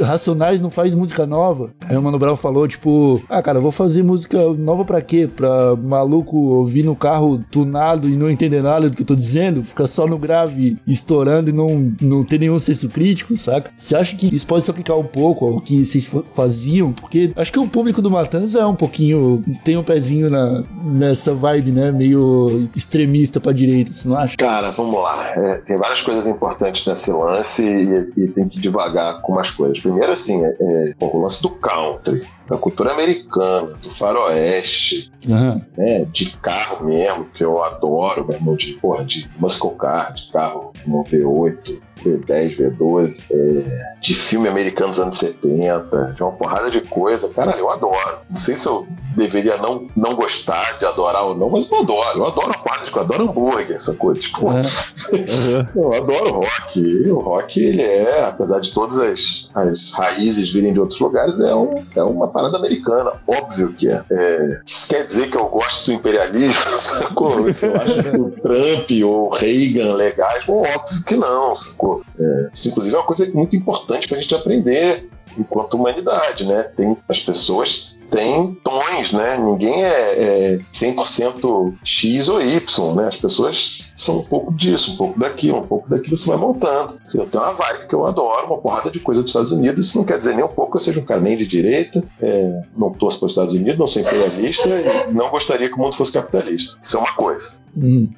Racionais 0.00 0.60
não 0.60 0.70
faz 0.70 0.94
música 0.94 1.26
nova? 1.26 1.70
Aí 1.88 1.96
o 1.96 2.02
Mano 2.02 2.18
Brown 2.18 2.36
falou, 2.36 2.66
tipo, 2.68 3.20
ah, 3.28 3.42
cara, 3.42 3.58
eu 3.58 3.62
vou 3.62 3.72
fazer 3.72 4.02
música 4.02 4.38
nova 4.54 4.84
pra 4.84 5.00
quê? 5.00 5.28
Pra 5.34 5.74
maluco 5.76 6.36
ouvir 6.36 6.82
no 6.82 6.94
carro 6.94 7.40
tunado 7.50 8.08
e 8.08 8.16
não 8.16 8.30
entender 8.30 8.62
nada 8.62 8.88
do 8.90 8.96
que 8.96 9.02
eu 9.02 9.06
tô 9.06 9.14
dizendo? 9.16 9.62
Ficar 9.62 9.86
só 9.86 10.06
no 10.06 10.18
grave 10.18 10.76
estourando 10.86 11.50
e 11.50 11.52
não, 11.52 11.92
não 12.00 12.22
ter 12.24 12.38
nenhum 12.38 12.58
senso 12.58 12.88
crítico, 12.88 13.36
saca? 13.36 13.70
Você 13.76 13.96
acha 13.96 14.14
que 14.16 14.34
isso 14.34 14.46
pode 14.46 14.64
se 14.64 14.70
aplicar 14.70 14.96
um 14.96 15.04
pouco 15.04 15.46
ao 15.46 15.60
que 15.60 15.84
vocês 15.84 16.06
fa- 16.06 16.22
faziam? 16.34 16.92
Porque 16.92 17.32
acho 17.36 17.52
que 17.52 17.58
o 17.58 17.66
público 17.68 18.02
do 18.02 18.10
Matanza 18.10 18.60
é 18.60 18.66
um 18.66 18.74
pouquinho, 18.76 19.42
tem 19.64 19.76
um 19.76 19.82
pezinho 19.84 20.28
na, 20.28 20.62
nessa 20.84 21.34
vibe, 21.34 21.72
né? 21.72 21.90
Meio 21.90 22.68
extremista 22.76 23.40
pra 23.40 23.52
direita, 23.52 23.92
você 23.92 24.08
não 24.08 24.16
acha? 24.16 24.36
Cara, 24.36 24.70
vamos 24.70 24.94
lá. 25.00 25.26
É, 25.36 25.58
tem 25.58 25.78
várias 25.78 26.02
coisas 26.02 26.26
importantes 26.26 26.86
nesse 26.86 27.10
lance 27.10 27.29
e, 27.62 28.24
e 28.24 28.28
tem 28.28 28.48
que 28.48 28.60
devagar 28.60 29.20
com 29.22 29.32
umas 29.32 29.50
coisas. 29.50 29.80
Primeiro, 29.80 30.12
assim, 30.12 30.44
é, 30.44 30.56
é, 30.60 30.94
o 31.00 31.20
lance 31.20 31.42
do 31.42 31.50
country, 31.50 32.26
da 32.50 32.58
cultura 32.58 32.92
americana, 32.92 33.68
do 33.80 33.90
faroeste, 33.90 35.12
Aham. 35.28 35.62
né, 35.78 36.04
de 36.06 36.36
carro 36.38 36.84
mesmo, 36.86 37.26
que 37.26 37.44
eu 37.44 37.62
adoro, 37.62 38.26
meu 38.26 38.36
irmão, 38.36 38.56
de, 38.56 38.72
porra, 38.74 39.04
de 39.04 39.30
muscle 39.38 39.76
car, 39.76 40.12
de 40.12 40.32
carro 40.32 40.72
no 40.84 41.04
V8, 41.04 41.80
V10, 42.04 42.56
V12, 42.56 43.26
é, 43.30 43.94
de 44.00 44.14
filme 44.14 44.48
americano 44.48 44.90
dos 44.90 45.00
anos 45.00 45.18
70, 45.18 46.14
de 46.16 46.22
uma 46.22 46.32
porrada 46.32 46.70
de 46.70 46.80
coisa. 46.80 47.28
Cara, 47.32 47.56
eu 47.56 47.70
adoro. 47.70 48.18
Não 48.28 48.38
sei 48.38 48.56
se 48.56 48.66
eu 48.66 48.86
deveria 49.14 49.56
não, 49.58 49.86
não 49.94 50.14
gostar 50.14 50.78
de 50.78 50.86
adorar 50.86 51.24
ou 51.24 51.36
não, 51.36 51.50
mas 51.50 51.70
eu 51.70 51.80
adoro. 51.80 52.18
Eu 52.18 52.26
adoro 52.26 52.50
a 52.50 52.58
coisa, 52.58 52.90
eu 52.90 53.00
adoro 53.00 53.24
hambúrguer, 53.24 53.76
essa 53.76 53.94
coisa. 53.96 54.20
Tipo, 54.20 54.48
Aham. 54.48 55.68
eu 55.74 55.94
adoro 55.94 56.30
rock. 56.36 56.80
E 56.80 57.10
o 57.10 57.18
rock, 57.18 57.62
ele 57.62 57.82
é, 57.82 58.24
apesar 58.24 58.60
de 58.60 58.72
todas 58.72 58.98
as, 58.98 59.50
as 59.54 59.90
raízes 59.92 60.50
virem 60.50 60.72
de 60.72 60.80
outros 60.80 60.98
lugares, 61.00 61.38
é, 61.38 61.54
um, 61.54 61.84
é 61.94 62.02
uma 62.02 62.28
parada 62.40 62.58
americana. 62.58 63.12
Óbvio 63.26 63.72
que 63.72 63.88
é. 63.88 64.02
é. 64.10 64.60
Isso 64.64 64.88
quer 64.88 65.06
dizer 65.06 65.30
que 65.30 65.36
eu 65.36 65.46
gosto 65.48 65.86
do 65.86 65.92
imperialismo, 65.92 66.54
sacou? 66.78 67.40
Eu 67.40 67.46
acho 67.48 68.02
que 68.02 68.16
o 68.16 68.30
Trump 68.30 68.90
ou 69.04 69.26
o 69.26 69.30
Reagan 69.30 69.94
legais, 69.94 70.44
bom, 70.44 70.62
óbvio 70.62 71.04
que 71.04 71.16
não, 71.16 71.54
sacou? 71.54 72.02
É, 72.18 72.48
isso, 72.52 72.68
inclusive, 72.68 72.94
é 72.94 72.98
uma 72.98 73.06
coisa 73.06 73.30
muito 73.32 73.56
importante 73.56 74.08
pra 74.08 74.18
gente 74.18 74.34
aprender 74.34 75.08
enquanto 75.38 75.74
humanidade, 75.74 76.46
né? 76.46 76.64
Tem 76.76 76.96
as 77.08 77.20
pessoas 77.20 77.96
têm 78.10 78.54
tons, 78.62 79.12
né? 79.12 79.38
Ninguém 79.38 79.84
é, 79.84 80.54
é 80.54 80.60
100% 80.72 81.74
X 81.84 82.28
ou 82.28 82.42
Y, 82.42 82.94
né? 82.94 83.06
As 83.06 83.16
pessoas 83.16 83.92
são 83.96 84.18
um 84.18 84.22
pouco 84.22 84.52
disso, 84.52 84.92
um 84.92 84.96
pouco 84.96 85.18
daquilo, 85.18 85.58
um 85.58 85.66
pouco 85.66 85.88
daquilo 85.88 86.16
você 86.16 86.28
vai 86.28 86.36
montando. 86.36 87.00
Eu 87.14 87.26
tenho 87.26 87.44
uma 87.44 87.52
vibe 87.52 87.86
que 87.86 87.94
eu 87.94 88.06
adoro, 88.06 88.46
uma 88.46 88.58
porrada 88.58 88.90
de 88.90 89.00
coisa 89.00 89.22
dos 89.22 89.30
Estados 89.30 89.52
Unidos. 89.52 89.86
Isso 89.86 89.98
não 89.98 90.04
quer 90.04 90.18
dizer 90.18 90.34
nem 90.34 90.44
um 90.44 90.48
pouco 90.48 90.72
que 90.72 90.76
eu 90.76 90.80
seja 90.80 91.00
um 91.00 91.04
cara 91.04 91.20
nem 91.20 91.36
de 91.36 91.46
direita, 91.46 92.02
é, 92.20 92.62
não 92.76 92.90
torço 92.92 93.20
para 93.20 93.26
os 93.26 93.32
Estados 93.32 93.54
Unidos, 93.54 93.78
não 93.78 93.86
sou 93.86 94.02
imperialista 94.02 94.68
e 94.68 95.12
não 95.12 95.30
gostaria 95.30 95.68
que 95.68 95.74
o 95.74 95.78
mundo 95.78 95.96
fosse 95.96 96.12
capitalista. 96.12 96.78
Isso 96.82 96.96
é 96.96 97.00
uma 97.00 97.12
coisa. 97.14 97.59
Hum. 97.76 98.08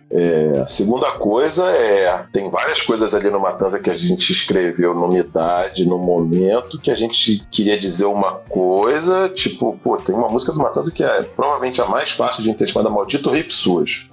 A 0.63 0.67
segunda 0.67 1.11
coisa 1.13 1.65
é, 1.71 2.27
tem 2.33 2.51
várias 2.51 2.83
coisas 2.83 3.15
ali 3.15 3.31
no 3.31 3.41
Matanza 3.41 3.79
que 3.79 3.91
a 3.91 3.95
gente 3.95 4.31
escreveu 4.31 4.95
numa 4.95 5.19
idade, 5.19 5.87
num 5.87 5.99
momento, 5.99 6.79
que 6.79 6.91
a 6.91 6.95
gente 6.95 7.47
queria 7.51 7.79
dizer 7.79 8.05
uma 8.05 8.35
coisa, 8.35 9.29
tipo, 9.31 9.79
pô, 9.83 9.97
tem 9.97 10.15
uma 10.15 10.29
música 10.29 10.53
do 10.53 10.59
Matanza 10.59 10.91
que 10.91 11.03
é 11.03 11.23
provavelmente 11.23 11.81
a 11.81 11.87
mais 11.87 12.11
fácil 12.11 12.43
de 12.43 12.51
entender, 12.51 12.71
chamada 12.71 12.91
Maldito 12.91 13.35
Hip 13.35 13.53
Sujo. 13.53 14.11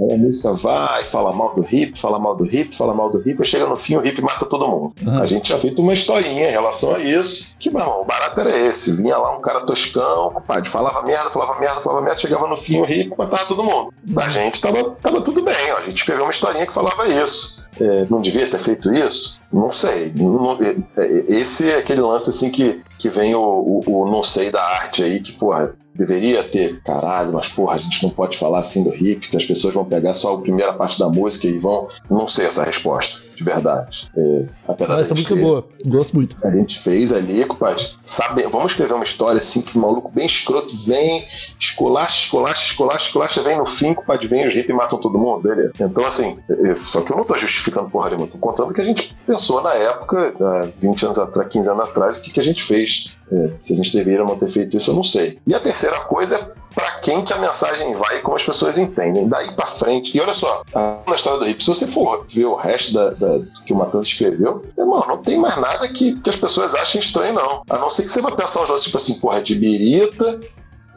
Aí 0.00 0.14
a 0.14 0.16
música 0.16 0.52
vai, 0.54 1.04
fala 1.04 1.32
mal 1.32 1.54
do 1.54 1.66
hip, 1.70 1.98
fala 1.98 2.18
mal 2.18 2.34
do 2.34 2.44
hip, 2.44 2.74
fala 2.74 2.94
mal 2.94 3.10
do 3.10 3.18
hip, 3.26 3.40
e 3.40 3.44
chega 3.44 3.66
no 3.66 3.76
fim 3.76 3.96
o 3.96 4.06
hip 4.06 4.20
mata 4.22 4.46
todo 4.46 4.66
mundo. 4.68 4.94
Aham. 5.06 5.20
A 5.20 5.26
gente 5.26 5.44
tinha 5.44 5.58
feito 5.58 5.82
uma 5.82 5.92
historinha 5.92 6.48
em 6.48 6.52
relação 6.52 6.94
a 6.94 6.98
isso, 6.98 7.56
que, 7.58 7.68
irmão, 7.68 8.00
o 8.00 8.04
barato 8.04 8.40
era 8.40 8.58
esse. 8.58 8.96
Vinha 8.96 9.16
lá 9.16 9.36
um 9.36 9.40
cara 9.40 9.60
toscão, 9.60 10.30
compadre, 10.30 10.68
falava 10.68 11.02
merda, 11.02 11.30
falava 11.30 11.60
merda, 11.60 11.80
falava 11.80 12.02
merda, 12.02 12.20
chegava 12.20 12.46
no 12.46 12.56
fim 12.56 12.80
o 12.80 12.90
hip, 12.90 13.12
matava 13.16 13.44
todo 13.44 13.62
mundo. 13.62 13.92
A 14.16 14.28
gente 14.28 14.60
tava, 14.72 14.90
tava 15.02 15.20
tudo 15.22 15.42
bem, 15.42 15.70
a 15.70 15.80
gente 15.82 15.96
escreveu 15.98 16.24
uma 16.24 16.30
historinha 16.30 16.66
que 16.66 16.72
falava 16.72 17.06
isso. 17.08 17.64
É, 17.80 18.06
não 18.08 18.20
devia 18.22 18.46
ter 18.46 18.58
feito 18.58 18.90
isso? 18.92 19.40
Não 19.52 19.70
sei. 19.70 20.12
Não- 20.16 20.58
é- 20.62 20.76
é- 20.96 21.24
esse 21.28 21.70
é 21.70 21.76
aquele 21.76 22.00
lance 22.00 22.30
assim 22.30 22.50
que, 22.50 22.82
que 22.98 23.08
vem 23.08 23.34
o, 23.34 23.40
o- 23.40 23.82
o 23.86 24.10
não 24.10 24.22
sei 24.22 24.50
da 24.50 24.62
arte 24.62 25.02
aí, 25.02 25.20
que, 25.20 25.32
porra, 25.32 25.74
deveria 25.96 26.42
ter, 26.44 26.80
caralho, 26.82 27.32
mas 27.32 27.48
porra, 27.48 27.74
a 27.74 27.78
gente 27.78 28.02
não 28.02 28.10
pode 28.10 28.38
falar 28.38 28.60
assim 28.60 28.84
do 28.84 28.94
hip, 28.94 29.28
que 29.28 29.36
as 29.36 29.44
pessoas 29.44 29.74
vão 29.74 29.84
pegar 29.84 30.14
só 30.14 30.34
a 30.34 30.40
primeira 30.40 30.72
parte 30.72 30.98
da 30.98 31.08
música 31.08 31.46
e 31.46 31.58
vão. 31.58 31.88
Não 32.10 32.28
sei 32.28 32.46
essa 32.46 32.64
resposta, 32.64 33.22
de 33.34 33.42
verdade. 33.42 34.10
É, 34.16 34.46
apesar 34.68 35.00
essa 35.00 35.14
música 35.14 35.34
é 35.34 35.40
boa. 35.40 35.66
Gosto 35.86 36.14
muito. 36.14 36.36
a 36.42 36.50
gente 36.50 36.78
fez 36.78 37.12
ali, 37.12 37.44
compadre. 37.44 37.84
Sabe, 38.04 38.42
vamos 38.44 38.72
escrever 38.72 38.94
uma 38.94 39.04
história 39.04 39.38
assim 39.38 39.62
que 39.62 39.76
o 39.76 39.80
maluco 39.80 40.10
bem 40.10 40.26
escroto 40.26 40.74
vem, 40.84 41.26
esculacha, 41.58 42.24
esculacha, 42.24 42.64
esculacha, 42.66 43.06
esculacha, 43.06 43.42
vem 43.42 43.58
no 43.58 43.66
fim, 43.66 43.94
compadre, 43.94 44.26
vem 44.26 44.46
os 44.46 44.54
hippies 44.54 44.70
e 44.70 44.72
matam 44.72 45.00
todo 45.00 45.18
mundo, 45.18 45.42
beleza. 45.42 45.72
Então, 45.80 46.04
assim, 46.04 46.38
é, 46.48 46.74
só 46.76 47.00
que 47.00 47.12
eu 47.12 47.16
não 47.16 47.24
tô 47.24 47.36
justificando 47.36 47.90
porra 47.90 48.10
nenhuma, 48.10 48.26
tô 48.26 48.38
contando 48.38 48.70
o 48.70 48.74
que 48.74 48.80
a 48.80 48.84
gente 48.84 49.16
pensou 49.26 49.62
na 49.62 49.74
época, 49.74 50.34
há 50.40 50.68
20 50.76 51.06
anos 51.06 51.18
atrás, 51.18 51.48
15 51.48 51.70
anos 51.70 51.84
atrás, 51.88 52.18
o 52.18 52.22
que, 52.22 52.30
que 52.30 52.40
a 52.40 52.44
gente 52.44 52.62
fez. 52.62 53.16
É, 53.30 53.50
se 53.60 53.72
a 53.72 53.76
gente 53.76 53.96
deveria 53.96 54.24
não 54.24 54.36
ter 54.36 54.48
feito 54.50 54.76
isso, 54.76 54.90
eu 54.90 54.94
não 54.94 55.04
sei. 55.04 55.38
E 55.46 55.54
a 55.54 55.58
terceira 55.60 55.98
coisa 56.00 56.36
é 56.36 56.50
pra 56.74 56.90
quem 57.00 57.24
que 57.24 57.32
a 57.32 57.38
mensagem 57.38 57.92
vai 57.94 58.18
e 58.18 58.20
como 58.20 58.36
as 58.36 58.44
pessoas 58.44 58.78
entendem. 58.78 59.26
Daí 59.28 59.50
pra 59.52 59.66
frente. 59.66 60.16
E 60.16 60.20
olha 60.20 60.34
só, 60.34 60.62
na 61.06 61.14
história 61.16 61.38
do 61.40 61.48
hip, 61.48 61.60
se 61.62 61.68
você 61.68 61.86
for 61.88 62.24
ver 62.28 62.44
o 62.44 62.54
resto 62.54 62.92
da, 62.92 63.10
da- 63.10 63.40
que 63.66 63.72
o 63.72 63.76
Matanza 63.76 64.06
escreveu, 64.08 64.62
irmão, 64.78 65.04
não 65.08 65.18
tem 65.18 65.38
mais 65.38 65.56
nada 65.60 65.88
que, 65.88 66.20
que 66.20 66.30
as 66.30 66.36
pessoas 66.36 66.74
achem 66.74 67.00
estranho, 67.00 67.34
não. 67.34 67.62
A 67.68 67.78
não 67.78 67.88
ser 67.88 68.04
que 68.04 68.12
você 68.12 68.20
vai 68.20 68.34
pensar 68.36 68.60
uns 68.60 68.64
negócios 68.66 68.84
tipo 68.84 68.96
assim, 68.96 69.14
porra, 69.20 69.42
de 69.42 69.54
birita. 69.56 70.40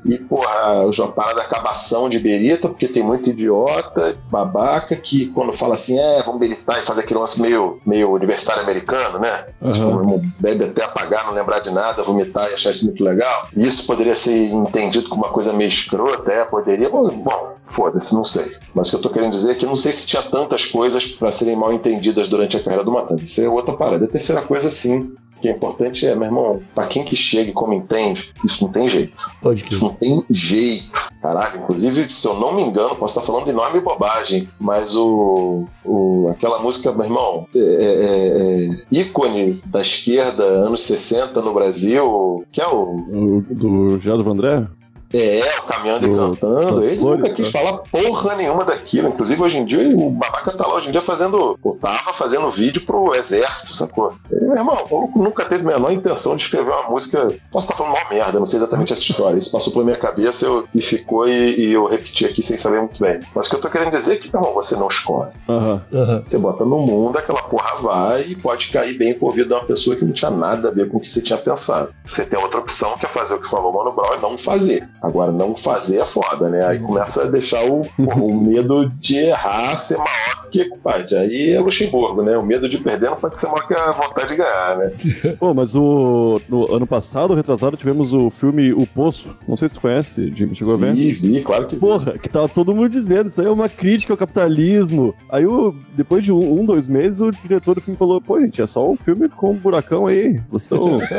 E, 0.05 0.17
porra, 0.17 0.88
a 0.89 1.07
parada 1.07 1.35
da 1.35 1.41
acabação 1.43 2.09
de 2.09 2.19
berita, 2.19 2.69
porque 2.69 2.88
tem 2.88 3.03
muito 3.03 3.29
idiota, 3.29 4.17
babaca, 4.29 4.95
que 4.95 5.27
quando 5.27 5.53
fala 5.53 5.75
assim, 5.75 5.99
é, 5.99 6.21
vamos 6.23 6.39
beritar 6.39 6.79
e 6.79 6.83
fazer 6.83 7.01
aquele 7.01 7.19
lance 7.19 7.41
meio, 7.41 7.79
meio 7.85 8.12
universitário 8.12 8.63
americano, 8.63 9.19
né? 9.19 9.47
Tipo, 9.71 9.88
irmão, 9.88 10.21
bebe 10.39 10.65
até 10.65 10.83
apagar, 10.83 11.25
não 11.25 11.33
lembrar 11.33 11.59
de 11.59 11.69
nada, 11.71 12.03
vomitar 12.03 12.49
e 12.49 12.53
achar 12.53 12.71
isso 12.71 12.85
muito 12.85 13.03
legal. 13.03 13.47
Isso 13.55 13.85
poderia 13.85 14.15
ser 14.15 14.47
entendido 14.47 15.09
como 15.09 15.23
uma 15.23 15.31
coisa 15.31 15.53
meio 15.53 15.69
escrota, 15.69 16.31
é, 16.31 16.45
poderia. 16.45 16.89
Bom, 16.89 17.09
bom, 17.09 17.55
foda-se, 17.65 18.13
não 18.13 18.23
sei. 18.23 18.55
Mas 18.73 18.88
o 18.88 18.91
que 18.91 18.95
eu 18.97 19.01
tô 19.01 19.09
querendo 19.09 19.31
dizer 19.31 19.51
é 19.51 19.55
que 19.55 19.65
não 19.65 19.75
sei 19.75 19.91
se 19.91 20.07
tinha 20.07 20.21
tantas 20.21 20.65
coisas 20.65 21.05
para 21.07 21.31
serem 21.31 21.55
mal 21.55 21.73
entendidas 21.73 22.27
durante 22.27 22.57
a 22.57 22.59
carreira 22.59 22.83
do 22.83 22.91
Matanza. 22.91 23.23
Isso 23.23 23.41
é 23.41 23.49
outra 23.49 23.75
parada. 23.75 24.05
A 24.05 24.07
terceira 24.07 24.41
coisa, 24.41 24.69
sim, 24.69 25.13
que 25.41 25.47
é 25.47 25.52
importante 25.52 26.06
é, 26.06 26.15
meu 26.15 26.25
irmão, 26.25 26.62
pra 26.75 26.86
quem 26.88 27.04
que 27.04 27.15
chega 27.15 27.49
e 27.49 27.54
como 27.54 27.73
entende, 27.73 28.32
isso 28.43 28.63
não 28.65 28.71
tem 28.71 28.88
jeito. 28.88 29.15
Pode 29.41 29.65
Isso 29.65 29.80
crer. 29.80 29.82
não 29.82 29.93
tem 29.95 30.25
jeito. 30.30 31.10
Caralho, 31.21 31.62
inclusive, 31.62 32.04
se 32.08 32.25
eu 32.28 32.36
não 32.39 32.54
me 32.56 32.62
engano, 32.62 32.95
posso 32.95 33.17
estar 33.19 33.21
falando 33.25 33.45
de 33.45 33.52
enorme 33.52 33.80
bobagem, 33.82 34.47
mas 34.60 34.95
o, 34.95 35.65
o 35.84 36.30
aquela 36.32 36.60
música, 36.60 36.91
meu 36.93 37.06
irmão, 37.06 37.45
é, 37.56 37.60
é- 37.60 38.69
é 38.69 38.69
ícone 38.91 39.62
da 39.65 39.82
esquerda, 39.82 40.43
anos 40.43 40.82
60 40.84 41.41
no 41.41 41.54
Brasil, 41.54 42.45
que 42.52 42.62
é 42.62 42.67
o. 42.67 42.95
O, 42.95 43.41
do 43.49 43.99
Geraldo 43.99 44.23
Vandré? 44.23 44.65
É, 45.13 45.41
o 45.60 45.63
caminhando 45.63 46.06
e 46.06 46.10
Do- 46.10 46.15
cantando. 46.17 46.76
das 46.76 46.86
Ele 46.88 46.98
flores, 46.98 47.22
nunca 47.24 47.34
quis 47.34 47.45
né? 47.48 47.52
falar 47.52 47.78
porra 47.80 48.36
nenhuma 48.36 48.63
daquilo. 48.63 49.08
Inclusive, 49.10 49.41
hoje 49.41 49.58
em 49.58 49.65
dia, 49.65 49.95
o 49.98 50.10
babaca 50.12 50.52
tá 50.52 50.67
lá 50.67 50.76
hoje 50.76 50.89
em 50.89 50.91
dia 50.91 51.02
fazendo. 51.02 51.58
Ou 51.62 51.76
tava 51.76 52.13
fazendo 52.13 52.50
vídeo 52.52 52.82
pro 52.86 53.15
exército, 53.15 53.74
sacou? 53.74 54.13
E, 54.32 54.36
meu 54.36 54.56
irmão, 54.58 54.78
o 54.91 55.12
nunca 55.15 55.45
teve 55.45 55.63
a 55.63 55.74
menor 55.74 55.91
intenção 55.91 56.36
de 56.36 56.43
escrever 56.43 56.69
uma 56.72 56.89
música. 56.89 57.28
Posso 57.52 57.65
estar 57.72 57.76
falando 57.78 57.95
uma 58.00 58.10
merda, 58.10 58.39
não 58.39 58.45
sei 58.45 58.58
exatamente 58.58 58.93
essa 58.93 59.02
história. 59.02 59.38
Isso 59.39 59.52
passou 59.52 59.74
pela 59.74 59.86
minha 59.86 59.98
cabeça 59.98 60.45
eu, 60.45 60.67
e 60.76 60.82
ficou 60.82 61.28
e, 61.28 61.60
e 61.60 61.74
eu 61.74 61.86
repeti 61.86 62.26
aqui 62.26 62.43
sem 62.43 62.58
saber 62.58 62.80
muito 62.80 63.00
bem. 63.00 63.19
Mas 63.34 63.48
o 63.48 63.50
que 63.50 63.56
eu 63.56 63.62
tô 63.62 63.69
querendo 63.69 63.91
dizer 63.91 64.13
é 64.13 64.17
que, 64.17 64.30
meu 64.32 64.41
irmão, 64.41 64.54
você 64.54 64.76
não 64.76 64.88
escolhe. 64.88 65.32
Aham. 65.48 65.82
Aham. 65.91 66.22
Você 66.24 66.38
bota 66.38 66.63
no 66.65 66.78
mundo, 66.80 67.17
aquela 67.17 67.41
porra 67.43 67.78
vai 67.82 68.22
e 68.28 68.36
pode 68.36 68.67
cair 68.67 68.98
bem 68.98 69.13
por 69.13 69.28
ouvido 69.28 69.48
de 69.48 69.54
uma 69.54 69.65
pessoa 69.65 69.95
que 69.95 70.06
não 70.06 70.12
tinha 70.13 70.30
nada 70.32 70.69
a 70.69 70.72
ver 70.72 70.88
com 70.88 70.98
o 70.98 71.00
que 71.00 71.10
você 71.10 71.22
tinha 71.22 71.38
pensado. 71.39 71.89
Você 72.06 72.24
tem 72.26 72.38
outra 72.39 72.60
opção 72.60 72.95
que 72.98 73.06
é 73.06 73.10
fazer 73.10 73.34
o 73.34 73.41
que 73.41 73.50
falou 73.50 73.72
o 73.72 73.76
Mano 73.76 73.91
Brown 73.95 74.15
e 74.17 74.22
não 74.22 74.38
fazer. 74.38 74.88
Agora, 75.01 75.31
não 75.31 75.55
fazer 75.55 75.99
é 75.99 76.05
foda, 76.05 76.49
né? 76.49 76.65
Aí 76.65 76.79
começa 76.79 77.23
a 77.23 77.25
deixar 77.25 77.63
o, 77.63 77.81
o 77.97 78.33
medo 78.33 78.89
de 78.99 79.15
errar 79.15 79.77
ser 79.77 79.97
maior 79.97 80.43
do 80.43 80.49
que, 80.49 80.65
compadre. 80.65 81.15
Aí 81.15 81.51
é 81.51 81.59
Luxemburgo, 81.59 82.21
né? 82.21 82.38
O 82.38 82.45
medo 82.45 82.67
de 82.67 82.77
perder 82.77 83.09
não 83.09 83.15
pode 83.15 83.39
ser 83.39 83.47
maior 83.47 83.65
que 83.65 83.73
a 83.73 83.91
vontade 83.91 84.27
de 84.27 84.35
ganhar, 84.35 84.77
né? 84.77 84.91
Pô, 85.39 85.53
mas 85.53 85.73
o, 85.75 86.41
no 86.49 86.73
ano 86.73 86.85
passado, 86.85 87.33
retrasado, 87.33 87.77
tivemos 87.77 88.13
o 88.13 88.29
filme 88.29 88.73
O 88.73 88.85
Poço. 88.85 89.29
Não 89.47 89.55
sei 89.55 89.69
se 89.69 89.75
tu 89.75 89.81
conhece, 89.81 90.33
Jimmy. 90.35 90.53
Chegou 90.53 90.73
a 90.73 90.77
ver? 90.77 90.93
Vi, 90.93 91.12
vi, 91.12 91.41
claro 91.41 91.67
que 91.67 91.75
vi. 91.75 91.81
Porra, 91.81 92.17
que 92.17 92.27
tava 92.27 92.49
todo 92.49 92.75
mundo 92.75 92.89
dizendo, 92.89 93.27
isso 93.27 93.39
aí 93.39 93.47
é 93.47 93.51
uma 93.51 93.69
crítica 93.69 94.12
ao 94.13 94.17
capitalismo. 94.17 95.15
Aí, 95.29 95.45
o, 95.45 95.73
depois 95.93 96.25
de 96.25 96.33
um, 96.33 96.59
um, 96.59 96.65
dois 96.65 96.89
meses, 96.89 97.21
o 97.21 97.31
diretor 97.31 97.75
do 97.75 97.81
filme 97.81 97.97
falou: 97.97 98.19
pô, 98.19 98.41
gente, 98.41 98.62
é 98.62 98.67
só 98.67 98.89
um 98.89 98.97
filme 98.97 99.29
com 99.29 99.51
um 99.51 99.55
buracão 99.55 100.07
aí. 100.07 100.41
Vocês 100.49 100.63
estão. 100.63 100.99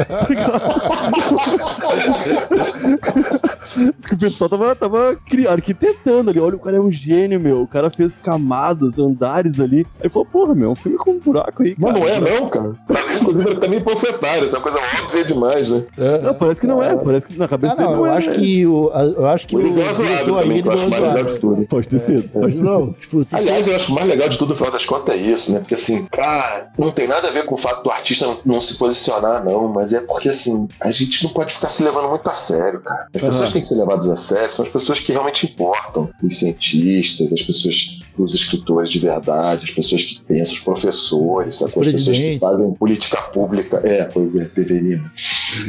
Porque 4.00 4.14
o 4.14 4.18
pessoal 4.18 4.48
tava, 4.50 4.74
tava 4.74 5.16
arquitetando 5.48 6.30
ali. 6.30 6.40
Olha, 6.40 6.56
o 6.56 6.60
cara 6.60 6.76
é 6.76 6.80
um 6.80 6.90
gênio, 6.90 7.38
meu. 7.40 7.62
O 7.62 7.66
cara 7.66 7.90
fez 7.90 8.18
camadas, 8.18 8.98
andares 8.98 9.60
ali. 9.60 9.86
Aí 10.02 10.08
falou: 10.08 10.26
porra, 10.26 10.54
meu, 10.54 10.68
é 10.70 10.72
um 10.72 10.76
filme 10.76 10.98
com 10.98 11.12
um 11.12 11.18
buraco 11.18 11.62
aí. 11.62 11.74
Mas 11.78 11.94
não 11.94 12.08
é, 12.08 12.20
não, 12.20 12.48
cara. 12.48 12.72
Inclusive, 13.20 13.50
era 13.50 13.60
também 13.60 13.80
panfletário. 13.80 14.44
Essa 14.44 14.60
coisa 14.60 14.78
óbvia 15.02 15.24
demais, 15.24 15.68
né? 15.68 15.84
Não, 16.22 16.34
parece 16.34 16.60
que 16.60 16.66
não 16.66 16.82
é. 16.82 16.96
Parece 16.96 17.26
que 17.26 17.38
na 17.38 17.48
cabeça 17.48 17.74
Ah, 17.74 17.76
dele 17.76 17.88
não, 17.90 17.96
não 17.98 18.06
eu 18.06 18.12
é. 18.12 18.16
acho 18.16 18.30
que 18.32 18.66
o, 18.66 18.90
a- 18.94 19.02
eu 19.04 19.26
acho 19.26 19.46
que 19.46 19.56
O 19.56 19.60
Ele 19.60 19.70
diretor 19.72 20.06
aí 20.06 20.24
também, 20.24 20.50
ele 20.58 20.62
que 20.62 20.68
eu 20.68 20.72
deu 20.72 20.72
acho 20.72 20.86
uma 20.86 21.00
mais 21.00 21.14
legal 21.14 21.24
de 21.34 21.40
tudo. 21.40 21.66
Pode 21.66 21.88
ter 21.88 22.00
sido. 22.00 22.28
Pode 22.28 22.46
ter 22.46 22.52
sido. 22.58 22.64
Não, 22.64 22.92
tipo, 22.92 23.16
você 23.24 23.36
Aliás, 23.36 23.66
eu 23.68 23.76
acho 23.76 23.92
o 23.92 23.94
mais 23.94 24.06
legal 24.08 24.28
de 24.28 24.38
tudo, 24.38 24.50
no 24.50 24.56
final 24.56 24.72
das 24.72 24.84
contas, 24.86 25.14
é 25.14 25.18
isso, 25.18 25.52
né? 25.52 25.58
Porque 25.60 25.74
assim, 25.74 26.06
cara, 26.06 26.70
não 26.78 26.90
tem 26.90 27.06
nada 27.08 27.28
a 27.28 27.30
ver 27.30 27.44
com 27.44 27.54
o 27.54 27.58
fato 27.58 27.82
do 27.82 27.90
artista 27.90 28.26
não, 28.26 28.38
não 28.44 28.60
se 28.60 28.76
posicionar, 28.78 29.44
não, 29.44 29.68
mas 29.68 29.92
é 29.92 30.00
porque 30.00 30.28
assim, 30.28 30.66
a 30.80 30.90
gente 30.90 31.24
não 31.24 31.30
pode 31.32 31.52
ficar 31.54 31.68
se 31.68 31.82
levando 31.82 32.08
muito 32.08 32.28
a 32.28 32.32
sério, 32.34 32.80
cara. 32.80 33.06
As 33.14 33.20
pessoas 33.20 33.42
Aham. 33.42 33.59
Têm 33.60 33.62
que 33.62 33.66
ser 33.66 33.74
levadas 33.76 34.08
a 34.08 34.16
sério, 34.16 34.52
são 34.52 34.64
as 34.64 34.72
pessoas 34.72 35.00
que 35.00 35.12
realmente 35.12 35.46
importam. 35.46 36.10
Os 36.22 36.38
cientistas, 36.38 37.32
as 37.32 37.42
pessoas, 37.42 38.00
os 38.22 38.34
escritores 38.34 38.90
de 38.90 38.98
verdade, 38.98 39.64
as 39.64 39.70
pessoas 39.70 40.04
que 40.04 40.20
pensam, 40.22 40.54
os 40.54 40.60
professores, 40.60 41.62
as 41.62 41.72
pessoas 41.72 42.16
que 42.16 42.38
fazem 42.38 42.74
política 42.74 43.16
pública. 43.22 43.80
É, 43.84 44.04
pois 44.04 44.36
é, 44.36 44.44
deveria. 44.44 45.00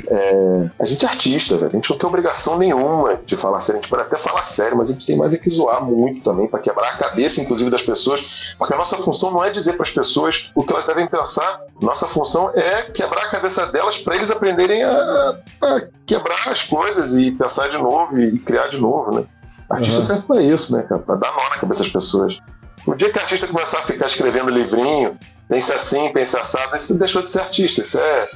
É, 0.07 0.69
a 0.79 0.85
gente 0.85 1.05
é 1.05 1.07
artista, 1.07 1.55
velho. 1.55 1.69
A 1.69 1.75
gente 1.75 1.89
não 1.89 1.97
tem 1.97 2.07
obrigação 2.07 2.57
nenhuma 2.57 3.19
de 3.25 3.35
falar 3.35 3.59
sério. 3.61 3.79
A 3.79 3.81
gente 3.81 3.89
pode 3.89 4.03
até 4.03 4.17
falar 4.17 4.43
sério, 4.43 4.77
mas 4.77 4.89
a 4.89 4.93
gente 4.93 5.05
tem 5.05 5.17
mais 5.17 5.33
é 5.33 5.37
que 5.37 5.49
zoar 5.49 5.83
muito 5.83 6.23
também, 6.23 6.47
para 6.47 6.59
quebrar 6.59 6.89
a 6.89 6.97
cabeça, 6.97 7.41
inclusive, 7.41 7.69
das 7.69 7.83
pessoas. 7.83 8.55
Porque 8.57 8.73
a 8.73 8.77
nossa 8.77 8.97
função 8.97 9.31
não 9.31 9.43
é 9.43 9.49
dizer 9.49 9.73
para 9.73 9.83
as 9.83 9.91
pessoas 9.91 10.51
o 10.55 10.63
que 10.63 10.73
elas 10.73 10.85
devem 10.85 11.07
pensar. 11.07 11.61
Nossa 11.81 12.07
função 12.07 12.51
é 12.55 12.83
quebrar 12.83 13.25
a 13.25 13.29
cabeça 13.29 13.65
delas 13.67 13.97
para 13.97 14.15
eles 14.15 14.31
aprenderem 14.31 14.83
a, 14.83 15.39
a 15.61 15.81
quebrar 16.05 16.49
as 16.49 16.63
coisas 16.63 17.17
e 17.17 17.31
pensar 17.31 17.69
de 17.69 17.77
novo 17.77 18.19
e 18.19 18.37
criar 18.39 18.67
de 18.67 18.77
novo, 18.77 19.15
né? 19.15 19.25
Artista 19.71 19.97
Aham. 19.97 20.05
serve 20.05 20.23
pra 20.27 20.41
isso, 20.41 20.75
né, 20.75 20.83
cara? 20.83 21.01
Pra 21.01 21.15
dar 21.15 21.31
nó 21.33 21.49
na 21.49 21.57
cabeça 21.57 21.83
das 21.83 21.91
pessoas. 21.91 22.37
O 22.85 22.95
dia 22.95 23.11
que 23.11 23.17
o 23.17 23.21
artista 23.21 23.47
começar 23.47 23.79
a 23.79 23.83
ficar 23.83 24.07
escrevendo 24.07 24.49
livrinho, 24.49 25.17
pense 25.47 25.71
assim, 25.71 26.11
pense 26.11 26.35
assado, 26.35 26.75
isso 26.75 26.97
deixou 26.97 27.21
de 27.21 27.29
ser 27.31 27.39
artista. 27.39 27.81
Isso 27.81 27.97
é 27.97 28.29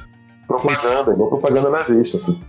propaganda, 0.46 1.12
igual 1.12 1.28
propaganda 1.28 1.70
nazista, 1.70 2.16
assim. 2.16 2.40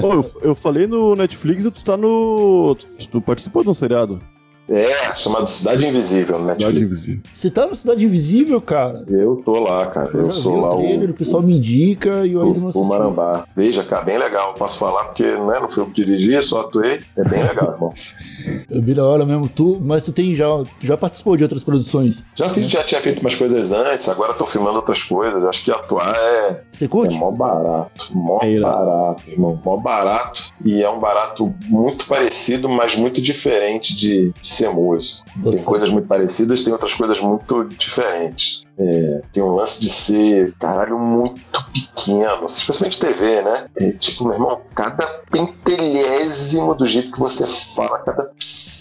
Pô, 0.00 0.14
eu, 0.14 0.24
eu 0.42 0.54
falei 0.54 0.86
no 0.86 1.14
Netflix 1.14 1.64
e 1.64 1.70
tu 1.70 1.84
tá 1.84 1.96
no. 1.96 2.74
Tu, 2.74 3.08
tu 3.08 3.20
participou 3.20 3.62
de 3.62 3.68
um 3.68 3.74
seriado? 3.74 4.18
É, 4.68 5.14
chamado 5.16 5.48
Cidade 5.48 5.86
Invisível, 5.86 6.38
né? 6.40 6.48
Cidade 6.48 6.84
Invisível. 6.84 7.22
Você 7.32 7.50
tá 7.50 7.66
no 7.66 7.74
Cidade 7.74 8.04
Invisível, 8.04 8.60
cara? 8.60 9.04
Eu 9.08 9.40
tô 9.44 9.52
lá, 9.60 9.86
cara. 9.86 10.10
Eu, 10.12 10.26
vi 10.26 10.32
sou 10.32 10.60
lá 10.60 10.74
o 10.74 10.78
trailer, 10.78 11.08
o, 11.08 11.12
o, 11.12 11.14
pessoal 11.14 11.42
me 11.42 11.56
indica 11.56 12.26
e 12.26 12.32
eu 12.32 12.42
ainda 12.42 12.58
não 12.58 12.64
o, 12.64 12.66
o 12.66 12.68
assisti. 12.68 12.88
Marambá. 12.88 13.44
Veja, 13.56 13.82
cara, 13.82 14.02
bem 14.02 14.18
legal. 14.18 14.54
Posso 14.54 14.78
falar 14.78 15.04
porque 15.04 15.24
né, 15.24 15.58
não 15.60 15.68
fui 15.68 15.82
eu 15.82 15.86
que 15.86 15.94
dirigi, 16.04 16.40
só 16.42 16.62
atuei. 16.62 17.00
É 17.16 17.24
bem 17.28 17.42
legal, 17.42 17.72
irmão. 17.72 17.94
É 18.70 18.80
bem 18.80 18.94
da 18.94 19.04
hora 19.04 19.24
mesmo. 19.24 19.48
Tu, 19.48 19.78
mas 19.80 20.04
tu 20.04 20.12
tem 20.12 20.34
já, 20.34 20.46
tu 20.46 20.86
já 20.86 20.96
participou 20.96 21.36
de 21.36 21.42
outras 21.42 21.64
produções. 21.64 22.24
Já, 22.34 22.48
fiz, 22.50 22.68
já 22.68 22.82
tinha 22.82 23.00
feito 23.00 23.20
umas 23.20 23.34
coisas 23.34 23.72
antes, 23.72 24.08
agora 24.08 24.34
tô 24.34 24.44
filmando 24.46 24.76
outras 24.76 25.02
coisas. 25.02 25.42
Acho 25.44 25.64
que 25.64 25.70
atuar 25.70 26.14
é, 26.16 26.62
Você 26.70 26.84
É 26.84 26.88
curte? 26.88 27.16
mó 27.16 27.30
barato, 27.30 28.10
mó 28.12 28.38
É 28.42 28.60
barato, 28.60 29.22
irmão. 29.28 29.60
Mó 29.64 29.76
barato. 29.78 30.52
E 30.64 30.82
é 30.82 30.90
um 30.90 30.98
barato 30.98 31.52
muito 31.66 32.06
parecido, 32.06 32.68
mas 32.68 32.96
muito 32.96 33.20
diferente 33.20 33.96
de 33.96 34.32
ser 34.58 34.70
músico. 34.70 35.24
Tem 35.50 35.62
coisas 35.62 35.88
muito 35.90 36.06
parecidas, 36.08 36.62
tem 36.62 36.72
outras 36.72 36.94
coisas 36.94 37.20
muito 37.20 37.64
diferentes. 37.64 38.66
É, 38.78 39.22
tem 39.32 39.42
um 39.42 39.54
lance 39.54 39.80
de 39.80 39.90
ser, 39.90 40.54
caralho, 40.58 40.98
muito 40.98 41.64
pequeno, 41.72 42.46
especialmente 42.46 43.00
TV, 43.00 43.42
né? 43.42 43.66
É, 43.76 43.92
tipo, 43.92 44.24
meu 44.24 44.34
irmão, 44.34 44.60
cada 44.74 45.04
pentelhésimo 45.30 46.74
do 46.74 46.86
jeito 46.86 47.12
que 47.12 47.18
você 47.18 47.46
fala, 47.46 47.98
cada 48.00 48.30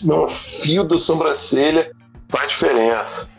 meu, 0.05 0.27
fio 0.27 0.83
da 0.83 0.97
sobrancelha 0.97 1.91
faz 2.29 2.49
diferença. 2.49 3.36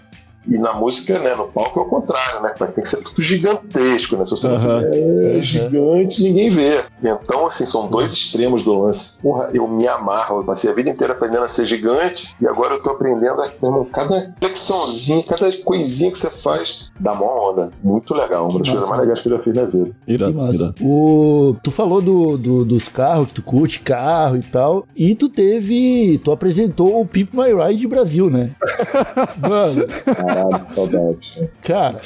E 0.48 0.56
na 0.58 0.72
música, 0.74 1.18
né, 1.18 1.34
no 1.34 1.44
palco 1.44 1.78
é 1.80 1.82
o 1.82 1.86
contrário, 1.86 2.40
né? 2.42 2.54
Tem 2.58 2.82
que 2.82 2.88
ser 2.88 3.02
tudo 3.02 3.20
gigantesco, 3.22 4.16
né? 4.16 4.24
Se 4.24 4.30
você 4.32 4.48
não 4.48 4.58
fizer 4.58 5.42
gigante, 5.42 6.22
ninguém 6.22 6.50
vê. 6.50 6.80
Então, 7.02 7.46
assim, 7.46 7.66
são 7.66 7.86
dois 7.88 8.12
extremos 8.12 8.62
do 8.64 8.74
lance. 8.82 9.18
Porra, 9.20 9.50
eu 9.52 9.66
me 9.68 9.86
amarro. 9.86 10.40
Eu 10.40 10.44
passei 10.44 10.70
a 10.70 10.74
vida 10.74 10.90
inteira 10.90 11.12
aprendendo 11.12 11.44
a 11.44 11.48
ser 11.48 11.66
gigante 11.66 12.34
e 12.40 12.46
agora 12.46 12.74
eu 12.74 12.82
tô 12.82 12.90
aprendendo 12.90 13.40
a, 13.42 13.46
irmão, 13.46 13.84
cada 13.92 14.32
flexãozinha, 14.40 15.22
cada 15.22 15.50
coisinha 15.64 16.10
que 16.10 16.18
você 16.18 16.30
faz 16.30 16.90
dá 16.98 17.14
mó 17.14 17.50
onda. 17.50 17.70
Muito 17.82 18.14
legal. 18.14 18.48
Uma 18.48 18.58
das 18.58 18.68
Que 18.68 18.72
coisas 18.72 18.88
mais 18.88 19.00
legais 19.02 19.20
que 19.20 19.28
eu 19.28 19.36
já 19.36 19.42
fiz 19.42 19.54
na 19.54 19.64
vida. 19.64 19.90
Que 20.06 20.12
Irado, 20.12 20.34
massa. 20.34 20.74
O, 20.80 21.56
tu 21.62 21.70
falou 21.70 22.00
do, 22.00 22.36
do- 22.38 22.64
dos 22.64 22.88
carros, 22.88 23.28
que 23.28 23.34
tu 23.34 23.42
curte 23.42 23.80
carro 23.80 24.36
e 24.36 24.42
tal. 24.42 24.86
E 24.96 25.14
tu 25.14 25.28
teve. 25.28 26.18
Tu 26.24 26.32
apresentou 26.32 27.00
o 27.00 27.06
Pimp 27.06 27.32
My 27.34 27.52
Ride 27.52 27.86
Brasil, 27.86 28.30
né? 28.30 28.50
Mano, 29.38 29.84
Caralho, 30.42 30.64
que 30.64 30.72
saudade. 30.72 31.50
cara. 31.62 32.00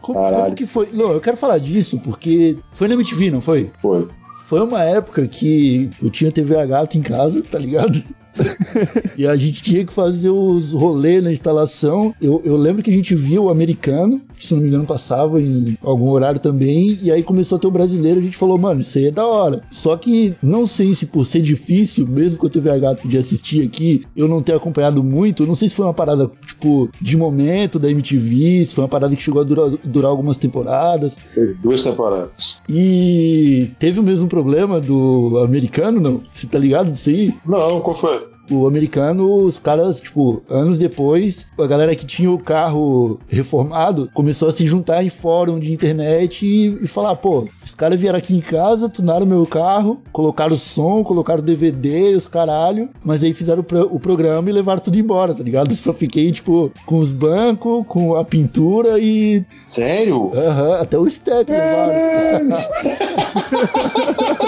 Como, 0.00 0.18
Caralho. 0.18 0.44
como 0.44 0.54
que 0.54 0.66
foi? 0.66 0.88
Não, 0.92 1.12
eu 1.12 1.20
quero 1.20 1.36
falar 1.36 1.58
disso 1.58 2.00
porque 2.00 2.56
foi 2.72 2.88
na 2.88 2.94
MTV, 2.94 3.30
não 3.30 3.40
foi? 3.40 3.70
Foi. 3.80 4.08
Foi 4.46 4.60
uma 4.60 4.82
época 4.82 5.26
que 5.26 5.90
eu 6.00 6.08
tinha 6.08 6.30
TV 6.30 6.56
a 6.56 6.64
gato 6.64 6.96
em 6.96 7.02
casa, 7.02 7.42
tá 7.42 7.58
ligado? 7.58 8.00
e 9.16 9.26
a 9.26 9.36
gente 9.36 9.62
tinha 9.62 9.84
que 9.84 9.92
fazer 9.92 10.30
os 10.30 10.72
rolês 10.72 11.22
na 11.22 11.32
instalação. 11.32 12.14
Eu, 12.20 12.40
eu 12.44 12.56
lembro 12.56 12.82
que 12.82 12.90
a 12.90 12.92
gente 12.92 13.14
via 13.14 13.40
o 13.40 13.48
americano, 13.48 14.20
se 14.44 14.54
não 14.54 14.62
me 14.62 14.68
engano 14.68 14.84
passava 14.84 15.40
em 15.40 15.76
algum 15.82 16.10
horário 16.10 16.40
também, 16.40 16.98
e 17.02 17.10
aí 17.10 17.22
começou 17.22 17.56
a 17.56 17.58
ter 17.58 17.66
o 17.66 17.70
brasileiro, 17.70 18.20
a 18.20 18.22
gente 18.22 18.36
falou, 18.36 18.58
mano, 18.58 18.80
isso 18.80 18.98
aí 18.98 19.06
é 19.06 19.10
da 19.10 19.26
hora. 19.26 19.62
Só 19.70 19.96
que 19.96 20.34
não 20.42 20.66
sei 20.66 20.94
se 20.94 21.06
por 21.06 21.24
ser 21.24 21.40
difícil, 21.40 22.06
mesmo 22.06 22.38
com 22.38 22.46
a 22.46 22.50
TV 22.50 22.70
a 22.70 22.78
gato 22.78 23.08
de 23.08 23.18
assistir 23.18 23.64
aqui, 23.64 24.04
eu 24.16 24.28
não 24.28 24.42
ter 24.42 24.54
acompanhado 24.54 25.02
muito, 25.02 25.42
eu 25.42 25.46
não 25.46 25.54
sei 25.54 25.68
se 25.68 25.74
foi 25.74 25.86
uma 25.86 25.94
parada, 25.94 26.30
tipo, 26.46 26.88
de 27.00 27.16
momento 27.16 27.78
da 27.78 27.90
MTV, 27.90 28.64
se 28.64 28.74
foi 28.74 28.84
uma 28.84 28.88
parada 28.88 29.14
que 29.14 29.22
chegou 29.22 29.40
a 29.40 29.44
durar, 29.44 29.70
durar 29.84 30.10
algumas 30.10 30.38
temporadas. 30.38 31.16
Teve 31.34 31.54
duas 31.54 31.82
temporadas. 31.82 32.58
E 32.68 33.70
teve 33.78 34.00
o 34.00 34.02
mesmo 34.02 34.28
problema 34.28 34.80
do 34.80 35.38
americano, 35.44 36.00
não? 36.00 36.20
Você 36.32 36.46
tá 36.46 36.58
ligado 36.58 36.90
disso 36.90 37.10
aí? 37.10 37.34
Não, 37.46 37.80
qual 37.80 37.96
foi? 37.96 38.35
O 38.50 38.66
americano, 38.66 39.26
os 39.44 39.58
caras, 39.58 40.00
tipo, 40.00 40.42
anos 40.48 40.78
depois, 40.78 41.46
a 41.58 41.66
galera 41.66 41.94
que 41.96 42.06
tinha 42.06 42.30
o 42.30 42.38
carro 42.38 43.18
reformado 43.28 44.08
começou 44.14 44.48
a 44.48 44.52
se 44.52 44.64
juntar 44.66 45.02
em 45.02 45.08
fórum 45.08 45.58
de 45.58 45.72
internet 45.72 46.46
e, 46.46 46.84
e 46.84 46.86
falar: 46.86 47.16
pô, 47.16 47.46
os 47.64 47.74
caras 47.74 48.00
vieram 48.00 48.18
aqui 48.18 48.36
em 48.36 48.40
casa, 48.40 48.88
tunaram 48.88 49.26
meu 49.26 49.44
carro, 49.46 50.00
colocaram 50.12 50.56
som, 50.56 51.02
colocaram 51.02 51.42
DVD, 51.42 52.14
os 52.14 52.28
caralho, 52.28 52.88
mas 53.04 53.22
aí 53.24 53.32
fizeram 53.34 53.60
o, 53.60 53.64
pro- 53.64 53.88
o 53.94 53.98
programa 54.00 54.48
e 54.48 54.52
levaram 54.52 54.80
tudo 54.80 54.98
embora, 54.98 55.34
tá 55.34 55.42
ligado? 55.42 55.74
Só 55.76 55.92
fiquei, 55.92 56.30
tipo, 56.30 56.70
com 56.84 56.98
os 56.98 57.10
bancos, 57.12 57.84
com 57.88 58.14
a 58.14 58.24
pintura 58.24 58.98
e. 58.98 59.44
Sério? 59.50 60.30
Aham, 60.34 60.74
até 60.80 60.98
o 60.98 61.08
step 61.10 61.50
levaram. 61.50 62.56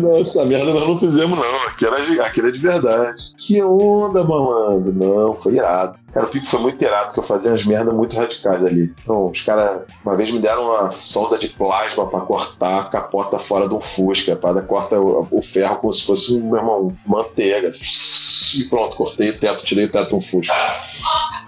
Nossa, 0.00 0.44
merda 0.44 0.72
nós 0.72 0.88
não 0.88 0.98
fizemos, 0.98 1.38
não. 1.38 1.68
Aqui 1.68 1.86
era, 1.86 2.26
aqui 2.26 2.40
era 2.40 2.52
de 2.52 2.58
verdade. 2.58 3.22
Que 3.38 3.62
onda, 3.62 4.24
malandro. 4.24 4.92
Não, 4.92 5.34
foi 5.34 5.54
irado. 5.54 5.98
Cara, 6.12 6.26
o 6.26 6.28
pico 6.28 6.46
foi 6.46 6.60
muito 6.60 6.82
irado, 6.82 7.06
porque 7.06 7.20
eu 7.20 7.24
fazia 7.24 7.52
umas 7.52 7.64
merdas 7.64 7.94
muito 7.94 8.16
radicais 8.16 8.64
ali. 8.64 8.92
Então, 9.02 9.26
os 9.26 9.42
caras, 9.42 9.82
uma 10.04 10.16
vez 10.16 10.30
me 10.30 10.40
deram 10.40 10.64
uma 10.64 10.90
solda 10.90 11.38
de 11.38 11.48
plasma 11.48 12.06
pra 12.06 12.20
cortar 12.20 12.80
a 12.80 12.84
capota 12.84 13.38
fora 13.38 13.68
de 13.68 13.74
um 13.74 13.80
Fusca. 13.80 14.34
Para 14.34 14.60
corta 14.62 15.00
o, 15.00 15.42
ferro 15.42 15.76
como 15.76 15.92
se 15.92 16.04
fosse, 16.04 16.40
meu 16.40 16.56
irmão, 16.56 16.90
manteiga. 17.06 17.70
E 17.70 18.64
pronto, 18.64 18.96
cortei 18.96 19.30
o 19.30 19.38
teto, 19.38 19.64
tirei 19.64 19.84
o 19.84 19.92
teto 19.92 20.08
de 20.08 20.14
um 20.16 20.20
Fusca. 20.20 20.52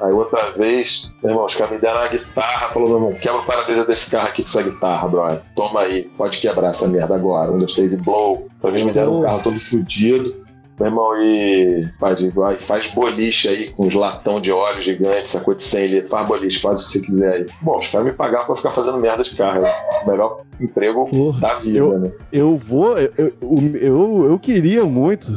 Aí 0.00 0.12
outra 0.12 0.50
vez, 0.52 1.12
meu 1.22 1.30
irmão, 1.30 1.46
os 1.46 1.54
caras 1.54 1.74
me 1.74 1.80
deram 1.80 2.00
uma 2.00 2.08
guitarra, 2.08 2.68
falou, 2.68 2.88
meu 2.88 2.98
irmão, 2.98 3.20
quebra 3.20 3.38
o 3.38 3.44
para-brisa 3.44 3.84
desse 3.84 4.10
carro 4.10 4.28
aqui 4.28 4.42
com 4.42 4.48
essa 4.48 4.62
guitarra, 4.62 5.08
brother. 5.08 5.40
Toma 5.54 5.80
aí, 5.80 6.04
pode 6.16 6.40
quebrar 6.40 6.70
essa 6.70 6.88
merda 6.88 7.14
agora. 7.14 7.52
Um, 7.52 7.58
dois, 7.58 7.72
três 7.72 7.81
e 7.90 7.96
blow. 7.96 8.48
Vez 8.62 8.84
me 8.84 8.92
deram 8.92 9.20
um 9.20 9.22
carro 9.22 9.42
todo 9.42 9.58
fudido. 9.58 10.42
Meu 10.80 10.88
irmão, 10.88 11.12
e 11.22 11.86
vai, 12.34 12.56
faz 12.56 12.88
boliche 12.88 13.46
aí 13.46 13.68
com 13.70 13.86
uns 13.86 13.94
latão 13.94 14.40
de 14.40 14.50
óleo 14.50 14.80
gigante, 14.82 15.30
sacou 15.30 15.54
de 15.54 15.62
100 15.62 15.86
litros, 15.86 16.10
faz 16.10 16.26
boliche, 16.26 16.60
faz 16.60 16.80
o 16.82 16.86
que 16.86 16.92
você 16.92 17.00
quiser 17.06 17.32
aí. 17.34 17.46
Bom, 17.60 17.78
os 17.78 17.88
caras 17.88 18.06
me 18.06 18.12
pagaram 18.12 18.46
pra 18.46 18.56
ficar 18.56 18.70
fazendo 18.70 18.98
merda 18.98 19.22
de 19.22 19.36
carro. 19.36 19.64
É 19.66 20.02
o 20.02 20.10
melhor 20.10 20.40
emprego 20.60 21.04
Porra. 21.04 21.40
da 21.40 21.54
vida, 21.56 21.78
Eu- 21.78 21.98
né? 21.98 22.10
Eu 22.32 22.56
vou. 22.56 22.98
Eu, 22.98 23.12
eu, 23.18 23.32
eu, 23.80 24.26
eu 24.30 24.38
queria 24.38 24.82
muito. 24.84 25.30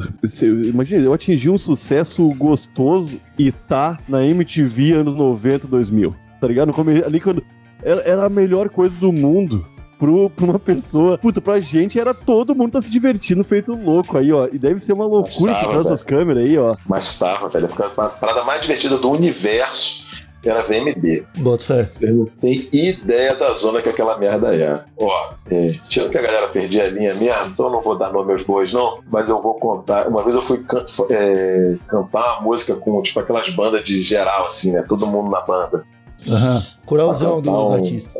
Imagina, 0.63 1.03
eu 1.03 1.13
atingi 1.13 1.49
um 1.49 1.57
sucesso 1.57 2.27
gostoso 2.35 3.19
e 3.37 3.51
tá 3.51 3.99
na 4.07 4.25
MTV 4.25 4.93
anos 4.93 5.15
90, 5.15 5.67
2000. 5.67 6.15
Tá 6.39 6.47
ligado? 6.47 6.73
Ali 7.05 7.19
quando. 7.19 7.43
Era, 7.83 8.01
era 8.01 8.25
a 8.25 8.29
melhor 8.29 8.69
coisa 8.69 8.97
do 8.97 9.11
mundo. 9.11 9.63
Pro, 9.97 10.29
pra 10.29 10.45
uma 10.45 10.59
pessoa. 10.59 11.17
Puta, 11.17 11.39
pra 11.39 11.59
gente 11.59 11.99
era 11.99 12.13
todo 12.13 12.53
mundo 12.55 12.73
tá 12.73 12.81
se 12.81 12.89
divertindo, 12.91 13.43
feito 13.43 13.73
louco 13.73 14.17
aí, 14.17 14.31
ó. 14.33 14.47
E 14.51 14.57
deve 14.57 14.79
ser 14.79 14.93
uma 14.93 15.05
loucura 15.05 15.53
Tava, 15.53 15.63
causa 15.65 15.77
velho. 15.83 15.89
das 15.89 16.03
câmeras 16.03 16.43
aí, 16.43 16.57
ó. 16.57 16.75
Mas 16.87 17.17
tava, 17.17 17.47
velho. 17.49 17.69
A 17.97 18.09
parada 18.09 18.43
mais 18.43 18.61
divertida 18.61 18.97
do 18.97 19.09
universo 19.11 20.05
era 20.45 20.61
VMB. 20.61 21.25
Bota 21.37 21.63
fé. 21.63 21.89
Vocês 21.91 22.13
não 22.15 22.25
têm 22.25 22.67
ideia 22.71 23.33
da 23.35 23.51
zona 23.53 23.81
que 23.81 23.89
aquela 23.89 24.15
merda 24.19 24.55
é. 24.55 24.83
Ó, 24.99 25.33
é, 25.49 25.71
tirando 25.89 26.11
que 26.11 26.17
a 26.19 26.21
galera 26.21 26.47
perdia 26.49 26.83
a 26.83 26.87
linha 26.87 27.13
mesmo, 27.15 27.47
então 27.47 27.65
eu 27.65 27.71
não 27.71 27.81
vou 27.81 27.97
dar 27.97 28.11
nome 28.13 28.31
aos 28.33 28.43
bois, 28.43 28.71
não, 28.71 28.99
mas 29.11 29.27
eu 29.29 29.41
vou 29.41 29.55
contar. 29.55 30.07
Uma 30.07 30.21
vez 30.23 30.35
eu 30.35 30.41
fui 30.43 30.59
can- 30.59 30.85
é, 31.09 31.75
cantar 31.87 32.33
uma 32.39 32.41
música 32.41 32.75
com, 32.75 33.01
tipo, 33.01 33.19
aquelas 33.19 33.49
bandas 33.49 33.83
de 33.83 34.01
geral, 34.03 34.45
assim, 34.45 34.71
né? 34.73 34.85
Todo 34.87 35.07
mundo 35.07 35.31
na 35.31 35.41
banda. 35.41 35.83
Aham. 36.27 36.65
Coralzão 36.85 37.41
dos 37.41 37.51
Então, 37.51 37.73
artistas. 37.73 38.15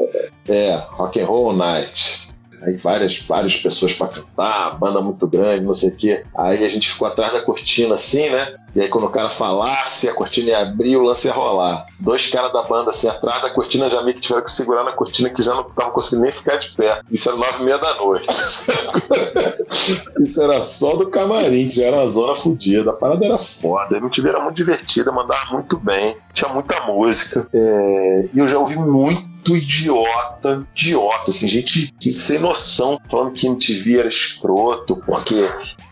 É, 0.48 0.76
Rock 0.92 1.20
and 1.20 1.26
Roll 1.26 1.54
Night. 1.56 2.30
Aí 2.62 2.78
várias, 2.78 3.20
várias 3.20 3.58
pessoas 3.58 3.94
pra 3.94 4.08
cantar, 4.08 4.80
banda 4.80 5.02
muito 5.02 5.28
grande, 5.28 5.64
não 5.66 5.74
sei 5.74 5.90
o 5.90 5.96
quê. 5.98 6.24
Aí 6.36 6.64
a 6.64 6.70
gente 6.70 6.90
ficou 6.92 7.08
atrás 7.08 7.32
da 7.34 7.42
cortina 7.42 7.96
assim, 7.96 8.30
né? 8.30 8.56
E 8.76 8.82
aí 8.82 8.90
quando 8.90 9.06
o 9.06 9.10
cara 9.10 9.30
falasse, 9.30 10.10
a 10.10 10.14
cortina 10.14 10.50
ia 10.50 10.60
abrir, 10.60 10.98
o 10.98 11.04
lance 11.04 11.28
ia 11.28 11.34
rolar. 11.34 11.86
Dois 12.00 12.30
caras 12.30 12.52
da 12.52 12.62
banda 12.64 12.92
assim, 12.92 13.08
atrás 13.08 13.42
da 13.42 13.50
cortina 13.50 13.90
já 13.90 14.02
meio 14.04 14.16
que 14.16 14.22
tiveram 14.22 14.44
que 14.44 14.52
segurar 14.52 14.84
na 14.84 14.92
cortina 14.92 15.30
que 15.30 15.42
já 15.42 15.54
não 15.54 15.62
estavam 15.62 15.92
conseguindo 15.92 16.24
nem 16.24 16.32
ficar 16.32 16.58
de 16.58 16.70
pé. 16.72 17.02
Isso 17.10 17.30
era 17.30 17.38
nove 17.38 17.62
e 17.62 17.64
meia 17.64 17.78
da 17.78 17.96
noite. 17.96 18.28
Isso 20.20 20.42
era 20.42 20.62
só 20.62 20.96
do 20.96 21.10
camarim, 21.10 21.70
que 21.70 21.78
já 21.78 21.86
era 21.86 21.98
uma 21.98 22.08
zona 22.08 22.36
fodida. 22.36 22.92
A 22.92 22.94
parada 22.94 23.26
era 23.26 23.38
foda. 23.38 23.96
A 23.96 23.98
MTV 23.98 24.30
era 24.30 24.42
muito 24.42 24.58
divertida, 24.58 25.12
mandava 25.12 25.54
muito 25.54 25.78
bem. 25.78 26.18
Tinha 26.34 26.52
muita 26.52 26.82
música. 26.82 27.48
É, 27.54 28.30
E 28.34 28.40
eu 28.40 28.48
já 28.48 28.60
ouvi 28.60 28.78
muito 28.78 29.56
idiota, 29.56 30.66
idiota, 30.76 31.30
assim, 31.30 31.48
gente 31.48 31.94
sem 32.14 32.40
noção, 32.40 33.00
falando 33.10 33.34
que 33.34 33.48
MTV 33.48 34.00
era 34.00 34.08
escroto, 34.08 34.98
porque, 35.06 35.48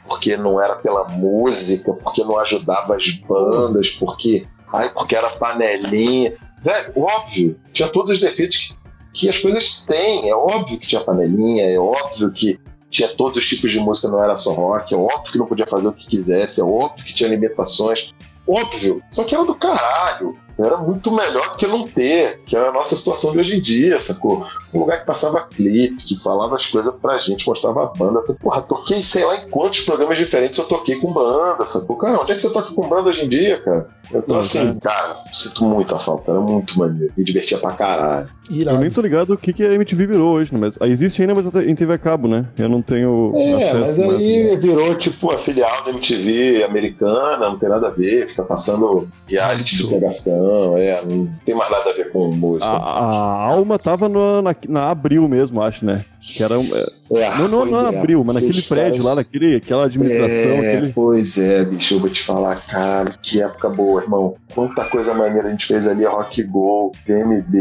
porque 0.08 0.38
não 0.38 0.62
era 0.62 0.76
pela 0.76 1.08
música, 1.10 1.94
porque 1.94 2.24
não 2.24 2.40
ajudava 2.40 2.96
as 2.96 3.10
bandas, 3.12 3.90
porque, 3.92 4.46
ai, 4.74 4.90
porque 4.94 5.16
era 5.16 5.30
panelinha. 5.32 6.32
Velho, 6.62 6.94
óbvio, 6.96 7.60
tinha 7.74 7.88
todos 7.90 8.12
os 8.12 8.20
defeitos 8.20 8.78
que 9.14 9.30
as 9.30 9.38
coisas 9.40 9.84
têm. 9.86 10.30
É 10.30 10.36
óbvio 10.36 10.80
que 10.80 10.88
tinha 10.88 11.02
panelinha, 11.02 11.64
é 11.64 11.78
óbvio 11.78 12.32
que 12.32 12.60
tinha 12.90 13.10
todos 13.10 13.38
os 13.38 13.48
tipos 13.48 13.72
de 13.72 13.80
música, 13.80 14.08
não 14.08 14.24
era 14.24 14.38
só 14.38 14.54
rock, 14.54 14.94
é 14.94 14.98
óbvio 14.98 15.32
que 15.32 15.38
não 15.38 15.48
podia 15.48 15.66
fazer 15.66 15.88
o 15.88 15.94
que 15.94 16.08
quisesse, 16.08 16.62
é 16.62 16.64
óbvio 16.64 17.04
que 17.06 17.14
tinha 17.14 17.30
limitações. 17.30 18.14
Óbvio, 18.48 19.02
só 19.10 19.24
que 19.24 19.34
era 19.34 19.46
do 19.46 19.56
caralho. 19.56 20.38
Era 20.58 20.78
muito 20.78 21.12
melhor 21.12 21.58
que 21.58 21.66
não 21.66 21.84
ter, 21.84 22.42
que 22.46 22.56
é 22.56 22.68
a 22.68 22.72
nossa 22.72 22.96
situação 22.96 23.32
de 23.32 23.40
hoje 23.40 23.58
em 23.58 23.62
dia, 23.62 24.00
sacou? 24.00 24.46
Um 24.74 24.80
lugar 24.80 25.00
que 25.00 25.06
passava 25.06 25.42
clipe, 25.42 26.04
que 26.04 26.20
falava 26.20 26.56
as 26.56 26.68
coisas 26.68 26.94
pra 27.02 27.18
gente, 27.18 27.48
mostrava 27.48 27.84
a 27.84 27.88
banda. 27.88 28.22
Porra, 28.40 28.62
toquei 28.62 29.04
sei 29.04 29.26
lá 29.26 29.36
em 29.38 29.50
quantos 29.50 29.82
programas 29.82 30.18
diferentes 30.18 30.60
eu 30.60 30.66
toquei 30.66 30.96
com 31.00 31.12
banda, 31.12 31.66
sacou? 31.66 31.98
Cara, 31.98 32.22
onde 32.22 32.32
é 32.32 32.36
que 32.36 32.42
você 32.42 32.54
toca 32.54 32.72
com 32.74 32.88
banda 32.88 33.10
hoje 33.10 33.26
em 33.26 33.30
dia, 33.30 33.60
cara? 33.62 33.88
Então, 34.14 34.38
assim, 34.38 34.78
cara, 34.80 35.16
sinto 35.34 35.64
muita 35.66 35.98
falta, 35.98 36.32
era 36.32 36.40
muito 36.42 36.78
maneiro. 36.78 37.12
Me 37.18 37.24
divertia 37.24 37.58
pra 37.58 37.72
caralho. 37.72 38.30
Eu 38.50 38.56
Irado. 38.58 38.80
nem 38.80 38.92
tô 38.92 39.02
ligado 39.02 39.34
o 39.34 39.38
que, 39.38 39.54
que 39.54 39.64
a 39.64 39.74
MTV 39.74 40.06
virou 40.08 40.34
hoje, 40.36 40.54
né? 40.54 40.60
Mas 40.60 40.78
existe 40.82 41.22
ainda, 41.22 41.34
mas 41.34 41.46
em 41.66 41.74
TV 41.74 41.94
a 41.94 41.98
cabo, 41.98 42.28
né? 42.28 42.46
Eu 42.58 42.68
não 42.68 42.82
tenho 42.82 43.32
É, 43.36 43.54
acesso 43.54 43.98
mas 44.00 44.08
mais. 44.08 44.20
aí 44.20 44.58
virou 44.58 44.94
tipo 44.96 45.32
a 45.32 45.38
filial 45.38 45.84
da 45.86 45.92
MTV 45.92 46.64
americana, 46.66 47.50
não 47.50 47.58
tem 47.58 47.70
nada 47.70 47.88
a 47.88 47.92
ver, 47.92 48.28
fica 48.30 48.44
passando 48.44 49.08
reality 49.28 49.78
de 49.78 49.88
pegação, 49.88 50.78
é, 50.78 51.02
não 51.06 51.30
tem 51.46 51.56
mais 51.56 51.72
nada 51.72 51.90
a 51.90 51.94
ver 51.94 52.12
com 52.12 52.28
música. 52.36 52.66
A, 52.70 52.76
a 52.78 53.44
alma 53.54 53.80
tava 53.80 54.10
no- 54.10 54.42
na, 54.42 54.54
na 54.68 54.90
Abril 54.90 55.28
mesmo, 55.30 55.62
acho, 55.62 55.86
né? 55.86 56.04
Que 56.26 56.42
era. 56.44 56.58
um- 56.58 56.70
é, 56.76 56.86
É, 57.22 57.38
não, 57.38 57.48
não, 57.48 57.66
não 57.66 57.90
é. 57.92 57.98
Abril, 57.98 58.24
mas 58.24 58.36
naquele 58.36 58.52
Os 58.60 58.68
prédio 58.68 58.92
caras- 58.92 59.06
lá, 59.06 59.16
naquele, 59.16 59.56
aquela 59.58 59.86
administração, 59.86 60.52
É, 60.52 60.76
aquele. 60.78 60.94
pois 60.94 61.38
é, 61.38 61.66
bicho, 61.66 61.96
eu 61.96 62.00
vou 62.00 62.10
te 62.10 62.22
falar, 62.24 62.56
cara, 62.66 63.14
que 63.22 63.42
época 63.42 63.70
boa, 63.70 64.02
irmão. 64.02 64.36
Quanta 64.56 64.86
coisa 64.86 65.14
maneira 65.14 65.48
a 65.48 65.52
gente 65.52 65.66
fez 65.66 65.86
ali, 65.88 66.06
Rock 66.06 66.42
Go, 66.44 66.92
VMB. 67.06 67.58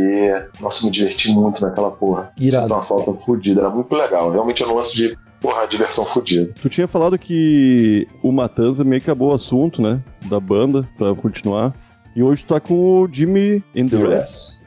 Nossa, 0.61 0.85
me 0.85 0.91
diverti 0.93 1.31
muito 1.31 1.61
naquela 1.63 1.91
porra. 1.91 2.33
Irado. 2.39 2.63
Sinto 2.65 2.75
uma 2.75 2.83
falta 2.83 3.13
fodida, 3.15 3.61
era 3.63 3.71
muito 3.71 3.93
legal. 3.95 4.31
Realmente 4.31 4.63
era 4.63 4.73
um 4.73 4.77
lance 4.77 4.95
de, 4.95 5.17
porra, 5.41 5.67
diversão 5.67 6.05
fodida. 6.05 6.53
Tu 6.61 6.69
tinha 6.69 6.87
falado 6.89 7.19
que 7.19 8.07
o 8.23 8.31
Matanza 8.33 8.85
meio 8.85 9.01
que 9.01 9.11
acabou 9.11 9.31
o 9.31 9.35
assunto, 9.35 9.83
né? 9.83 10.01
Da 10.27 10.39
banda, 10.39 10.89
pra 10.97 11.15
continuar. 11.15 11.75
E 12.15 12.23
hoje 12.23 12.45
tá 12.45 12.61
com 12.61 12.75
o 13.03 13.09
Jimmy 13.11 13.63
and 13.77 13.87
the 13.87 13.97
Rest. 13.97 14.65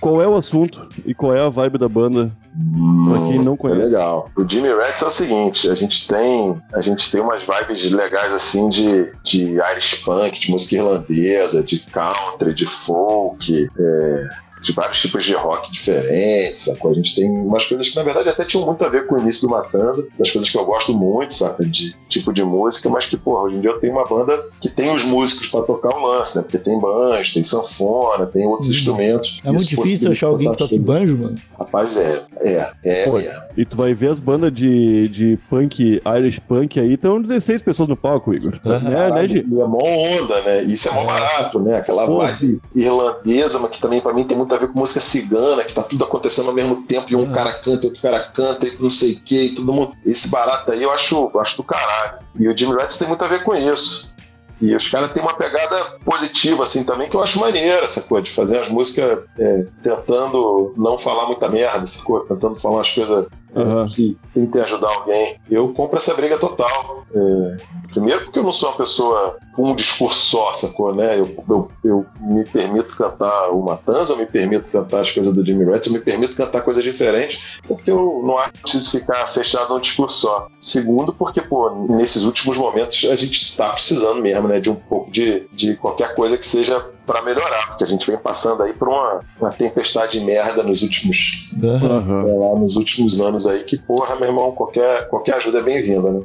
Qual 0.00 0.22
é 0.22 0.26
o 0.26 0.34
assunto 0.34 0.88
e 1.04 1.14
qual 1.14 1.34
é 1.34 1.40
a 1.40 1.48
vibe 1.48 1.78
da 1.78 1.88
banda? 1.88 2.32
Pra 2.52 3.18
quem 3.28 3.38
não 3.38 3.54
Isso 3.54 3.66
é 3.66 3.70
conhece. 3.70 3.88
legal. 3.94 4.30
O 4.36 4.48
Jimmy 4.48 4.68
Rex 4.74 5.02
é 5.02 5.06
o 5.06 5.10
seguinte, 5.10 5.70
a 5.70 5.74
gente 5.74 6.06
tem, 6.08 6.60
a 6.72 6.80
gente 6.80 7.10
tem 7.10 7.20
umas 7.20 7.42
vibes 7.44 7.90
legais 7.92 8.32
assim 8.32 8.68
de, 8.68 9.12
de 9.22 9.58
Irish 9.72 10.02
punk, 10.04 10.40
de 10.40 10.50
música 10.50 10.76
irlandesa, 10.76 11.62
de 11.62 11.78
country, 11.78 12.54
de 12.54 12.66
folk, 12.66 13.68
é, 13.78 14.28
de 14.62 14.72
vários 14.72 15.00
tipos 15.00 15.24
de 15.24 15.34
rock 15.34 15.70
diferentes, 15.72 16.64
sacou? 16.64 16.90
A 16.90 16.94
gente 16.94 17.14
tem 17.14 17.30
umas 17.30 17.64
coisas 17.66 17.88
que 17.90 17.96
na 17.96 18.02
verdade 18.02 18.28
até 18.28 18.44
tinham 18.44 18.64
muito 18.66 18.84
a 18.84 18.88
ver 18.88 19.06
com 19.06 19.16
o 19.16 19.18
início 19.20 19.42
do 19.48 19.50
Matanza, 19.50 20.08
das 20.18 20.30
coisas 20.30 20.50
que 20.50 20.56
eu 20.58 20.64
gosto 20.64 20.92
muito, 20.96 21.34
saca? 21.34 21.64
De 21.64 21.94
tipo 22.08 22.32
de 22.32 22.44
música, 22.44 22.88
mas 22.88 23.06
que, 23.06 23.16
porra, 23.16 23.42
hoje 23.44 23.56
em 23.56 23.60
dia 23.60 23.70
eu 23.70 23.80
tenho 23.80 23.92
uma 23.94 24.04
banda 24.04 24.42
que 24.60 24.68
tem 24.68 24.94
os 24.94 25.04
músicos 25.04 25.48
pra 25.48 25.62
tocar 25.62 25.96
o 25.96 26.06
lance, 26.06 26.36
né? 26.36 26.42
Porque 26.42 26.58
tem 26.58 26.78
banjo, 26.78 27.34
tem 27.34 27.44
sanfona, 27.44 28.26
tem 28.26 28.46
outros 28.46 28.68
Uhum. 28.68 28.74
instrumentos. 28.76 29.40
É 29.44 29.50
muito 29.50 29.66
difícil 29.68 30.10
achar 30.12 30.26
alguém 30.28 30.50
que 30.50 30.56
toque 30.58 30.78
banjo, 30.78 31.18
mano. 31.18 31.34
Rapaz, 31.58 31.96
é, 31.96 32.22
é, 32.40 32.72
é 32.84 33.04
Pô, 33.06 33.16
mesmo. 33.18 33.32
E 33.56 33.64
tu 33.64 33.76
vai 33.76 33.94
ver 33.94 34.10
as 34.10 34.20
bandas 34.20 34.52
de, 34.52 35.08
de 35.08 35.38
punk, 35.50 36.00
Irish 36.18 36.38
punk 36.38 36.78
aí, 36.78 36.94
estão 36.94 37.20
16 37.20 37.62
pessoas 37.62 37.88
no 37.88 37.96
palco, 37.96 38.32
Igor. 38.34 38.52
Né, 38.64 38.78
né, 38.78 38.90
Caralho, 38.94 39.28
Gi? 39.28 39.46
e 39.50 39.60
é 39.60 39.66
mó 39.66 39.78
onda, 39.82 40.40
né? 40.42 40.62
Isso 40.64 40.88
é 40.88 40.92
mó 40.92 41.04
barato, 41.04 41.58
né? 41.60 41.76
Aquela 41.78 42.06
Pô. 42.06 42.18
vibe 42.18 42.60
irlandesa, 42.74 43.58
mas 43.58 43.70
que 43.70 43.80
também 43.80 44.00
pra 44.00 44.12
mim 44.12 44.24
tem 44.24 44.36
muito 44.36 44.51
a 44.54 44.58
ver 44.58 44.68
com 44.68 44.78
música 44.78 45.00
cigana, 45.00 45.64
que 45.64 45.74
tá 45.74 45.82
tudo 45.82 46.04
acontecendo 46.04 46.48
ao 46.48 46.54
mesmo 46.54 46.82
tempo, 46.82 47.06
e 47.10 47.16
um 47.16 47.30
Ah. 47.32 47.34
cara 47.34 47.52
canta, 47.54 47.86
e 47.86 47.88
outro 47.88 48.02
cara 48.02 48.20
canta, 48.34 48.66
e 48.66 48.76
não 48.80 48.90
sei 48.90 49.12
o 49.12 49.20
que, 49.20 49.42
e 49.42 49.54
todo 49.54 49.72
mundo. 49.72 49.92
Esse 50.04 50.28
barato 50.28 50.70
aí 50.72 50.82
eu 50.82 50.90
acho, 50.92 51.30
eu 51.32 51.40
acho 51.40 51.56
do 51.56 51.62
caralho. 51.62 52.18
E 52.38 52.48
o 52.48 52.56
Jimmy 52.56 52.74
Rats 52.74 52.98
tem 52.98 53.08
muito 53.08 53.24
a 53.24 53.28
ver 53.28 53.42
com 53.44 53.54
isso. 53.54 54.12
E 54.60 54.76
os 54.76 54.88
caras 54.88 55.10
têm 55.12 55.20
uma 55.20 55.34
pegada 55.34 55.76
positiva, 56.04 56.62
assim, 56.62 56.84
também, 56.84 57.08
que 57.10 57.16
eu 57.16 57.22
acho 57.22 57.40
maneira, 57.40 57.84
essa 57.84 58.00
coisa 58.02 58.24
de 58.24 58.30
fazer 58.32 58.60
as 58.60 58.68
músicas 58.68 59.18
é, 59.36 59.66
tentando 59.82 60.72
não 60.76 60.98
falar 60.98 61.26
muita 61.26 61.48
merda, 61.48 61.84
sacou? 61.88 62.20
Tentando 62.20 62.60
falar 62.60 62.76
umas 62.76 62.92
coisas 62.92 63.26
Aham. 63.54 63.86
que 63.86 64.16
tentem 64.32 64.62
ajudar 64.62 64.88
alguém. 64.88 65.36
Eu 65.50 65.68
compro 65.72 65.98
essa 65.98 66.14
briga 66.14 66.38
total. 66.38 67.04
É, 67.14 67.56
primeiro 67.92 68.24
porque 68.24 68.38
eu 68.38 68.42
não 68.42 68.52
sou 68.52 68.70
uma 68.70 68.78
pessoa 68.78 69.36
com 69.54 69.70
um 69.70 69.76
discurso 69.76 70.18
só, 70.18 70.54
sacou, 70.54 70.94
né? 70.94 71.20
Eu, 71.20 71.44
eu, 71.48 71.70
eu 71.84 72.06
me 72.20 72.44
permito 72.44 72.96
cantar 72.96 73.50
o 73.50 73.62
Matanza, 73.62 74.14
eu 74.14 74.16
me 74.16 74.26
permito 74.26 74.70
cantar 74.70 75.00
as 75.00 75.10
coisas 75.10 75.34
do 75.34 75.44
Jimmy 75.44 75.64
Rats, 75.64 75.86
eu 75.86 75.92
me 75.92 76.00
permito 76.00 76.34
cantar 76.34 76.62
coisas 76.62 76.82
diferentes, 76.82 77.58
porque 77.68 77.90
eu 77.90 78.22
não 78.24 78.38
acho 78.38 78.52
que 78.52 78.62
preciso 78.62 78.90
ficar 78.90 79.26
fechado 79.26 79.74
num 79.74 79.80
discurso 79.80 80.20
só. 80.20 80.48
Segundo, 80.60 81.12
porque, 81.12 81.42
pô, 81.42 81.86
nesses 81.90 82.24
últimos 82.24 82.56
momentos 82.56 83.06
a 83.10 83.16
gente 83.16 83.54
tá 83.56 83.70
precisando 83.74 84.22
mesmo, 84.22 84.48
né? 84.48 84.58
De 84.58 84.70
um 84.70 84.74
pouco 84.74 85.10
de, 85.10 85.46
de 85.52 85.76
qualquer 85.76 86.14
coisa 86.14 86.38
que 86.38 86.46
seja 86.46 86.82
para 87.06 87.22
melhorar, 87.22 87.68
porque 87.68 87.84
a 87.84 87.86
gente 87.86 88.06
vem 88.08 88.18
passando 88.18 88.62
aí 88.62 88.72
por 88.72 88.88
uma, 88.88 89.20
uma 89.40 89.50
tempestade 89.50 90.18
de 90.18 90.24
merda 90.24 90.62
nos 90.62 90.82
últimos. 90.82 91.52
Aham, 91.62 92.14
sei 92.14 92.34
lá, 92.34 92.58
nos 92.58 92.76
últimos 92.76 93.20
anos 93.20 93.46
aí, 93.46 93.62
que 93.64 93.78
porra, 93.78 94.16
meu 94.16 94.28
irmão, 94.28 94.52
qualquer, 94.52 95.08
qualquer 95.08 95.34
ajuda 95.36 95.58
é 95.58 95.62
bem-vinda, 95.62 96.10
né? 96.10 96.20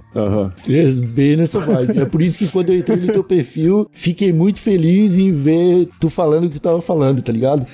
É, 0.68 0.92
Bem 1.08 1.36
nessa 1.36 1.60
vibe. 1.60 2.00
É 2.00 2.06
por 2.06 2.22
isso 2.22 2.38
que 2.38 2.48
quando 2.48 2.70
eu 2.70 2.78
entrei 2.78 2.98
no 2.98 3.12
teu 3.12 3.24
perfil, 3.24 3.88
fiquei 3.92 4.32
muito 4.32 4.60
feliz 4.60 5.18
em 5.18 5.32
ver 5.32 5.90
tu 6.00 6.10
falando 6.10 6.46
o 6.46 6.50
que 6.50 6.60
tu 6.60 6.62
tava 6.62 6.82
falando, 6.82 7.22
tá 7.22 7.32
ligado? 7.32 7.66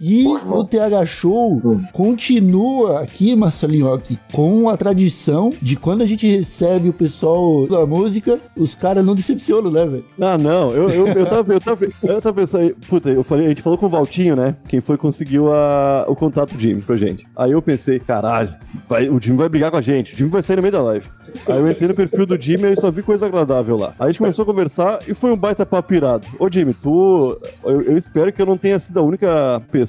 E 0.00 0.24
o 0.26 0.64
TH 0.64 1.04
Show 1.06 1.80
continua 1.92 3.00
aqui, 3.00 3.34
Marcelinhoque, 3.34 4.18
com 4.32 4.68
a 4.68 4.76
tradição 4.76 5.50
de 5.60 5.76
quando 5.76 6.02
a 6.02 6.06
gente 6.06 6.28
recebe 6.28 6.88
o 6.88 6.92
pessoal 6.92 7.66
da 7.66 7.84
música, 7.84 8.38
os 8.56 8.74
caras 8.74 9.04
não 9.04 9.14
decepcionam, 9.14 9.70
né, 9.70 9.84
velho? 9.84 10.04
Ah, 10.20 10.38
não, 10.38 10.70
eu, 10.70 10.88
eu, 10.88 11.06
eu, 11.08 11.26
tava, 11.26 11.52
eu, 11.52 11.60
tava, 11.60 11.88
eu 12.02 12.22
tava 12.22 12.34
pensando, 12.34 12.62
aí, 12.62 12.74
puta, 12.88 13.10
eu 13.10 13.24
falei, 13.24 13.46
a 13.46 13.48
gente 13.48 13.62
falou 13.62 13.78
com 13.78 13.86
o 13.86 13.90
Valtinho, 13.90 14.36
né? 14.36 14.56
Quem 14.68 14.80
foi 14.80 14.96
que 14.96 15.02
conseguiu 15.02 15.52
a, 15.52 16.04
o 16.08 16.14
contato 16.14 16.54
do 16.54 16.60
Jimmy 16.60 16.80
pra 16.80 16.96
gente. 16.96 17.26
Aí 17.36 17.52
eu 17.52 17.60
pensei, 17.60 17.98
caralho, 17.98 18.54
vai, 18.88 19.08
o 19.08 19.20
Jimmy 19.20 19.38
vai 19.38 19.48
brigar 19.48 19.70
com 19.70 19.78
a 19.78 19.82
gente, 19.82 20.14
o 20.14 20.16
Jimmy 20.16 20.30
vai 20.30 20.42
sair 20.42 20.56
no 20.56 20.62
meio 20.62 20.72
da 20.72 20.82
live. 20.82 21.06
Aí 21.46 21.58
eu 21.58 21.70
entrei 21.70 21.88
no 21.88 21.94
perfil 21.94 22.24
do 22.24 22.40
Jimmy 22.40 22.72
e 22.72 22.76
só 22.76 22.90
vi 22.90 23.02
coisa 23.02 23.26
agradável 23.26 23.76
lá. 23.76 23.94
Aí 23.98 24.06
a 24.06 24.06
gente 24.08 24.18
começou 24.18 24.44
a 24.44 24.46
conversar 24.46 25.00
e 25.08 25.14
foi 25.14 25.32
um 25.32 25.36
baita 25.36 25.66
papo 25.66 25.92
irado. 25.92 26.26
Ô 26.38 26.48
Jimmy, 26.50 26.74
tu. 26.74 27.38
Eu, 27.64 27.82
eu 27.82 27.96
espero 27.96 28.32
que 28.32 28.40
eu 28.40 28.46
não 28.46 28.56
tenha 28.56 28.78
sido 28.78 28.98
a 28.98 29.02
única 29.02 29.60
pessoa 29.70 29.87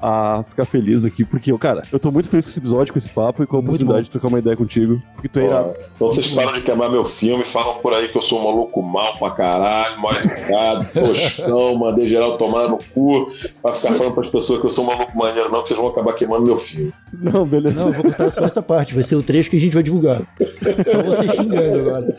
a 0.00 0.42
ficar 0.48 0.64
feliz 0.64 1.04
aqui, 1.04 1.24
porque, 1.24 1.56
cara, 1.58 1.82
eu 1.92 1.98
tô 1.98 2.10
muito 2.10 2.28
feliz 2.28 2.44
com 2.44 2.50
esse 2.50 2.58
episódio, 2.58 2.92
com 2.92 2.98
esse 2.98 3.08
papo 3.08 3.42
e 3.42 3.46
com 3.46 3.56
a 3.56 3.58
Muito 3.58 3.68
oportunidade 3.70 4.04
de 4.04 4.10
trocar 4.10 4.28
uma 4.28 4.38
ideia 4.38 4.56
contigo, 4.56 5.02
porque 5.14 5.28
tu 5.28 5.38
é 5.38 5.46
irado. 5.46 5.74
Então 5.96 6.08
vocês 6.08 6.32
param 6.32 6.52
de 6.52 6.62
queimar 6.62 6.90
meu 6.90 7.04
filme, 7.04 7.44
falam 7.44 7.78
por 7.78 7.94
aí 7.94 8.08
que 8.08 8.16
eu 8.16 8.22
sou 8.22 8.40
um 8.40 8.44
maluco 8.44 8.82
mal 8.82 9.16
pra 9.18 9.30
caralho, 9.30 10.00
mal 10.00 10.12
educado, 10.14 10.86
toscão, 10.94 11.74
mandei 11.76 12.08
geral 12.08 12.36
tomar 12.38 12.68
no 12.68 12.78
cu, 12.94 13.30
pra 13.62 13.72
ficar 13.72 13.94
falando 13.94 14.14
pras 14.14 14.30
pessoas 14.30 14.60
que 14.60 14.66
eu 14.66 14.70
sou 14.70 14.84
um 14.84 14.88
maluco 14.88 15.16
maneiro, 15.16 15.50
não, 15.50 15.62
que 15.62 15.68
vocês 15.68 15.80
vão 15.80 15.88
acabar 15.88 16.12
queimando 16.14 16.44
meu 16.44 16.58
filme. 16.58 16.92
Não, 17.12 17.44
beleza. 17.46 17.80
Não, 17.80 17.88
eu 17.88 17.92
vou 17.94 18.04
contar 18.04 18.30
só 18.30 18.44
essa 18.44 18.62
parte, 18.62 18.94
vai 18.94 19.02
ser 19.02 19.16
o 19.16 19.22
trecho 19.22 19.50
que 19.50 19.56
a 19.56 19.60
gente 19.60 19.74
vai 19.74 19.82
divulgar. 19.82 20.22
Só 20.90 21.02
você 21.02 21.28
xingando 21.28 21.78
agora. 21.80 22.06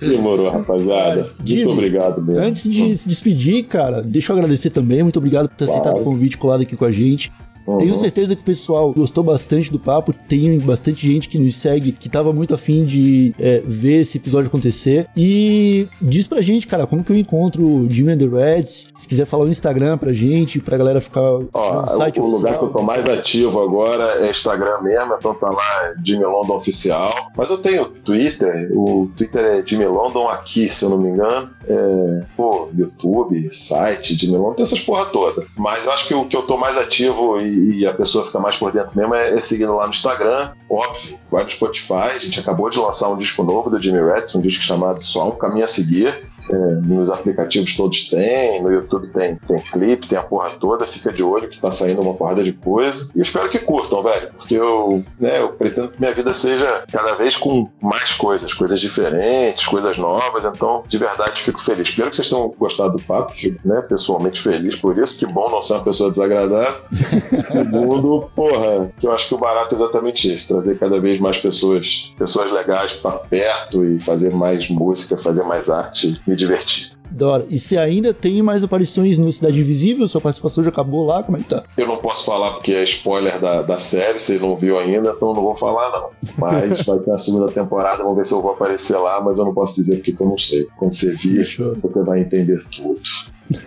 Demorou, 0.00 0.50
rapaziada. 0.50 1.22
Cara, 1.22 1.34
Jimmy, 1.44 1.64
Muito 1.66 1.76
obrigado 1.78 2.22
mesmo. 2.22 2.40
Antes 2.40 2.70
de 2.70 2.96
se 2.96 3.08
despedir, 3.08 3.64
cara, 3.64 4.02
deixa 4.02 4.32
eu 4.32 4.36
agradecer 4.36 4.70
também. 4.70 5.02
Muito 5.02 5.18
obrigado 5.18 5.48
por 5.48 5.56
ter 5.56 5.66
Claro. 5.66 5.80
aceitado 5.80 6.00
o 6.00 6.04
convite 6.04 6.38
colado 6.38 6.62
aqui 6.62 6.76
com 6.76 6.84
a 6.84 6.92
gente. 6.92 7.32
Uhum. 7.70 7.78
Tenho 7.78 7.94
certeza 7.94 8.34
que 8.34 8.42
o 8.42 8.44
pessoal 8.44 8.92
gostou 8.92 9.22
bastante 9.22 9.70
do 9.70 9.78
papo. 9.78 10.12
Tem 10.12 10.58
bastante 10.58 11.06
gente 11.06 11.28
que 11.28 11.38
nos 11.38 11.56
segue 11.56 11.92
que 11.92 12.08
tava 12.08 12.32
muito 12.32 12.54
afim 12.54 12.84
de 12.84 13.34
é, 13.38 13.62
ver 13.64 14.00
esse 14.00 14.18
episódio 14.18 14.48
acontecer. 14.48 15.06
E 15.16 15.86
diz 16.00 16.26
pra 16.26 16.40
gente, 16.40 16.66
cara, 16.66 16.86
como 16.86 17.04
que 17.04 17.12
eu 17.12 17.16
encontro 17.16 17.64
o 17.64 17.90
Jimmy 17.90 18.12
and 18.12 18.18
the 18.18 18.26
Reds? 18.26 18.88
Se 18.96 19.06
quiser 19.06 19.26
falar 19.26 19.44
o 19.44 19.48
Instagram 19.48 19.98
pra 19.98 20.12
gente, 20.12 20.60
pra 20.60 20.76
galera 20.76 21.00
ficar 21.00 21.20
Ó, 21.20 21.82
no 21.82 21.88
site 21.88 22.20
o 22.20 22.26
lugar 22.26 22.58
que 22.58 22.64
eu 22.64 22.68
tô 22.68 22.82
mais 22.82 23.06
ativo 23.06 23.62
agora 23.62 24.26
é 24.26 24.30
Instagram 24.30 24.80
mesmo, 24.82 25.14
então 25.14 25.34
tá 25.34 25.48
lá 25.48 25.94
Jimmy 26.04 26.24
London 26.24 26.56
Oficial. 26.56 27.30
Mas 27.36 27.50
eu 27.50 27.58
tenho 27.58 27.86
Twitter, 27.86 28.70
o 28.74 29.10
Twitter 29.16 29.40
é 29.40 29.62
Jimmy 29.66 29.86
London 29.86 30.28
aqui, 30.28 30.68
se 30.68 30.84
eu 30.84 30.90
não 30.90 30.98
me 30.98 31.10
engano. 31.10 31.50
É, 31.70 32.26
pô, 32.36 32.68
YouTube, 32.76 33.54
site, 33.54 34.16
Jimmy 34.16 34.36
London, 34.36 34.54
tem 34.54 34.64
essas 34.64 34.80
porra 34.80 35.04
toda. 35.06 35.46
Mas 35.56 35.84
eu 35.84 35.92
acho 35.92 36.08
que 36.08 36.14
o 36.14 36.24
que 36.24 36.36
eu 36.36 36.42
tô 36.42 36.56
mais 36.56 36.76
ativo 36.76 37.38
e, 37.40 37.78
e 37.78 37.86
a 37.86 37.94
pessoa 37.94 38.26
fica 38.26 38.40
mais 38.40 38.56
por 38.56 38.72
dentro 38.72 38.98
mesmo 38.98 39.14
é, 39.14 39.36
é 39.36 39.40
seguindo 39.40 39.76
lá 39.76 39.86
no 39.86 39.92
Instagram, 39.92 40.50
óbvio, 40.68 41.16
vai 41.30 41.44
no 41.44 41.50
Spotify. 41.50 42.10
A 42.14 42.18
gente 42.18 42.40
acabou 42.40 42.68
de 42.68 42.78
lançar 42.78 43.08
um 43.08 43.16
disco 43.16 43.44
novo 43.44 43.70
do 43.70 43.78
Jimmy 43.78 44.00
Rats, 44.00 44.34
um 44.34 44.40
disco 44.40 44.64
chamado 44.64 45.04
Só 45.04 45.28
um 45.28 45.36
Caminho 45.36 45.64
a 45.64 45.68
Seguir. 45.68 46.29
Nos 46.56 47.10
aplicativos 47.10 47.76
todos 47.76 48.08
tem, 48.08 48.62
no 48.62 48.70
YouTube 48.70 49.08
tem, 49.08 49.36
tem 49.36 49.58
clipe, 49.58 50.08
tem 50.08 50.18
a 50.18 50.22
porra 50.22 50.50
toda, 50.50 50.86
fica 50.86 51.12
de 51.12 51.22
olho 51.22 51.48
que 51.48 51.60
tá 51.60 51.70
saindo 51.70 52.02
uma 52.02 52.14
porrada 52.14 52.42
de 52.42 52.52
coisa. 52.52 53.10
E 53.14 53.18
eu 53.18 53.22
espero 53.22 53.48
que 53.48 53.58
curtam, 53.58 54.02
velho, 54.02 54.30
porque 54.36 54.54
eu, 54.54 55.04
né, 55.18 55.40
eu 55.40 55.50
pretendo 55.50 55.88
que 55.88 56.00
minha 56.00 56.12
vida 56.12 56.32
seja 56.32 56.84
cada 56.90 57.14
vez 57.14 57.36
com 57.36 57.68
mais 57.80 58.12
coisas, 58.12 58.52
coisas 58.52 58.80
diferentes, 58.80 59.66
coisas 59.66 59.96
novas, 59.98 60.44
então 60.44 60.82
de 60.88 60.98
verdade 60.98 61.42
fico 61.42 61.60
feliz. 61.60 61.88
Espero 61.88 62.10
que 62.10 62.16
vocês 62.16 62.28
tenham 62.28 62.54
gostado 62.58 62.96
do 62.96 63.02
papo, 63.02 63.34
fico 63.34 63.66
né, 63.66 63.80
pessoalmente 63.82 64.42
feliz 64.42 64.76
por 64.76 64.98
isso, 64.98 65.18
que 65.18 65.26
bom 65.32 65.50
não 65.50 65.62
ser 65.62 65.74
uma 65.74 65.84
pessoa 65.84 66.10
desagradável. 66.10 66.80
Segundo, 67.44 68.28
porra, 68.34 68.90
que 68.98 69.06
eu 69.06 69.12
acho 69.12 69.28
que 69.28 69.34
o 69.34 69.38
barato 69.38 69.74
é 69.74 69.78
exatamente 69.78 70.34
isso, 70.34 70.48
trazer 70.48 70.78
cada 70.78 71.00
vez 71.00 71.20
mais 71.20 71.38
pessoas, 71.38 72.12
pessoas 72.18 72.52
legais 72.52 72.94
pra 72.94 73.12
perto 73.12 73.84
e 73.84 74.00
fazer 74.00 74.32
mais 74.32 74.68
música, 74.68 75.16
fazer 75.16 75.42
mais 75.44 75.68
arte, 75.68 76.20
me 76.26 76.36
divertir. 76.40 76.92
Dora. 77.10 77.44
E 77.48 77.58
se 77.58 77.76
ainda 77.76 78.14
tem 78.14 78.40
mais 78.40 78.62
aparições 78.62 79.18
no 79.18 79.32
Cidade 79.32 79.58
Invisível, 79.60 80.06
sua 80.06 80.20
participação 80.20 80.62
já 80.62 80.70
acabou 80.70 81.04
lá, 81.04 81.22
como 81.22 81.36
é 81.36 81.40
que 81.40 81.48
tá? 81.48 81.64
Eu 81.76 81.86
não 81.86 81.96
posso 81.96 82.24
falar 82.24 82.52
porque 82.52 82.72
é 82.72 82.84
spoiler 82.84 83.40
da, 83.40 83.62
da 83.62 83.80
série, 83.80 84.18
vocês 84.20 84.40
não 84.40 84.56
viu 84.56 84.78
ainda, 84.78 85.10
então 85.10 85.30
eu 85.30 85.34
não 85.34 85.42
vou 85.42 85.56
falar 85.56 85.90
não. 85.90 86.10
Mas 86.38 86.82
vai 86.86 86.98
ter 87.00 87.10
a 87.10 87.18
segunda 87.18 87.50
temporada, 87.50 88.02
vamos 88.02 88.16
ver 88.16 88.24
se 88.24 88.32
eu 88.32 88.40
vou 88.40 88.52
aparecer 88.52 88.96
lá, 88.96 89.20
mas 89.20 89.38
eu 89.38 89.44
não 89.44 89.52
posso 89.52 89.74
dizer 89.74 89.96
porque 89.96 90.16
eu 90.18 90.26
não 90.26 90.38
sei. 90.38 90.66
Quando 90.78 90.94
você 90.94 91.10
vir, 91.10 91.36
Fechou. 91.38 91.76
você 91.82 92.04
vai 92.04 92.20
entender 92.20 92.62
tudo. 92.70 93.00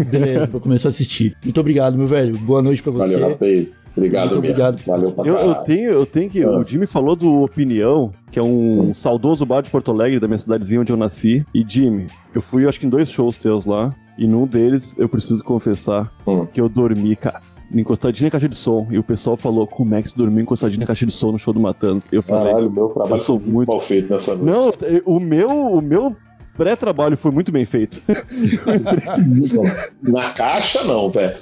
Beleza, 0.10 0.46
vou 0.48 0.62
começar 0.62 0.88
a 0.88 0.92
assistir. 0.92 1.36
Muito 1.44 1.60
obrigado, 1.60 1.98
meu 1.98 2.08
velho. 2.08 2.38
Boa 2.38 2.62
noite 2.62 2.82
pra 2.82 2.92
você. 2.92 3.14
Valeu, 3.14 3.30
rapaz. 3.30 3.86
Obrigado 3.96 4.26
Muito 4.26 4.38
obrigado. 4.40 4.82
Valeu 4.86 5.12
pra 5.12 5.26
Eu, 5.26 5.36
eu 5.38 5.56
tenho, 5.56 5.92
eu 5.92 6.06
tenho 6.06 6.30
que. 6.30 6.44
Ah. 6.44 6.58
O 6.58 6.68
Jimmy 6.68 6.86
falou 6.88 7.16
do 7.16 7.42
Opinião, 7.44 8.12
que 8.32 8.40
é 8.40 8.44
um 8.44 8.94
saudoso 8.94 9.46
bar 9.46 9.62
de 9.62 9.70
Porto 9.70 9.92
Alegre, 9.92 10.20
da 10.20 10.28
minha 10.28 10.38
cidadezinha 10.38 10.82
onde 10.82 10.92
eu 10.92 10.98
nasci. 10.98 11.46
E 11.54 11.64
Jimmy, 11.68 12.08
eu 12.34 12.42
fui 12.42 12.68
acho 12.68 12.80
que 12.80 12.86
em 12.86 12.90
dois 12.90 13.10
shows 13.10 13.38
teus 13.38 13.66
lá. 13.66 13.94
E 14.18 14.28
num 14.28 14.46
deles, 14.46 14.96
eu 15.00 15.10
preciso 15.10 15.44
confessar 15.44 16.12
Hum. 16.28 16.46
que 16.46 16.62
eu 16.62 16.70
dormi, 16.70 17.16
cara. 17.16 17.42
Encostadinho 17.74 18.28
na 18.28 18.32
caixa 18.32 18.48
de 18.48 18.56
som. 18.56 18.88
E 18.92 19.00
o 19.00 19.04
pessoal 19.04 19.36
falou: 19.36 19.66
Como 19.66 19.96
é 19.96 20.02
que 20.04 20.10
tu 20.12 20.18
dormiu 20.18 20.44
encostadinho 20.44 20.80
na 20.82 20.86
caixa 20.86 21.06
de 21.08 21.12
som 21.12 21.32
no 21.32 21.40
show 21.40 21.52
do 21.52 21.60
Matanza? 21.60 22.06
Eu 22.12 22.22
falei: 22.22 22.52
Caralho, 22.52 22.72
meu 22.72 22.90
trabalho 22.90 23.16
eu 23.16 23.18
sou 23.20 23.40
muito- 23.40 23.68
mal 23.72 23.82
feito 23.82 24.14
nessa 24.14 24.36
noite. 24.36 24.78
Não, 24.86 25.02
o 25.16 25.20
meu, 25.20 25.50
o 25.50 25.82
meu 25.82 26.16
pré-trabalho 26.58 27.18
foi 27.18 27.32
muito 27.32 27.52
bem 27.52 27.66
feito. 27.66 28.02
Na 30.02 30.32
caixa, 30.32 30.84
não, 30.84 31.10
velho. 31.10 31.36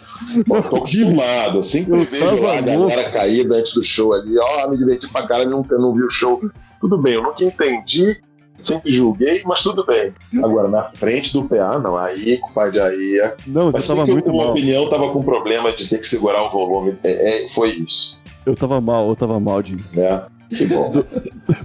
Tô 0.46 0.56
acostumado. 0.56 1.60
Eu 1.60 1.64
sempre 1.64 1.94
Eu 2.00 2.06
vejo 2.06 2.42
lá 2.42 2.58
a 2.58 2.62
galera 2.62 3.10
caída 3.12 3.56
antes 3.56 3.74
do 3.74 3.84
show 3.84 4.14
ali. 4.14 4.38
Ó, 4.38 4.70
me 4.70 4.78
diverti 4.78 5.08
pra 5.08 5.28
caralho, 5.28 5.50
nunca 5.50 5.78
não 5.78 5.94
vi 5.94 6.04
o 6.04 6.10
show. 6.10 6.40
Tudo 6.80 6.98
bem, 6.98 7.14
eu 7.14 7.24
nunca 7.24 7.44
entendi 7.44 8.20
sempre 8.62 8.92
julguei, 8.92 9.42
mas 9.46 9.64
tudo 9.64 9.86
bem. 9.86 10.14
Agora, 10.44 10.68
na 10.68 10.84
frente 10.84 11.34
do 11.34 11.44
PA, 11.44 11.80
não. 11.80 11.98
Aí, 11.98 12.38
compadre, 12.38 12.80
aí. 12.80 13.20
é- 13.20 13.36
Não, 13.48 13.72
você 13.72 13.88
tava 13.88 14.06
muito 14.06 14.32
mal. 14.32 14.52
opinião 14.52 14.90
tava 14.90 15.12
com 15.12 15.24
problema 15.24 15.72
de 15.76 15.88
ter 15.90 16.00
que 16.00 16.08
segurar 16.08 16.44
o 16.44 16.52
volume. 16.52 16.96
É, 17.04 17.46
é, 17.46 17.50
foi 17.50 17.70
isso, 17.70 18.22
Eu 18.46 18.56
tava 18.56 18.80
mal, 18.80 19.10
eu 19.10 19.16
tava 19.16 19.40
mal, 19.40 19.62
de 19.62 19.76
né? 19.94 20.24
Que 20.58 20.66
bom. 20.66 20.92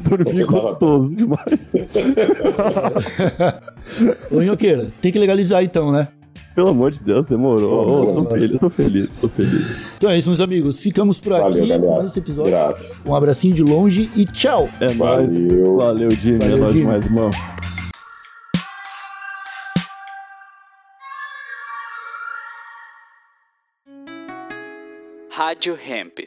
dormir 0.09 0.45
gostoso 0.47 1.17
demais. 1.17 1.73
Ô, 4.31 4.37
Minhoqueira, 4.39 4.93
tem 5.01 5.11
que 5.11 5.19
legalizar 5.19 5.65
então, 5.65 5.91
né? 5.91 6.07
Pelo 6.55 6.69
amor 6.69 6.91
de 6.91 7.01
Deus, 7.01 7.27
demorou. 7.27 8.19
Ô, 8.19 8.25
tô 8.25 8.31
feliz, 8.31 8.59
tô 8.59 8.71
feliz, 8.71 9.17
tô 9.17 9.29
feliz. 9.29 9.87
Então 9.99 10.09
é 10.11 10.17
isso, 10.19 10.29
meus 10.31 10.41
amigos. 10.41 10.81
Ficamos 10.81 11.21
por 11.21 11.33
Valeu, 11.33 11.49
aqui 11.49 11.61
com 11.61 11.67
galera. 11.67 11.97
mais 11.99 12.11
esse 12.11 12.19
episódio. 12.21 12.51
Grato. 12.51 12.83
Um 13.05 13.15
abracinho 13.15 13.55
de 13.55 13.63
longe 13.63 14.11
e 14.17 14.25
tchau! 14.25 14.69
É 14.81 14.95
nóis. 14.95 15.31
Valeu. 15.33 15.77
Valeu, 15.77 16.11
Jimmy. 16.13 16.39
Valeu, 16.39 16.57
é 16.57 16.61
nóis 16.61 16.73
demais, 16.73 17.05
irmão. 17.05 17.31
Rádio 25.31 25.77
Hemp. 25.77 26.21